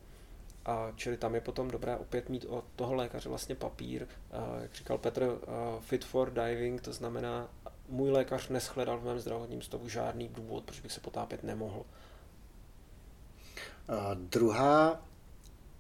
A 0.64 0.92
čili 0.96 1.16
tam 1.16 1.34
je 1.34 1.40
potom 1.40 1.70
dobré 1.70 1.96
opět 1.96 2.28
mít 2.28 2.44
od 2.48 2.64
toho 2.76 2.94
lékaře 2.94 3.28
vlastně 3.28 3.54
papír, 3.54 4.06
jak 4.62 4.74
říkal 4.74 4.98
Petr, 4.98 5.38
fit 5.80 6.04
for 6.04 6.30
diving, 6.30 6.80
to 6.80 6.92
znamená 6.92 7.48
můj 7.88 8.10
lékař 8.10 8.48
neschledal 8.48 8.98
v 8.98 9.04
mém 9.04 9.18
zdravotním 9.18 9.62
stavu 9.62 9.88
žádný 9.88 10.28
důvod, 10.28 10.64
proč 10.64 10.80
bych 10.80 10.92
se 10.92 11.00
potápět 11.00 11.42
nemohl. 11.42 11.82
A 13.88 14.14
druhá 14.14 15.02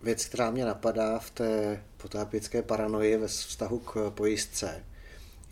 věc, 0.02 0.24
která 0.24 0.50
mě 0.50 0.64
napadá 0.64 1.18
v 1.18 1.30
té 1.30 1.82
potápěcké 1.96 2.62
paranoji 2.62 3.16
ve 3.16 3.26
vztahu 3.26 3.78
k 3.78 4.10
pojistce, 4.10 4.84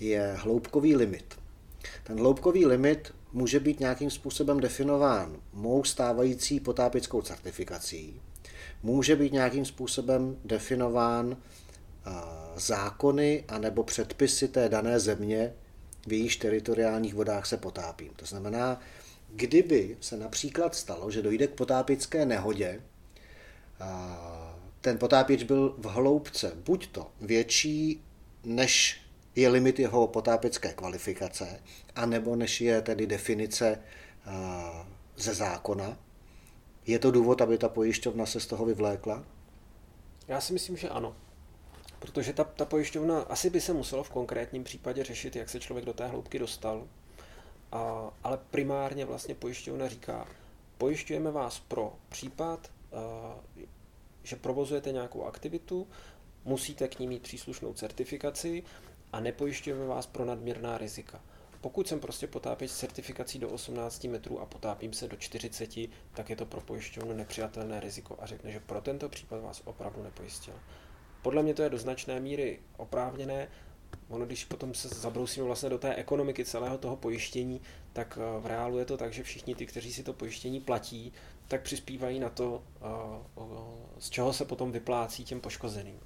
je 0.00 0.32
hloubkový 0.38 0.96
limit. 0.96 1.38
Ten 2.04 2.18
hloubkový 2.18 2.66
limit 2.66 3.14
může 3.32 3.60
být 3.60 3.80
nějakým 3.80 4.10
způsobem 4.10 4.60
definován 4.60 5.36
mou 5.52 5.84
stávající 5.84 6.60
potápěckou 6.60 7.22
certifikací, 7.22 8.20
může 8.82 9.16
být 9.16 9.32
nějakým 9.32 9.64
způsobem 9.64 10.36
definován 10.44 11.36
zákony 12.56 13.44
anebo 13.48 13.84
předpisy 13.84 14.48
té 14.48 14.68
dané 14.68 15.00
země, 15.00 15.52
v 16.06 16.12
jejíž 16.12 16.36
teritoriálních 16.36 17.14
vodách 17.14 17.46
se 17.46 17.56
potápím. 17.56 18.12
To 18.16 18.26
znamená, 18.26 18.80
kdyby 19.28 19.96
se 20.00 20.16
například 20.16 20.74
stalo, 20.74 21.10
že 21.10 21.22
dojde 21.22 21.46
k 21.46 21.54
potápěcké 21.54 22.26
nehodě, 22.26 22.80
ten 24.80 24.98
potápěč 24.98 25.42
byl 25.42 25.74
v 25.78 25.84
hloubce 25.84 26.52
buď 26.64 26.88
to 26.92 27.10
větší, 27.20 28.04
než 28.44 29.00
je 29.36 29.48
limit 29.48 29.78
jeho 29.78 30.06
potápěcké 30.06 30.72
kvalifikace, 30.72 31.60
anebo 31.96 32.36
než 32.36 32.60
je 32.60 32.82
tedy 32.82 33.06
definice 33.06 33.78
ze 35.16 35.34
zákona. 35.34 35.98
Je 36.86 36.98
to 36.98 37.10
důvod, 37.10 37.40
aby 37.40 37.58
ta 37.58 37.68
pojišťovna 37.68 38.26
se 38.26 38.40
z 38.40 38.46
toho 38.46 38.64
vyvlékla? 38.64 39.24
Já 40.28 40.40
si 40.40 40.52
myslím, 40.52 40.76
že 40.76 40.88
ano. 40.88 41.16
Protože 41.98 42.32
ta, 42.32 42.44
ta 42.44 42.64
pojišťovna 42.64 43.20
asi 43.20 43.50
by 43.50 43.60
se 43.60 43.72
muselo 43.72 44.02
v 44.02 44.10
konkrétním 44.10 44.64
případě 44.64 45.04
řešit, 45.04 45.36
jak 45.36 45.50
se 45.50 45.60
člověk 45.60 45.86
do 45.86 45.92
té 45.92 46.06
hloubky 46.06 46.38
dostal. 46.38 46.88
A, 47.72 48.10
ale 48.24 48.38
primárně 48.50 49.04
vlastně 49.04 49.34
pojišťovna 49.34 49.88
říká, 49.88 50.26
pojišťujeme 50.78 51.30
vás 51.30 51.60
pro 51.60 51.94
případ, 52.08 52.70
a, 52.92 53.36
že 54.22 54.36
provozujete 54.36 54.92
nějakou 54.92 55.24
aktivitu, 55.24 55.86
musíte 56.44 56.88
k 56.88 56.98
ní 56.98 57.06
mít 57.06 57.22
příslušnou 57.22 57.74
certifikaci 57.74 58.62
a 59.12 59.20
nepojišťujeme 59.20 59.86
vás 59.86 60.06
pro 60.06 60.24
nadměrná 60.24 60.78
rizika. 60.78 61.20
Pokud 61.62 61.88
jsem 61.88 62.00
prostě 62.00 62.26
potápěč 62.26 62.70
s 62.70 62.78
certifikací 62.78 63.38
do 63.38 63.48
18 63.48 64.04
metrů 64.04 64.40
a 64.40 64.46
potápím 64.46 64.92
se 64.92 65.08
do 65.08 65.16
40, 65.16 65.70
tak 66.14 66.30
je 66.30 66.36
to 66.36 66.46
pro 66.46 66.60
pojišťovnu 66.60 67.12
nepřijatelné 67.12 67.80
riziko 67.80 68.16
a 68.20 68.26
řekne, 68.26 68.52
že 68.52 68.60
pro 68.60 68.80
tento 68.80 69.08
případ 69.08 69.40
vás 69.40 69.62
opravdu 69.64 70.02
nepojistila. 70.02 70.56
Podle 71.22 71.42
mě 71.42 71.54
to 71.54 71.62
je 71.62 71.70
do 71.70 71.78
značné 71.78 72.20
míry 72.20 72.60
oprávněné. 72.76 73.48
Ono, 74.08 74.26
když 74.26 74.44
potom 74.44 74.74
se 74.74 74.88
zabrousíme 74.88 75.46
vlastně 75.46 75.70
do 75.70 75.78
té 75.78 75.94
ekonomiky 75.94 76.44
celého 76.44 76.78
toho 76.78 76.96
pojištění, 76.96 77.60
tak 77.92 78.18
eh, 78.20 78.40
v 78.40 78.46
reálu 78.46 78.78
je 78.78 78.84
to 78.84 78.96
tak, 78.96 79.12
že 79.12 79.22
všichni 79.22 79.54
ty, 79.54 79.66
kteří 79.66 79.92
si 79.92 80.02
to 80.02 80.12
pojištění 80.12 80.60
platí, 80.60 81.12
tak 81.48 81.62
přispívají 81.62 82.20
na 82.20 82.28
to, 82.28 82.62
eh, 82.76 82.84
z 83.98 84.10
čeho 84.10 84.32
se 84.32 84.44
potom 84.44 84.72
vyplácí 84.72 85.24
těm 85.24 85.40
poškozeným. 85.40 86.00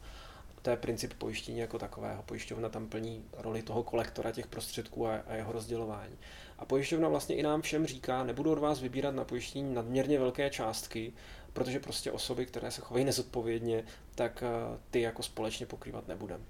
To 0.67 0.71
je 0.71 0.77
princip 0.77 1.15
pojištění 1.15 1.59
jako 1.59 1.79
takového. 1.79 2.23
Pojišťovna 2.23 2.69
tam 2.69 2.89
plní 2.89 3.25
roli 3.33 3.63
toho 3.63 3.83
kolektora 3.83 4.33
těch 4.33 4.47
prostředků 4.47 5.07
a, 5.07 5.23
jeho 5.35 5.53
rozdělování. 5.53 6.19
A 6.59 6.65
pojišťovna 6.65 7.09
vlastně 7.09 7.37
i 7.37 7.43
nám 7.43 7.63
všem 7.63 7.87
říká, 7.87 8.25
nebudu 8.25 8.53
od 8.53 8.59
vás 8.59 8.81
vybírat 8.81 9.15
na 9.15 9.25
pojištění 9.25 9.75
nadměrně 9.75 10.19
velké 10.19 10.51
částky, 10.51 11.13
protože 11.53 11.81
prostě 11.81 12.13
osoby, 12.13 12.47
které 12.47 12.71
se 12.71 12.81
chovají 12.81 13.05
nezodpovědně, 13.05 13.85
tak 14.15 14.43
eh, 14.43 14.79
ty 14.91 15.01
jako 15.01 15.23
společně 15.23 15.67
pokrývat 15.67 16.09
nebudeme. 16.09 16.45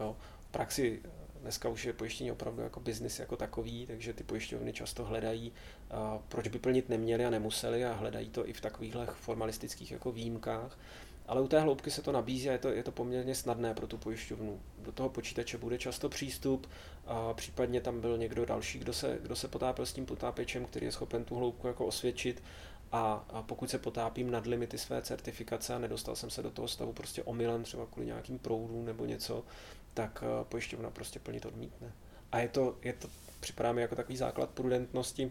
Jo. 0.00 0.16
V 0.48 0.48
praxi 0.48 1.00
eh, 1.04 1.08
dneska 1.40 1.68
už 1.68 1.84
je 1.84 1.92
pojištění 1.92 2.32
opravdu 2.32 2.62
jako 2.62 2.80
biznis 2.80 3.18
jako 3.18 3.36
takový, 3.36 3.86
takže 3.86 4.12
ty 4.12 4.24
pojišťovny 4.24 4.72
často 4.72 5.04
hledají, 5.04 5.52
eh, 5.90 5.94
proč 6.28 6.48
by 6.48 6.58
plnit 6.58 6.88
neměli 6.88 7.24
a 7.24 7.30
nemuseli 7.30 7.84
a 7.84 7.92
hledají 7.92 8.30
to 8.30 8.48
i 8.48 8.52
v 8.52 8.60
takovýchhle 8.60 9.06
formalistických 9.06 9.92
jako 9.92 10.12
výjimkách. 10.12 10.78
Ale 11.26 11.40
u 11.40 11.48
té 11.48 11.60
hloubky 11.60 11.90
se 11.90 12.02
to 12.02 12.12
nabízí 12.12 12.48
a 12.48 12.52
je 12.52 12.58
to, 12.58 12.68
je 12.68 12.82
to 12.82 12.92
poměrně 12.92 13.34
snadné 13.34 13.74
pro 13.74 13.86
tu 13.86 13.98
pojišťovnu. 13.98 14.60
Do 14.78 14.92
toho 14.92 15.08
počítače 15.08 15.58
bude 15.58 15.78
často 15.78 16.08
přístup, 16.08 16.66
a 17.06 17.34
případně 17.34 17.80
tam 17.80 18.00
byl 18.00 18.18
někdo 18.18 18.46
další, 18.46 18.78
kdo 18.78 18.92
se, 18.92 19.18
kdo 19.22 19.36
se 19.36 19.48
potápěl 19.48 19.86
s 19.86 19.92
tím 19.92 20.06
potápěčem, 20.06 20.64
který 20.64 20.86
je 20.86 20.92
schopen 20.92 21.24
tu 21.24 21.36
hloubku 21.36 21.66
jako 21.66 21.86
osvědčit 21.86 22.42
a, 22.92 23.24
a 23.32 23.42
pokud 23.42 23.70
se 23.70 23.78
potápím 23.78 24.30
nad 24.30 24.46
limity 24.46 24.78
své 24.78 25.02
certifikace 25.02 25.74
a 25.74 25.78
nedostal 25.78 26.16
jsem 26.16 26.30
se 26.30 26.42
do 26.42 26.50
toho 26.50 26.68
stavu 26.68 26.92
prostě 26.92 27.22
omylem, 27.22 27.64
třeba 27.64 27.86
kvůli 27.86 28.06
nějakým 28.06 28.38
proudům 28.38 28.84
nebo 28.84 29.04
něco, 29.04 29.44
tak 29.94 30.24
eh, 30.26 30.44
pojišťovna 30.44 30.90
prostě 30.90 31.18
plnit 31.18 31.46
odmítne. 31.46 31.92
A 32.32 32.38
je 32.38 32.48
to, 32.48 32.76
je 32.82 32.92
to 32.92 33.08
připadá 33.40 33.72
mi 33.72 33.82
jako 33.82 33.96
takový 33.96 34.16
základ 34.16 34.50
prudentnosti 34.50 35.30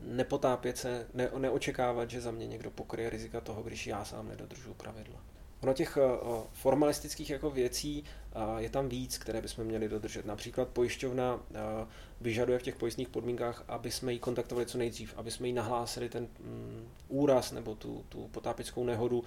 nepotápět 0.00 0.78
se, 0.78 1.06
ne, 1.14 1.30
neočekávat, 1.38 2.10
že 2.10 2.20
za 2.20 2.30
mě 2.30 2.46
někdo 2.46 2.70
pokryje 2.70 3.10
rizika 3.10 3.40
toho, 3.40 3.62
když 3.62 3.86
já 3.86 4.04
sám 4.04 4.28
nedodržuji 4.28 4.74
pravidla. 4.74 5.20
Ono 5.60 5.72
těch 5.72 5.98
formalistických 6.52 7.30
jako 7.30 7.50
věcí 7.50 8.04
je 8.58 8.70
tam 8.70 8.88
víc, 8.88 9.18
které 9.18 9.40
bychom 9.40 9.64
měli 9.64 9.88
dodržet. 9.88 10.26
Například 10.26 10.68
pojišťovna 10.68 11.40
vyžaduje 12.20 12.58
v 12.58 12.62
těch 12.62 12.76
pojistných 12.76 13.08
podmínkách, 13.08 13.64
aby 13.68 13.90
jsme 13.90 14.12
ji 14.12 14.18
kontaktovali 14.18 14.66
co 14.66 14.78
nejdřív, 14.78 15.14
aby 15.16 15.30
jsme 15.30 15.46
jí 15.46 15.52
nahlásili 15.52 16.08
ten 16.08 16.28
mm, 16.40 16.88
úraz 17.08 17.52
nebo 17.52 17.74
tu, 17.74 18.04
tu 18.08 18.28
potápickou 18.28 18.84
nehodu 18.84 19.24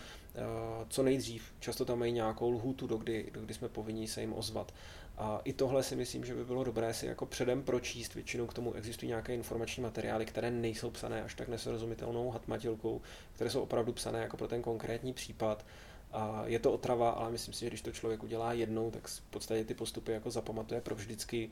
co 0.89 1.03
nejdřív. 1.03 1.53
Často 1.59 1.85
tam 1.85 1.99
mají 1.99 2.11
nějakou 2.11 2.51
lhůtu, 2.51 2.87
do 2.87 2.97
kdy 2.97 3.53
jsme 3.53 3.69
povinni 3.69 4.07
se 4.07 4.21
jim 4.21 4.33
ozvat. 4.33 4.73
A 5.19 5.41
i 5.43 5.53
tohle 5.53 5.83
si 5.83 5.95
myslím, 5.95 6.25
že 6.25 6.35
by 6.35 6.45
bylo 6.45 6.63
dobré 6.63 6.93
si 6.93 7.05
jako 7.05 7.25
předem 7.25 7.63
pročíst. 7.63 8.15
Většinou 8.15 8.47
k 8.47 8.53
tomu 8.53 8.73
existují 8.73 9.07
nějaké 9.09 9.35
informační 9.35 9.83
materiály, 9.83 10.25
které 10.25 10.51
nejsou 10.51 10.89
psané 10.89 11.23
až 11.23 11.35
tak 11.35 11.47
nesrozumitelnou 11.47 12.29
hatmatilkou, 12.29 13.01
které 13.33 13.49
jsou 13.49 13.61
opravdu 13.61 13.93
psané 13.93 14.19
jako 14.19 14.37
pro 14.37 14.47
ten 14.47 14.61
konkrétní 14.61 15.13
případ. 15.13 15.65
A 16.11 16.43
je 16.45 16.59
to 16.59 16.71
otrava, 16.71 17.09
ale 17.09 17.31
myslím 17.31 17.53
si, 17.53 17.59
že 17.59 17.67
když 17.67 17.81
to 17.81 17.91
člověk 17.91 18.23
udělá 18.23 18.53
jednou, 18.53 18.91
tak 18.91 19.07
v 19.07 19.21
podstatě 19.21 19.65
ty 19.65 19.73
postupy 19.73 20.11
jako 20.11 20.31
zapamatuje 20.31 20.81
pro 20.81 20.95
vždycky. 20.95 21.49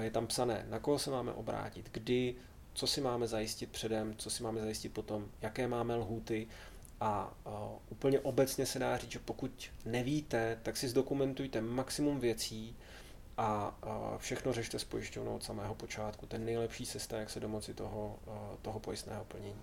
Je 0.00 0.10
tam 0.10 0.26
psané, 0.26 0.66
na 0.68 0.78
koho 0.78 0.98
se 0.98 1.10
máme 1.10 1.32
obrátit, 1.32 1.88
kdy, 1.92 2.34
co 2.74 2.86
si 2.86 3.00
máme 3.00 3.26
zajistit 3.26 3.70
předem, 3.70 4.14
co 4.16 4.30
si 4.30 4.42
máme 4.42 4.60
zajistit 4.60 4.88
potom, 4.88 5.28
jaké 5.42 5.68
máme 5.68 5.94
lhůty. 5.94 6.48
A 7.00 7.34
úplně 7.88 8.20
obecně 8.20 8.66
se 8.66 8.78
dá 8.78 8.96
říct, 8.96 9.12
že 9.12 9.18
pokud 9.18 9.70
nevíte, 9.84 10.58
tak 10.62 10.76
si 10.76 10.88
zdokumentujte 10.88 11.60
maximum 11.60 12.20
věcí, 12.20 12.76
a 13.40 13.74
všechno 14.18 14.52
řešte 14.52 14.78
s 14.78 14.84
pojišťovnou 14.84 15.34
od 15.34 15.44
samého 15.44 15.74
počátku. 15.74 16.26
Ten 16.26 16.44
nejlepší 16.44 16.86
cesta, 16.86 17.18
jak 17.18 17.30
se 17.30 17.40
domoci 17.40 17.74
toho, 17.74 18.18
toho 18.62 18.80
pojistného 18.80 19.24
plnění. 19.24 19.60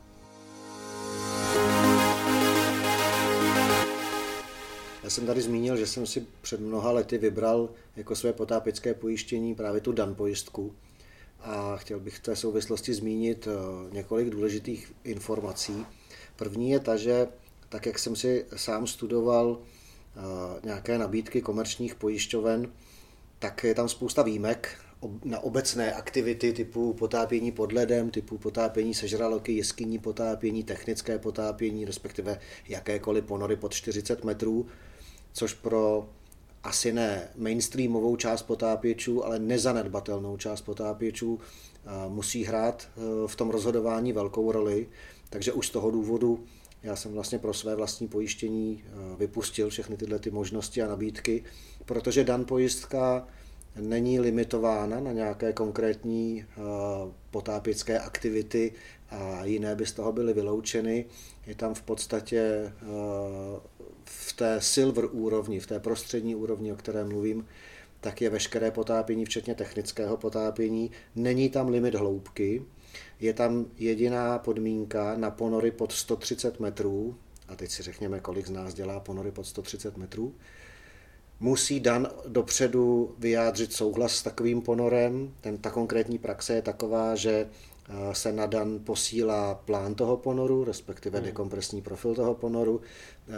Já 5.04 5.10
jsem 5.10 5.26
tady 5.26 5.42
zmínil, 5.42 5.78
že 5.78 5.88
jsem 5.88 6.06
si 6.06 6.28
před 6.42 6.60
mnoha 6.60 6.92
lety 6.92 7.18
vybral 7.18 7.70
jako 7.96 8.16
své 8.16 8.34
potápické 8.34 8.94
pojištění 8.94 9.56
právě 9.56 9.82
tu 9.82 9.92
Dan 9.92 10.16
pojistku. 10.16 10.76
A 11.40 11.78
chtěl 11.78 12.00
bych 12.00 12.16
v 12.16 12.20
té 12.20 12.36
souvislosti 12.36 12.94
zmínit 12.94 13.48
e, 13.48 13.52
několik 13.94 14.30
důležitých 14.30 14.94
informací. 15.04 15.86
První 16.38 16.70
je 16.70 16.80
ta, 16.80 16.98
že 16.98 17.28
tak 17.70 17.86
jak 17.86 18.00
jsem 18.00 18.16
si 18.16 18.46
sám 18.56 18.88
studoval 18.88 19.58
e, 19.58 20.66
nějaké 20.66 20.98
nabídky 20.98 21.42
komerčních 21.42 21.96
pojišťoven, 21.96 22.72
tak 23.40 23.64
je 23.64 23.76
tam 23.76 23.90
spousta 23.90 24.22
výjimek 24.22 24.78
na 25.26 25.40
obecné 25.40 25.94
aktivity 25.94 26.54
typu 26.54 26.94
potápění 26.94 27.52
pod 27.52 27.72
ledem, 27.72 28.10
typu 28.12 28.38
potápění 28.38 28.94
sežraloky, 28.94 29.54
jeskyní 29.54 30.00
potápění, 30.00 30.64
technické 30.64 31.20
potápění, 31.20 31.86
respektive 31.86 32.40
jakékoliv 32.68 33.26
ponory 33.26 33.56
pod 33.56 33.74
40 33.74 34.24
metrů, 34.24 34.66
což 35.34 35.54
pro 35.54 36.10
asi 36.64 36.94
ne 36.94 37.28
mainstreamovou 37.36 38.16
část 38.16 38.42
potápěčů, 38.42 39.26
ale 39.26 39.40
nezanedbatelnou 39.40 40.38
část 40.38 40.62
potápěčů 40.62 41.40
musí 42.08 42.44
hrát 42.44 42.88
e, 42.88 43.28
v 43.28 43.36
tom 43.36 43.50
rozhodování 43.50 44.14
velkou 44.14 44.52
roli. 44.52 44.88
Takže 45.30 45.54
už 45.54 45.68
z 45.68 45.70
toho 45.70 45.92
důvodu 45.92 46.44
já 46.84 46.96
jsem 46.96 47.12
vlastně 47.12 47.40
pro 47.40 47.54
své 47.54 47.76
vlastní 47.76 48.08
pojištění 48.08 48.84
e, 48.84 49.16
vypustil 49.18 49.70
všechny 49.70 49.98
tyhle 49.98 50.20
ty 50.20 50.32
možnosti 50.32 50.82
a 50.82 50.88
nabídky, 50.88 51.44
protože 51.86 52.24
dan 52.24 52.46
pojistka 52.46 53.28
není 53.80 54.20
limitována 54.20 55.00
na 55.00 55.12
nějaké 55.12 55.54
konkrétní 55.54 56.46
eh, 56.50 56.62
potápěcké 57.32 58.00
aktivity 58.00 58.74
a 59.10 59.46
jiné 59.46 59.76
by 59.76 59.86
z 59.86 59.92
toho 59.92 60.12
byly 60.12 60.34
vyloučeny. 60.34 61.06
Je 61.48 61.56
tam 61.56 61.74
v 61.74 61.82
podstatě 61.82 62.40
eh, 62.42 62.74
v 64.04 64.34
té 64.34 64.62
silver 64.62 65.06
úrovni, 65.12 65.60
v 65.60 65.68
té 65.68 65.80
prostřední 65.80 66.36
úrovni, 66.36 66.74
o 66.74 66.76
které 66.76 67.04
mluvím, 67.04 67.48
tak 68.02 68.22
je 68.22 68.30
veškeré 68.30 68.72
potápění, 68.72 69.26
včetně 69.26 69.56
technického 69.56 70.18
potápění. 70.18 70.92
Není 71.16 71.50
tam 71.50 71.70
limit 71.70 71.96
hloubky, 71.96 72.66
je 73.20 73.34
tam 73.34 73.66
jediná 73.78 74.40
podmínka 74.40 75.18
na 75.18 75.32
ponory 75.32 75.72
pod 75.72 75.92
130 75.92 76.60
metrů, 76.60 77.16
a 77.48 77.56
teď 77.56 77.72
si 77.72 77.84
řekněme, 77.84 78.20
kolik 78.20 78.48
z 78.48 78.52
nás 78.52 78.74
dělá 78.74 79.00
ponory 79.00 79.32
pod 79.32 79.44
130 79.44 79.98
metrů, 79.98 80.36
musí 81.40 81.80
Dan 81.80 82.08
dopředu 82.28 83.16
vyjádřit 83.18 83.74
souhlas 83.74 84.16
s 84.16 84.24
takovým 84.24 84.62
ponorem. 84.62 85.34
Ten, 85.42 85.58
ta 85.58 85.70
konkrétní 85.72 86.18
praxe 86.18 86.54
je 86.54 86.62
taková, 86.62 87.16
že 87.16 87.50
eh, 87.90 88.16
se 88.16 88.34
na 88.34 88.46
Dan 88.46 88.80
posílá 88.84 89.56
plán 89.56 89.96
toho 89.96 90.18
ponoru, 90.18 90.64
respektive 90.64 91.20
hmm. 91.20 91.26
dekompresní 91.26 91.82
profil 91.82 92.16
toho 92.16 92.36
ponoru. 92.36 92.82
Eh, 93.30 93.32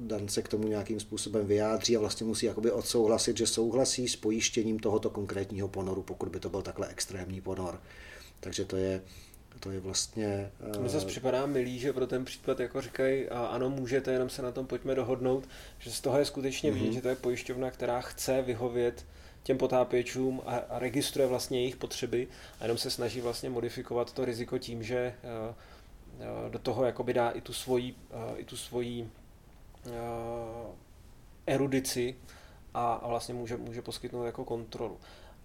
Dan 0.00 0.28
se 0.28 0.42
k 0.42 0.48
tomu 0.48 0.68
nějakým 0.68 1.00
způsobem 1.00 1.46
vyjádří 1.46 1.96
a 1.96 2.00
vlastně 2.00 2.26
musí 2.26 2.46
jakoby 2.46 2.70
odsouhlasit, 2.70 3.36
že 3.36 3.46
souhlasí 3.46 4.08
s 4.08 4.16
pojištěním 4.16 4.78
tohoto 4.78 5.10
konkrétního 5.10 5.68
ponoru, 5.68 6.02
pokud 6.02 6.28
by 6.28 6.40
to 6.40 6.48
byl 6.48 6.62
takhle 6.62 6.88
extrémní 6.88 7.40
ponor. 7.40 7.80
Takže 8.40 8.64
to 8.64 8.76
je 8.76 9.02
to 9.60 9.70
je 9.70 9.80
vlastně... 9.80 10.50
Mně 10.80 10.88
zase 10.88 11.06
připadá 11.06 11.46
milý, 11.46 11.78
že 11.78 11.92
pro 11.92 12.06
ten 12.06 12.24
případ 12.24 12.60
jako 12.60 12.80
říkají, 12.80 13.28
ano, 13.28 13.70
můžete, 13.70 14.12
jenom 14.12 14.30
se 14.30 14.42
na 14.42 14.52
tom 14.52 14.66
pojďme 14.66 14.94
dohodnout, 14.94 15.48
že 15.78 15.92
z 15.92 16.00
toho 16.00 16.18
je 16.18 16.24
skutečně 16.24 16.70
vidět, 16.70 16.90
mm-hmm. 16.90 16.94
že 16.94 17.00
to 17.00 17.08
je 17.08 17.16
pojišťovna, 17.16 17.70
která 17.70 18.00
chce 18.00 18.42
vyhovět 18.42 19.06
těm 19.42 19.58
potápěčům 19.58 20.42
a, 20.46 20.56
a 20.56 20.78
registruje 20.78 21.28
vlastně 21.28 21.58
jejich 21.60 21.76
potřeby 21.76 22.28
a 22.60 22.64
jenom 22.64 22.78
se 22.78 22.90
snaží 22.90 23.20
vlastně 23.20 23.50
modifikovat 23.50 24.12
to 24.12 24.24
riziko 24.24 24.58
tím, 24.58 24.82
že 24.82 25.14
uh, 25.22 25.54
uh, 26.44 26.50
do 26.50 26.58
toho 26.58 26.84
jakoby 26.84 27.14
dá 27.14 27.30
i 27.30 27.40
tu 27.40 27.52
svoji, 27.52 27.92
uh, 27.92 28.40
i 28.40 28.44
tu 28.44 28.56
svoji 28.56 29.10
erudici 31.46 32.14
a, 32.74 32.92
a 32.92 33.08
vlastně 33.08 33.34
může, 33.34 33.56
může 33.56 33.82
poskytnout 33.82 34.24
jako 34.24 34.44
kontrolu. 34.44 34.98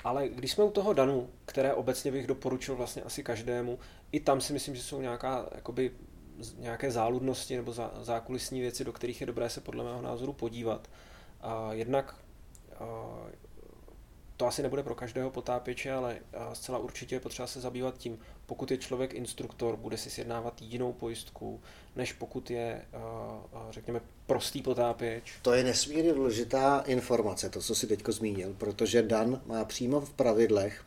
Ale 0.03 0.29
když 0.29 0.51
jsme 0.51 0.63
u 0.63 0.71
toho 0.71 0.93
Danu, 0.93 1.29
které 1.45 1.73
obecně 1.73 2.11
bych 2.11 2.27
doporučil 2.27 2.75
vlastně 2.75 3.01
asi 3.01 3.23
každému, 3.23 3.79
i 4.11 4.19
tam 4.19 4.41
si 4.41 4.53
myslím, 4.53 4.75
že 4.75 4.83
jsou 4.83 5.01
nějaká, 5.01 5.49
jakoby, 5.55 5.91
nějaké 6.57 6.91
záludnosti 6.91 7.55
nebo 7.55 7.73
zá, 7.73 7.91
zákulisní 8.01 8.61
věci, 8.61 8.83
do 8.83 8.93
kterých 8.93 9.21
je 9.21 9.27
dobré 9.27 9.49
se 9.49 9.61
podle 9.61 9.83
mého 9.83 10.01
názoru 10.01 10.33
podívat. 10.33 10.89
A 11.41 11.73
jednak 11.73 12.15
a, 12.79 13.15
to 14.41 14.47
asi 14.47 14.63
nebude 14.63 14.83
pro 14.83 14.95
každého 14.95 15.29
potápěče, 15.29 15.91
ale 15.91 16.17
zcela 16.53 16.77
určitě 16.77 17.15
je 17.15 17.19
potřeba 17.19 17.47
se 17.47 17.61
zabývat 17.61 17.97
tím, 17.97 18.19
pokud 18.45 18.71
je 18.71 18.77
člověk 18.77 19.13
instruktor, 19.13 19.75
bude 19.77 19.97
si 19.97 20.09
sjednávat 20.09 20.61
jinou 20.61 20.93
pojistku, 20.93 21.61
než 21.95 22.13
pokud 22.13 22.51
je, 22.51 22.81
řekněme, 23.69 24.01
prostý 24.25 24.61
potápěč. 24.61 25.33
To 25.41 25.53
je 25.53 25.63
nesmírně 25.63 26.13
důležitá 26.13 26.83
informace, 26.87 27.49
to, 27.49 27.61
co 27.61 27.75
si 27.75 27.87
teďko 27.87 28.11
zmínil, 28.11 28.55
protože 28.57 29.01
Dan 29.01 29.41
má 29.45 29.65
přímo 29.65 30.01
v 30.01 30.13
pravidlech, 30.13 30.85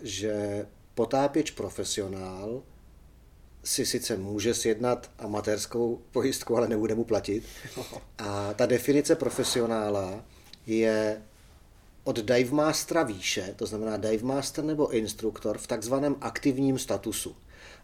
že 0.00 0.66
potápěč 0.94 1.50
profesionál 1.50 2.62
si 3.64 3.86
sice 3.86 4.16
může 4.16 4.54
sjednat 4.54 5.10
amatérskou 5.18 6.00
pojistku, 6.12 6.56
ale 6.56 6.68
nebude 6.68 6.94
mu 6.94 7.04
platit. 7.04 7.44
A 8.18 8.54
ta 8.54 8.66
definice 8.66 9.16
profesionála 9.16 10.24
je 10.66 11.22
od 12.04 12.18
dive 12.18 12.50
mastera 12.50 13.02
výše, 13.02 13.54
to 13.56 13.66
znamená 13.66 13.96
dive 13.96 14.24
master 14.24 14.64
nebo 14.64 14.90
instruktor 14.90 15.58
v 15.58 15.66
takzvaném 15.66 16.16
aktivním 16.20 16.78
statusu. 16.78 17.36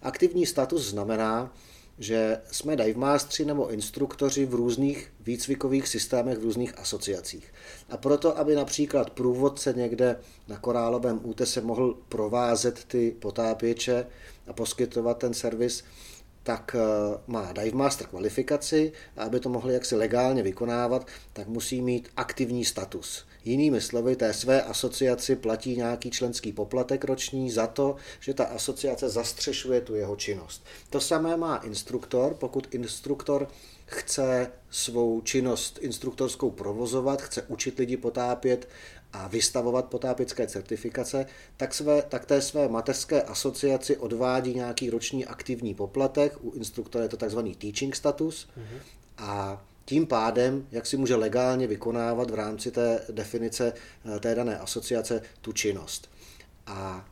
Aktivní 0.03 0.47
status 0.47 0.91
znamená, 0.91 1.53
že 1.99 2.41
jsme 2.51 2.77
dive 2.77 2.99
masteri 2.99 3.45
nebo 3.45 3.71
instruktoři 3.71 4.47
v 4.47 4.55
různých 4.55 5.13
výcvikových 5.21 5.89
systémech, 5.89 6.39
v 6.39 6.43
různých 6.43 6.79
asociacích. 6.79 7.53
A 7.91 7.97
proto, 7.97 8.39
aby 8.39 8.55
například 8.55 9.11
průvodce 9.11 9.73
někde 9.77 10.17
na 10.49 10.57
korálovém 10.57 11.21
útese 11.23 11.61
mohl 11.61 11.99
provázet 12.09 12.85
ty 12.85 13.17
potápěče 13.19 14.07
a 14.47 14.53
poskytovat 14.53 15.19
ten 15.19 15.35
servis, 15.35 15.85
tak 16.43 16.77
eh, 16.79 17.19
má 17.27 17.53
Dive 17.53 17.77
Master 17.77 18.07
kvalifikaci 18.07 18.93
a 19.17 19.23
aby 19.23 19.41
to 19.41 19.49
mohli 19.49 19.75
jaksi 19.75 19.97
legálně 19.97 20.43
vykonávat, 20.43 21.07
tak 21.33 21.49
musí 21.49 21.83
mít 21.83 22.09
aktivní 22.17 22.65
status. 22.65 23.28
Jinými 23.49 23.81
slovy, 23.81 24.17
té 24.17 24.33
své 24.33 24.63
asociaci 24.63 25.37
platí 25.37 25.77
nějaký 25.77 26.11
členský 26.11 26.53
poplatek 26.53 27.05
roční 27.05 27.51
za 27.51 27.67
to, 27.67 27.97
že 28.21 28.35
ta 28.35 28.45
asociace 28.45 29.09
zastřešuje 29.09 29.81
tu 29.81 29.95
jeho 29.95 30.17
činnost. 30.17 30.65
To 30.91 31.01
samé 31.01 31.37
má 31.37 31.57
instruktor, 31.57 32.35
pokud 32.35 32.75
instruktor 32.75 33.49
chce 33.87 34.51
svou 34.71 35.21
činnost 35.21 35.79
instruktorskou 35.83 36.51
provozovat, 36.51 37.23
chce 37.23 37.43
učit 37.43 37.79
lidi 37.79 37.97
potápět 37.97 38.69
a 39.13 39.29
vystavovat 39.29 39.85
potápěcké 39.85 40.47
certifikace, 40.47 41.27
tak, 41.57 41.75
své, 41.75 42.03
tak 42.03 42.27
té 42.27 42.43
své 42.43 42.69
mateřské 42.69 43.23
asociaci 43.23 43.97
odvádí 43.97 44.55
nějaký 44.55 44.91
roční 44.91 45.27
aktivní 45.27 45.75
poplatek, 45.75 46.39
u 46.41 46.51
instruktora 46.51 47.03
je 47.03 47.09
to 47.09 47.17
takzvaný 47.17 47.55
teaching 47.55 47.97
status 47.97 48.49
mm-hmm. 48.59 48.81
a 49.19 49.65
tím 49.89 50.07
pádem, 50.07 50.67
jak 50.71 50.87
si 50.87 50.97
může 50.97 51.17
legálně 51.17 51.67
vykonávat 51.67 52.31
v 52.31 52.35
rámci 52.35 52.71
té 52.71 53.05
definice 53.11 53.73
eh, 54.17 54.21
té 54.21 54.35
dané 54.35 54.59
asociace 54.59 55.23
tu 55.41 55.53
činnost. 55.53 56.11
A 56.67 57.09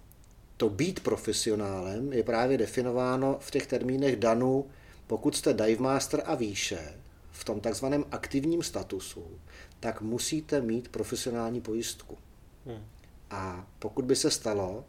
to 0.57 0.69
být 0.69 1.01
profesionálem 1.01 2.13
je 2.13 2.23
právě 2.23 2.59
definováno 2.59 3.37
v 3.41 3.51
těch 3.51 3.67
termínech 3.67 4.17
DANu, 4.17 4.67
pokud 5.07 5.37
jste 5.37 5.55
dive 5.55 5.83
master 5.83 6.23
a 6.27 6.35
výše, 6.35 6.95
v 7.31 7.45
tom 7.45 7.61
takzvaném 7.61 8.05
aktivním 8.11 8.63
statusu, 8.63 9.25
tak 9.81 10.01
musíte 10.01 10.61
mít 10.61 10.89
profesionální 10.89 11.61
pojistku. 11.61 12.19
Hmm. 12.67 12.85
A 13.31 13.67
pokud 13.79 14.05
by 14.05 14.17
se 14.17 14.31
stalo, 14.31 14.85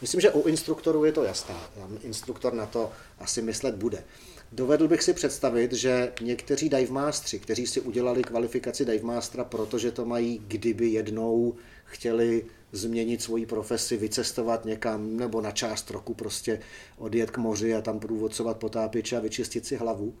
myslím, 0.00 0.20
že 0.20 0.30
u 0.30 0.48
instruktorů 0.48 1.04
je 1.04 1.12
to 1.12 1.22
jasné, 1.22 1.54
instruktor 2.02 2.52
na 2.52 2.66
to 2.66 2.92
asi 3.18 3.42
myslet 3.42 3.74
bude. 3.74 4.04
Dovedl 4.52 4.88
bych 4.88 5.02
si 5.02 5.12
představit, 5.12 5.72
že 5.72 6.12
někteří 6.20 6.68
dive 6.68 6.92
masteri, 6.92 7.38
kteří 7.38 7.66
si 7.66 7.80
udělali 7.80 8.22
kvalifikaci 8.22 8.84
dive 8.84 9.04
mastera, 9.04 9.44
protože 9.44 9.92
to 9.92 10.04
mají, 10.04 10.42
kdyby 10.48 10.88
jednou 10.88 11.54
chtěli 11.84 12.44
změnit 12.72 13.22
svoji 13.22 13.46
profesi, 13.46 13.96
vycestovat 13.96 14.64
někam 14.64 15.16
nebo 15.16 15.40
na 15.40 15.50
část 15.50 15.90
roku 15.90 16.14
prostě 16.14 16.60
odjet 16.98 17.30
k 17.30 17.38
moři 17.38 17.74
a 17.74 17.80
tam 17.80 18.00
průvodcovat 18.00 18.56
potápěče 18.56 19.16
a 19.16 19.20
vyčistit 19.20 19.66
si 19.66 19.76
hlavu. 19.76 20.14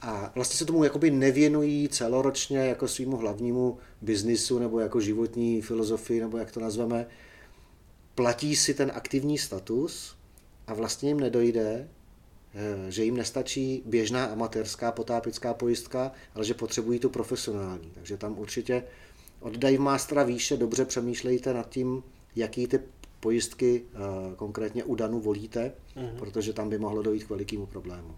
A 0.00 0.32
vlastně 0.34 0.58
se 0.58 0.64
tomu 0.64 0.84
jakoby 0.84 1.10
nevěnují 1.10 1.88
celoročně 1.88 2.58
jako 2.58 2.88
svýmu 2.88 3.16
hlavnímu 3.16 3.78
biznisu 4.02 4.58
nebo 4.58 4.80
jako 4.80 5.00
životní 5.00 5.62
filozofii, 5.62 6.20
nebo 6.20 6.38
jak 6.38 6.50
to 6.52 6.60
nazveme. 6.60 7.06
Platí 8.14 8.56
si 8.56 8.74
ten 8.74 8.92
aktivní 8.94 9.38
status 9.38 10.16
a 10.66 10.74
vlastně 10.74 11.10
jim 11.10 11.20
nedojde, 11.20 11.88
že 12.88 13.04
jim 13.04 13.16
nestačí 13.16 13.82
běžná 13.86 14.24
amatérská 14.24 14.92
potápická 14.92 15.54
pojistka, 15.54 16.12
ale 16.34 16.44
že 16.44 16.54
potřebují 16.54 16.98
tu 16.98 17.10
profesionální. 17.10 17.90
Takže 17.94 18.16
tam 18.16 18.38
určitě 18.38 18.82
od 19.40 19.56
Dive 19.56 19.82
Mastera 19.82 20.22
výše 20.22 20.56
dobře 20.56 20.84
přemýšlejte 20.84 21.54
nad 21.54 21.68
tím, 21.68 22.02
jaký 22.36 22.66
ty 22.66 22.80
pojistky 23.20 23.82
eh, 23.84 23.98
konkrétně 24.36 24.84
u 24.84 24.94
Danu 24.94 25.20
volíte, 25.20 25.72
mm-hmm. 25.96 26.16
protože 26.18 26.52
tam 26.52 26.68
by 26.68 26.78
mohlo 26.78 27.02
dojít 27.02 27.24
k 27.24 27.30
velikému 27.30 27.66
problému. 27.66 28.14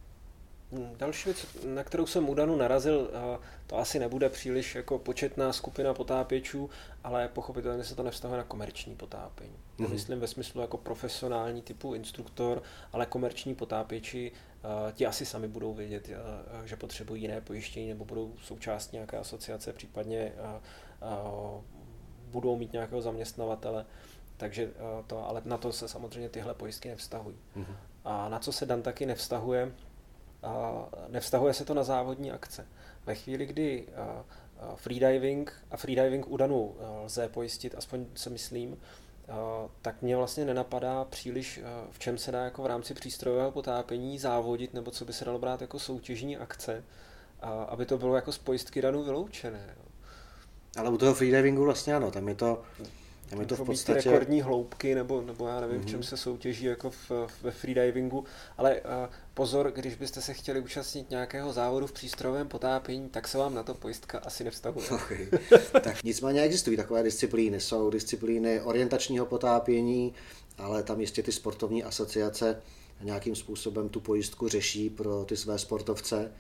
Hmm, 0.73 0.95
další 0.97 1.25
věc, 1.25 1.47
na 1.65 1.85
kterou 1.85 2.07
jsem 2.07 2.29
u 2.29 2.35
Danu 2.35 2.57
narazil, 2.57 3.11
eh, 3.13 3.39
to 3.67 3.79
asi 3.79 3.99
nebude 3.99 4.29
příliš 4.29 4.75
jako 4.75 4.99
početná 4.99 5.53
skupina 5.53 5.95
potápěčů, 5.95 6.71
ale 7.05 7.29
pochopitelně 7.29 7.85
se 7.85 7.95
to 7.95 8.03
nevztahuje 8.03 8.39
na 8.39 8.45
komerční 8.45 8.97
potápění. 8.97 9.57
Mm-hmm. 9.79 9.91
Myslím 9.91 10.21
ve 10.21 10.27
smyslu 10.27 10.61
jako 10.61 10.77
profesionální 10.77 11.63
typu 11.63 11.95
instruktor, 11.95 12.63
ale 12.93 13.07
komerční 13.07 13.55
potápěči 13.55 14.33
eh, 14.33 14.93
ti 14.93 15.07
asi 15.07 15.27
sami 15.27 15.49
budou 15.49 15.75
vědět, 15.75 16.11
že 16.65 16.77
potřebují 16.77 17.23
jiné 17.23 17.41
pojištění 17.41 17.89
nebo 17.89 18.05
budou 18.05 18.35
součástí 18.43 18.97
nějaké 18.97 19.17
asociace, 19.19 19.73
případně 19.73 20.33
budou 22.31 22.57
mít 22.57 22.73
nějakého 22.73 23.03
zaměstnavatele, 23.03 23.87
takže 24.37 24.71
to, 25.07 25.29
ale 25.29 25.43
na 25.45 25.59
to 25.59 25.73
se 25.73 25.89
samozřejmě 25.89 26.29
tyhle 26.29 26.55
pojistky 26.55 26.89
nevztahují. 26.89 27.37
Mm-hmm. 27.57 27.77
A 28.05 28.29
na 28.29 28.39
co 28.39 28.53
se 28.53 28.67
Dan 28.67 28.83
taky 28.83 29.07
nevztahuje, 29.07 29.73
nevztahuje 31.09 31.55
se 31.55 31.65
to 31.65 31.75
na 31.75 31.85
závodní 31.85 32.31
akce. 32.31 32.67
Ve 33.07 33.15
chvíli, 33.15 33.47
kdy 33.47 33.89
freediving 34.75 35.53
a 35.71 35.77
freediving 35.77 36.29
u 36.29 36.37
Danu 36.37 36.77
lze 37.05 37.29
pojistit, 37.29 37.75
aspoň 37.75 38.07
se 38.15 38.31
myslím, 38.31 38.79
tak 39.83 40.03
mě 40.03 40.17
vlastně 40.17 40.45
nenapadá 40.45 41.05
příliš, 41.05 41.61
v 41.91 41.99
čem 41.99 42.19
se 42.19 42.33
dá 42.33 42.45
jako 42.45 42.63
v 42.63 42.67
rámci 42.67 42.95
přístrojového 42.95 43.51
potápění 43.51 44.19
závodit, 44.19 44.75
nebo 44.75 44.91
co 44.91 45.05
by 45.05 45.13
se 45.13 45.25
dalo 45.25 45.39
brát 45.39 45.61
jako 45.61 45.79
soutěžní 45.79 46.37
akce, 46.37 46.85
aby 47.69 47.87
to 47.87 47.99
bylo 47.99 48.17
jako 48.17 48.33
z 48.33 48.39
pojistky 48.39 48.83
Danu 48.83 49.03
vyloučené. 49.03 49.75
Ale 50.77 50.91
u 50.91 50.99
toho 50.99 51.15
freedivingu 51.15 51.65
vlastně 51.65 51.95
ano, 51.95 52.11
tam 52.11 52.29
je 52.29 52.35
to, 52.35 52.63
tam 53.31 53.41
je 53.41 53.47
to 53.47 53.57
v 53.57 53.65
podstatě... 53.65 54.11
rekordní 54.11 54.43
hloubky, 54.43 54.95
nebo, 54.95 55.23
nebo 55.23 55.49
já 55.49 55.61
nevím, 55.61 55.81
mm-hmm. 55.81 55.85
v 55.85 55.87
čem 55.87 55.99
mhm. 55.99 56.03
se 56.03 56.17
soutěží 56.17 56.65
jako 56.65 56.91
v, 56.91 57.11
ve 57.43 57.51
freedivingu, 57.51 58.25
ale 58.57 58.81
uh, 58.81 59.15
pozor, 59.35 59.73
když 59.75 59.95
byste 59.95 60.21
se 60.21 60.35
chtěli 60.35 60.61
účastnit 60.61 61.11
nějakého 61.11 61.53
závodu 61.53 61.87
v 61.87 61.93
přístrojovém 61.93 62.49
potápění, 62.49 63.09
tak 63.09 63.29
se 63.29 63.39
vám 63.39 63.55
na 63.55 63.63
to 63.63 63.75
pojistka 63.75 64.19
asi 64.19 64.45
nevztahuje. 64.45 64.89
Okay. 64.99 65.29
tak 65.81 66.03
nicméně 66.05 66.43
existují 66.43 66.77
takové 66.77 67.03
disciplíny, 67.03 67.61
jsou 67.61 67.91
disciplíny 67.91 68.61
orientačního 68.61 69.27
potápění, 69.27 70.15
ale 70.59 70.83
tam 70.83 71.01
jistě 71.01 71.23
ty 71.23 71.33
sportovní 71.33 71.85
asociace 71.85 72.63
nějakým 73.03 73.37
způsobem 73.37 73.89
tu 73.89 74.01
pojistku 74.01 74.49
řeší 74.49 74.91
pro 74.91 75.25
ty 75.25 75.37
své 75.37 75.59
sportovce. 75.59 76.33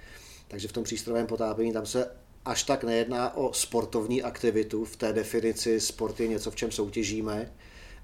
Takže 0.48 0.68
v 0.68 0.72
tom 0.72 0.84
přístrojovém 0.84 1.26
potápění 1.26 1.72
tam 1.72 1.86
se 1.86 2.10
až 2.44 2.62
tak 2.62 2.84
nejedná 2.84 3.36
o 3.36 3.52
sportovní 3.52 4.22
aktivitu, 4.22 4.84
v 4.84 4.96
té 4.96 5.12
definici 5.12 5.80
sport 5.80 6.20
je 6.20 6.28
něco, 6.28 6.50
v 6.50 6.56
čem 6.56 6.70
soutěžíme, 6.70 7.52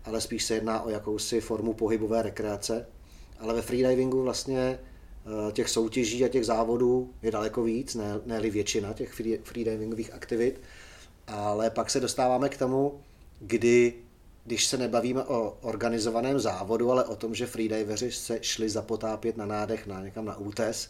ale 0.04 0.20
spíš 0.20 0.44
se 0.44 0.54
jedná 0.54 0.82
o 0.82 0.90
jakousi 0.90 1.40
formu 1.40 1.74
pohybové 1.74 2.22
rekreace. 2.22 2.86
Ale 3.38 3.54
ve 3.54 3.62
freedivingu 3.62 4.22
vlastně 4.22 4.58
eh, 4.58 5.52
těch 5.52 5.68
soutěží 5.68 6.24
a 6.24 6.28
těch 6.28 6.46
závodů 6.46 7.14
je 7.22 7.30
daleko 7.30 7.62
víc, 7.62 7.94
ne, 7.94 8.20
ne 8.26 8.40
většina 8.40 8.92
těch 8.92 9.12
freedivingových 9.42 10.12
aktivit, 10.12 10.60
ale 11.26 11.70
pak 11.70 11.90
se 11.90 12.00
dostáváme 12.00 12.48
k 12.48 12.58
tomu, 12.58 13.00
kdy 13.40 13.94
když 14.44 14.66
se 14.66 14.76
nebavíme 14.76 15.24
o 15.24 15.58
organizovaném 15.60 16.40
závodu, 16.40 16.90
ale 16.90 17.04
o 17.04 17.16
tom, 17.16 17.34
že 17.34 17.46
freediveři 17.46 18.12
se 18.12 18.38
šli 18.42 18.68
zapotápět 18.68 19.36
na 19.36 19.46
nádech 19.46 19.86
na 19.86 20.02
někam 20.02 20.24
na 20.24 20.36
útes, 20.36 20.88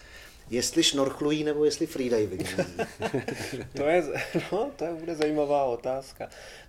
jestli 0.51 0.83
šnorchlují 0.83 1.45
nebo 1.45 1.65
jestli 1.65 1.87
freediving. 1.87 2.49
to, 3.77 3.83
je, 3.83 4.03
no, 4.53 4.71
to 4.77 4.85
je 4.85 4.95
bude 4.95 5.15
zajímavá 5.15 5.65
otázka. 5.65 6.29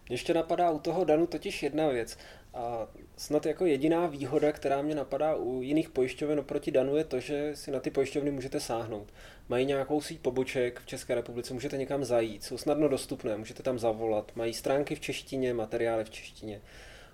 Ještě 0.09 0.33
napadá 0.33 0.69
u 0.69 0.79
toho 0.79 1.03
Danu 1.03 1.27
totiž 1.27 1.63
jedna 1.63 1.87
věc. 1.87 2.17
A 2.53 2.87
snad 3.17 3.45
jako 3.45 3.65
jediná 3.65 4.07
výhoda, 4.07 4.51
která 4.51 4.81
mě 4.81 4.95
napadá 4.95 5.35
u 5.35 5.61
jiných 5.61 5.89
pojišťoven 5.89 6.39
oproti 6.39 6.71
Danu, 6.71 6.97
je 6.97 7.03
to, 7.03 7.19
že 7.19 7.55
si 7.55 7.71
na 7.71 7.79
ty 7.79 7.91
pojišťovny 7.91 8.31
můžete 8.31 8.59
sáhnout. 8.59 9.13
Mají 9.49 9.65
nějakou 9.65 10.01
síť 10.01 10.19
poboček 10.19 10.79
v 10.79 10.85
České 10.85 11.15
republice, 11.15 11.53
můžete 11.53 11.77
někam 11.77 12.03
zajít, 12.05 12.43
jsou 12.43 12.57
snadno 12.57 12.87
dostupné, 12.87 13.37
můžete 13.37 13.63
tam 13.63 13.79
zavolat, 13.79 14.31
mají 14.35 14.53
stránky 14.53 14.95
v 14.95 14.99
češtině, 14.99 15.53
materiály 15.53 16.03
v 16.03 16.09
češtině. 16.09 16.61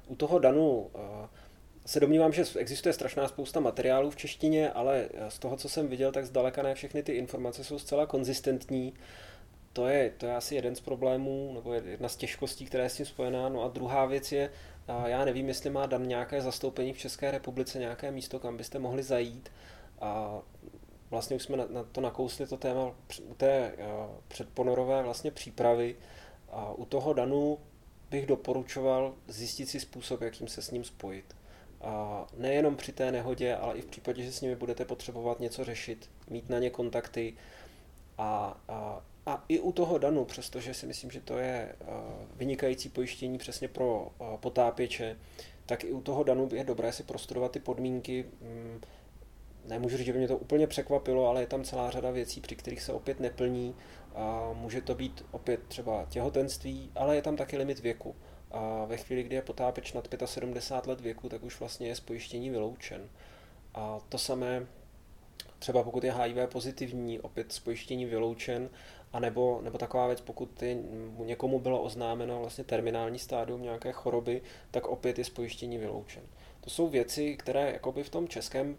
U 0.07 0.15
toho 0.15 0.39
Danu 0.39 0.91
se 1.85 1.99
domnívám, 1.99 2.33
že 2.33 2.43
existuje 2.55 2.93
strašná 2.93 3.27
spousta 3.27 3.59
materiálů 3.59 4.09
v 4.09 4.15
češtině, 4.15 4.71
ale 4.71 5.09
z 5.29 5.39
toho, 5.39 5.57
co 5.57 5.69
jsem 5.69 5.87
viděl, 5.87 6.11
tak 6.11 6.25
zdaleka 6.25 6.63
ne 6.63 6.75
všechny 6.75 7.03
ty 7.03 7.11
informace 7.11 7.63
jsou 7.63 7.79
zcela 7.79 8.05
konzistentní. 8.05 8.93
To 9.73 9.87
je, 9.87 10.09
to 10.17 10.25
je 10.25 10.35
asi 10.35 10.55
jeden 10.55 10.75
z 10.75 10.81
problémů, 10.81 11.51
nebo 11.53 11.73
jedna 11.73 12.09
z 12.09 12.15
těžkostí, 12.15 12.65
která 12.65 12.83
je 12.83 12.89
s 12.89 12.95
tím 12.95 13.05
spojená. 13.05 13.49
No 13.49 13.63
a 13.63 13.67
druhá 13.67 14.05
věc 14.05 14.31
je, 14.31 14.51
já 15.05 15.25
nevím, 15.25 15.47
jestli 15.47 15.69
má 15.69 15.85
Dan 15.85 16.07
nějaké 16.07 16.41
zastoupení 16.41 16.93
v 16.93 16.97
České 16.97 17.31
republice, 17.31 17.79
nějaké 17.79 18.11
místo, 18.11 18.39
kam 18.39 18.57
byste 18.57 18.79
mohli 18.79 19.03
zajít. 19.03 19.51
A 20.01 20.39
vlastně 21.09 21.35
už 21.35 21.43
jsme 21.43 21.57
na, 21.57 21.65
na 21.69 21.83
to 21.83 22.01
nakousli 22.01 22.47
to 22.47 22.57
téma 22.57 22.95
u 23.29 23.33
té 23.33 23.73
předponorové 24.27 25.03
vlastně 25.03 25.31
přípravy. 25.31 25.95
A 26.49 26.73
u 26.73 26.85
toho 26.85 27.13
Danu 27.13 27.57
bych 28.09 28.25
doporučoval 28.25 29.13
zjistit 29.27 29.69
si 29.69 29.79
způsob, 29.79 30.21
jakým 30.21 30.47
se 30.47 30.61
s 30.61 30.71
ním 30.71 30.83
spojit. 30.83 31.35
A 31.83 32.25
nejenom 32.37 32.75
při 32.75 32.91
té 32.91 33.11
nehodě, 33.11 33.55
ale 33.55 33.75
i 33.75 33.81
v 33.81 33.85
případě, 33.85 34.23
že 34.23 34.31
s 34.31 34.41
nimi 34.41 34.55
budete 34.55 34.85
potřebovat 34.85 35.39
něco 35.39 35.63
řešit, 35.63 36.09
mít 36.29 36.49
na 36.49 36.59
ně 36.59 36.69
kontakty 36.69 37.33
a, 38.17 38.61
a, 38.67 39.01
a 39.25 39.43
i 39.47 39.59
u 39.59 39.71
toho 39.71 39.97
Danu, 39.97 40.25
přestože 40.25 40.73
si 40.73 40.85
myslím, 40.85 41.11
že 41.11 41.21
to 41.21 41.37
je 41.37 41.75
vynikající 42.35 42.89
pojištění 42.89 43.37
přesně 43.37 43.67
pro 43.67 44.11
potápěče, 44.39 45.17
tak 45.65 45.83
i 45.83 45.91
u 45.91 46.01
toho 46.01 46.23
Danu 46.23 46.49
je 46.53 46.63
dobré 46.63 46.91
si 46.91 47.03
prostudovat 47.03 47.51
ty 47.51 47.59
podmínky. 47.59 48.25
Mm, 48.41 48.81
nemůžu 49.65 49.97
říct, 49.97 50.05
že 50.05 50.13
by 50.13 50.19
mě 50.19 50.27
to 50.27 50.37
úplně 50.37 50.67
překvapilo, 50.67 51.27
ale 51.27 51.41
je 51.41 51.47
tam 51.47 51.63
celá 51.63 51.91
řada 51.91 52.11
věcí, 52.11 52.41
při 52.41 52.55
kterých 52.55 52.81
se 52.81 52.93
opět 52.93 53.19
neplní. 53.19 53.75
A 54.15 54.49
může 54.53 54.81
to 54.81 54.95
být 54.95 55.25
opět 55.31 55.59
třeba 55.67 56.05
těhotenství, 56.09 56.91
ale 56.95 57.15
je 57.15 57.21
tam 57.21 57.35
taky 57.35 57.57
limit 57.57 57.79
věku. 57.79 58.15
A 58.51 58.85
ve 58.85 58.97
chvíli, 58.97 59.23
kdy 59.23 59.35
je 59.35 59.41
potápěč 59.41 59.93
nad 59.93 60.07
75 60.25 60.89
let 60.89 61.01
věku, 61.01 61.29
tak 61.29 61.43
už 61.43 61.59
vlastně 61.59 61.87
je 61.87 61.95
z 61.95 61.99
pojištění 61.99 62.49
vyloučen. 62.49 63.09
A 63.73 63.99
to 64.09 64.17
samé, 64.17 64.67
třeba 65.59 65.83
pokud 65.83 66.03
je 66.03 66.13
HIV 66.13 66.49
pozitivní, 66.51 67.19
opět 67.19 67.51
z 67.51 67.59
pojištění 67.59 68.05
vyloučen, 68.05 68.69
a 69.13 69.19
nebo, 69.19 69.61
nebo 69.63 69.77
taková 69.77 70.07
věc, 70.07 70.21
pokud 70.21 70.63
je, 70.63 70.77
někomu 71.17 71.59
bylo 71.59 71.81
oznámeno 71.81 72.39
vlastně 72.39 72.63
terminální 72.63 73.19
stádium 73.19 73.61
nějaké 73.61 73.91
choroby, 73.91 74.41
tak 74.71 74.87
opět 74.87 75.17
je 75.17 75.23
z 75.23 75.29
pojištění 75.29 75.77
vyloučen. 75.77 76.23
To 76.61 76.69
jsou 76.69 76.87
věci, 76.87 77.37
které 77.37 77.71
jakoby 77.71 78.03
v 78.03 78.09
tom 78.09 78.27
českém 78.27 78.77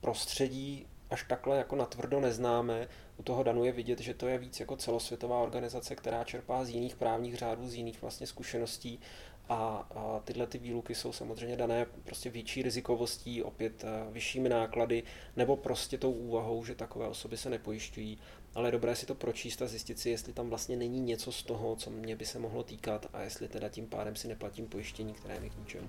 prostředí 0.00 0.86
až 1.10 1.24
takhle 1.28 1.56
jako 1.56 1.76
natvrdo 1.76 2.20
neznáme. 2.20 2.88
U 3.16 3.22
toho 3.22 3.42
Danu 3.42 3.64
je 3.64 3.72
vidět, 3.72 4.00
že 4.00 4.14
to 4.14 4.28
je 4.28 4.38
víc 4.38 4.60
jako 4.60 4.76
celosvětová 4.76 5.40
organizace, 5.40 5.96
která 5.96 6.24
čerpá 6.24 6.64
z 6.64 6.68
jiných 6.68 6.96
právních 6.96 7.36
řádů, 7.36 7.68
z 7.68 7.74
jiných 7.74 8.02
vlastně 8.02 8.26
zkušeností 8.26 9.00
a, 9.48 9.86
a 9.94 10.20
tyhle 10.24 10.46
ty 10.46 10.58
výluky 10.58 10.94
jsou 10.94 11.12
samozřejmě 11.12 11.56
dané 11.56 11.86
prostě 12.04 12.30
větší 12.30 12.62
rizikovostí, 12.62 13.42
opět 13.42 13.84
vyššími 14.10 14.48
náklady, 14.48 15.02
nebo 15.36 15.56
prostě 15.56 15.98
tou 15.98 16.12
úvahou, 16.12 16.64
že 16.64 16.74
takové 16.74 17.08
osoby 17.08 17.36
se 17.36 17.50
nepojišťují. 17.50 18.18
Ale 18.54 18.68
je 18.68 18.72
dobré 18.72 18.96
si 18.96 19.06
to 19.06 19.14
pročíst 19.14 19.62
a 19.62 19.66
zjistit 19.66 19.98
si, 19.98 20.10
jestli 20.10 20.32
tam 20.32 20.48
vlastně 20.48 20.76
není 20.76 21.00
něco 21.00 21.32
z 21.32 21.42
toho, 21.42 21.76
co 21.76 21.90
mě 21.90 22.16
by 22.16 22.26
se 22.26 22.38
mohlo 22.38 22.62
týkat 22.62 23.06
a 23.12 23.22
jestli 23.22 23.48
teda 23.48 23.68
tím 23.68 23.86
pádem 23.86 24.16
si 24.16 24.28
neplatím 24.28 24.66
pojištění, 24.66 25.14
které 25.14 25.40
mi 25.40 25.50
k 25.50 25.58
ničemu. 25.58 25.88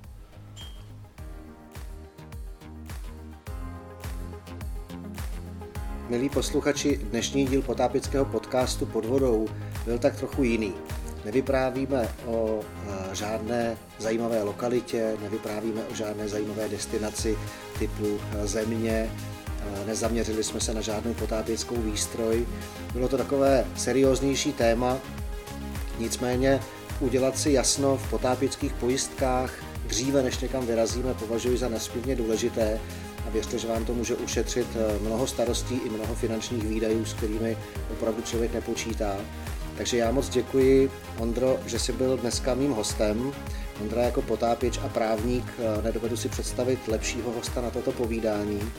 Milí 6.12 6.30
posluchači, 6.30 6.97
dnešní 6.97 7.45
díl 7.45 7.62
potápického 7.62 8.26
podcastu 8.26 8.86
pod 8.86 9.05
vodou 9.05 9.47
byl 9.86 9.99
tak 9.99 10.16
trochu 10.16 10.43
jiný. 10.43 10.74
Nevyprávíme 11.26 12.09
o 12.26 12.59
e, 12.59 13.16
žádné 13.16 13.78
zajímavé 13.99 14.43
lokalitě, 14.43 15.18
nevyprávíme 15.22 15.82
o 15.91 15.95
žádné 15.95 16.28
zajímavé 16.28 16.70
destinaci 16.70 17.38
typu 17.80 18.20
e, 18.32 18.47
země, 18.47 19.12
e, 19.82 19.86
nezaměřili 19.88 20.43
jsme 20.43 20.59
se 20.59 20.74
na 20.74 20.82
žádnou 20.82 21.14
potápěckou 21.14 21.76
výstroj. 21.76 22.47
Bylo 22.93 23.07
to 23.07 23.18
takové 23.18 23.66
serióznější 23.76 24.53
téma, 24.53 24.97
nicméně 25.99 26.59
udělat 26.99 27.38
si 27.38 27.51
jasno 27.51 27.97
v 27.97 28.09
potápěckých 28.09 28.74
pojistkách 28.74 29.53
dříve, 29.88 30.24
než 30.24 30.39
někam 30.39 30.66
vyrazíme, 30.66 31.14
považuji 31.14 31.57
za 31.57 31.70
nesmírně 31.70 32.16
důležité 32.16 32.80
a 33.28 33.30
věřte, 33.30 33.57
že 33.57 33.67
vám 33.67 33.86
to 33.86 33.93
může 33.93 34.15
ušetřit 34.15 34.67
mnoho 35.01 35.28
starostí 35.28 35.76
i 35.76 35.89
mnoho 35.89 36.15
finančních 36.15 36.63
výdajů, 36.63 37.05
s 37.05 37.13
kterými 37.13 37.57
opravdu 37.91 38.22
člověk 38.22 38.53
nepočítá. 38.53 39.17
Takže 39.78 39.97
já 39.97 40.11
moc 40.11 40.30
děkuji, 40.30 40.91
Ondro, 41.17 41.59
že 41.65 41.80
jsi 41.80 41.93
byl 41.93 42.17
dneska 42.17 42.53
mým 42.53 42.72
hostem. 42.72 43.34
Ondra 43.82 44.01
jako 44.01 44.22
potápěč 44.22 44.78
a 44.78 44.89
právník 44.89 45.45
eh, 45.59 45.82
nedovedu 45.82 46.17
si 46.17 46.30
představit 46.30 46.88
lepšího 46.88 47.32
hosta 47.32 47.61
na 47.61 47.72
toto 47.72 47.91
povídání. 47.91 48.72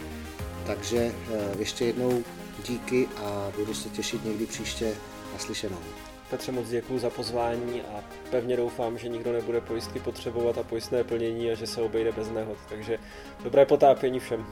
Takže 0.67 1.13
eh, 1.33 1.39
ještě 1.59 1.85
jednou 1.85 2.25
díky 2.67 3.09
a 3.17 3.53
budu 3.59 3.75
se 3.75 3.89
těšit 3.89 4.25
někdy 4.25 4.47
příště 4.47 4.93
naslyšenou. 5.33 6.12
Petře, 6.33 6.53
moc 6.53 6.69
děkuji 6.69 6.99
za 6.99 7.11
pozvání 7.11 7.83
a 7.83 8.05
pevně 8.31 8.57
doufám, 8.57 8.99
že 8.99 9.09
nikdo 9.09 9.33
nebude 9.33 9.61
pojistky 9.61 10.01
potřebovat 10.01 10.59
a 10.59 10.63
pojistné 10.63 11.05
plnění 11.05 11.51
a 11.51 11.55
že 11.55 11.67
se 11.67 11.83
obejde 11.83 12.13
bez 12.13 12.31
nehod. 12.31 12.59
Takže 12.69 12.99
dobré 13.45 13.67
potápění 13.67 14.21
všem. 14.21 14.47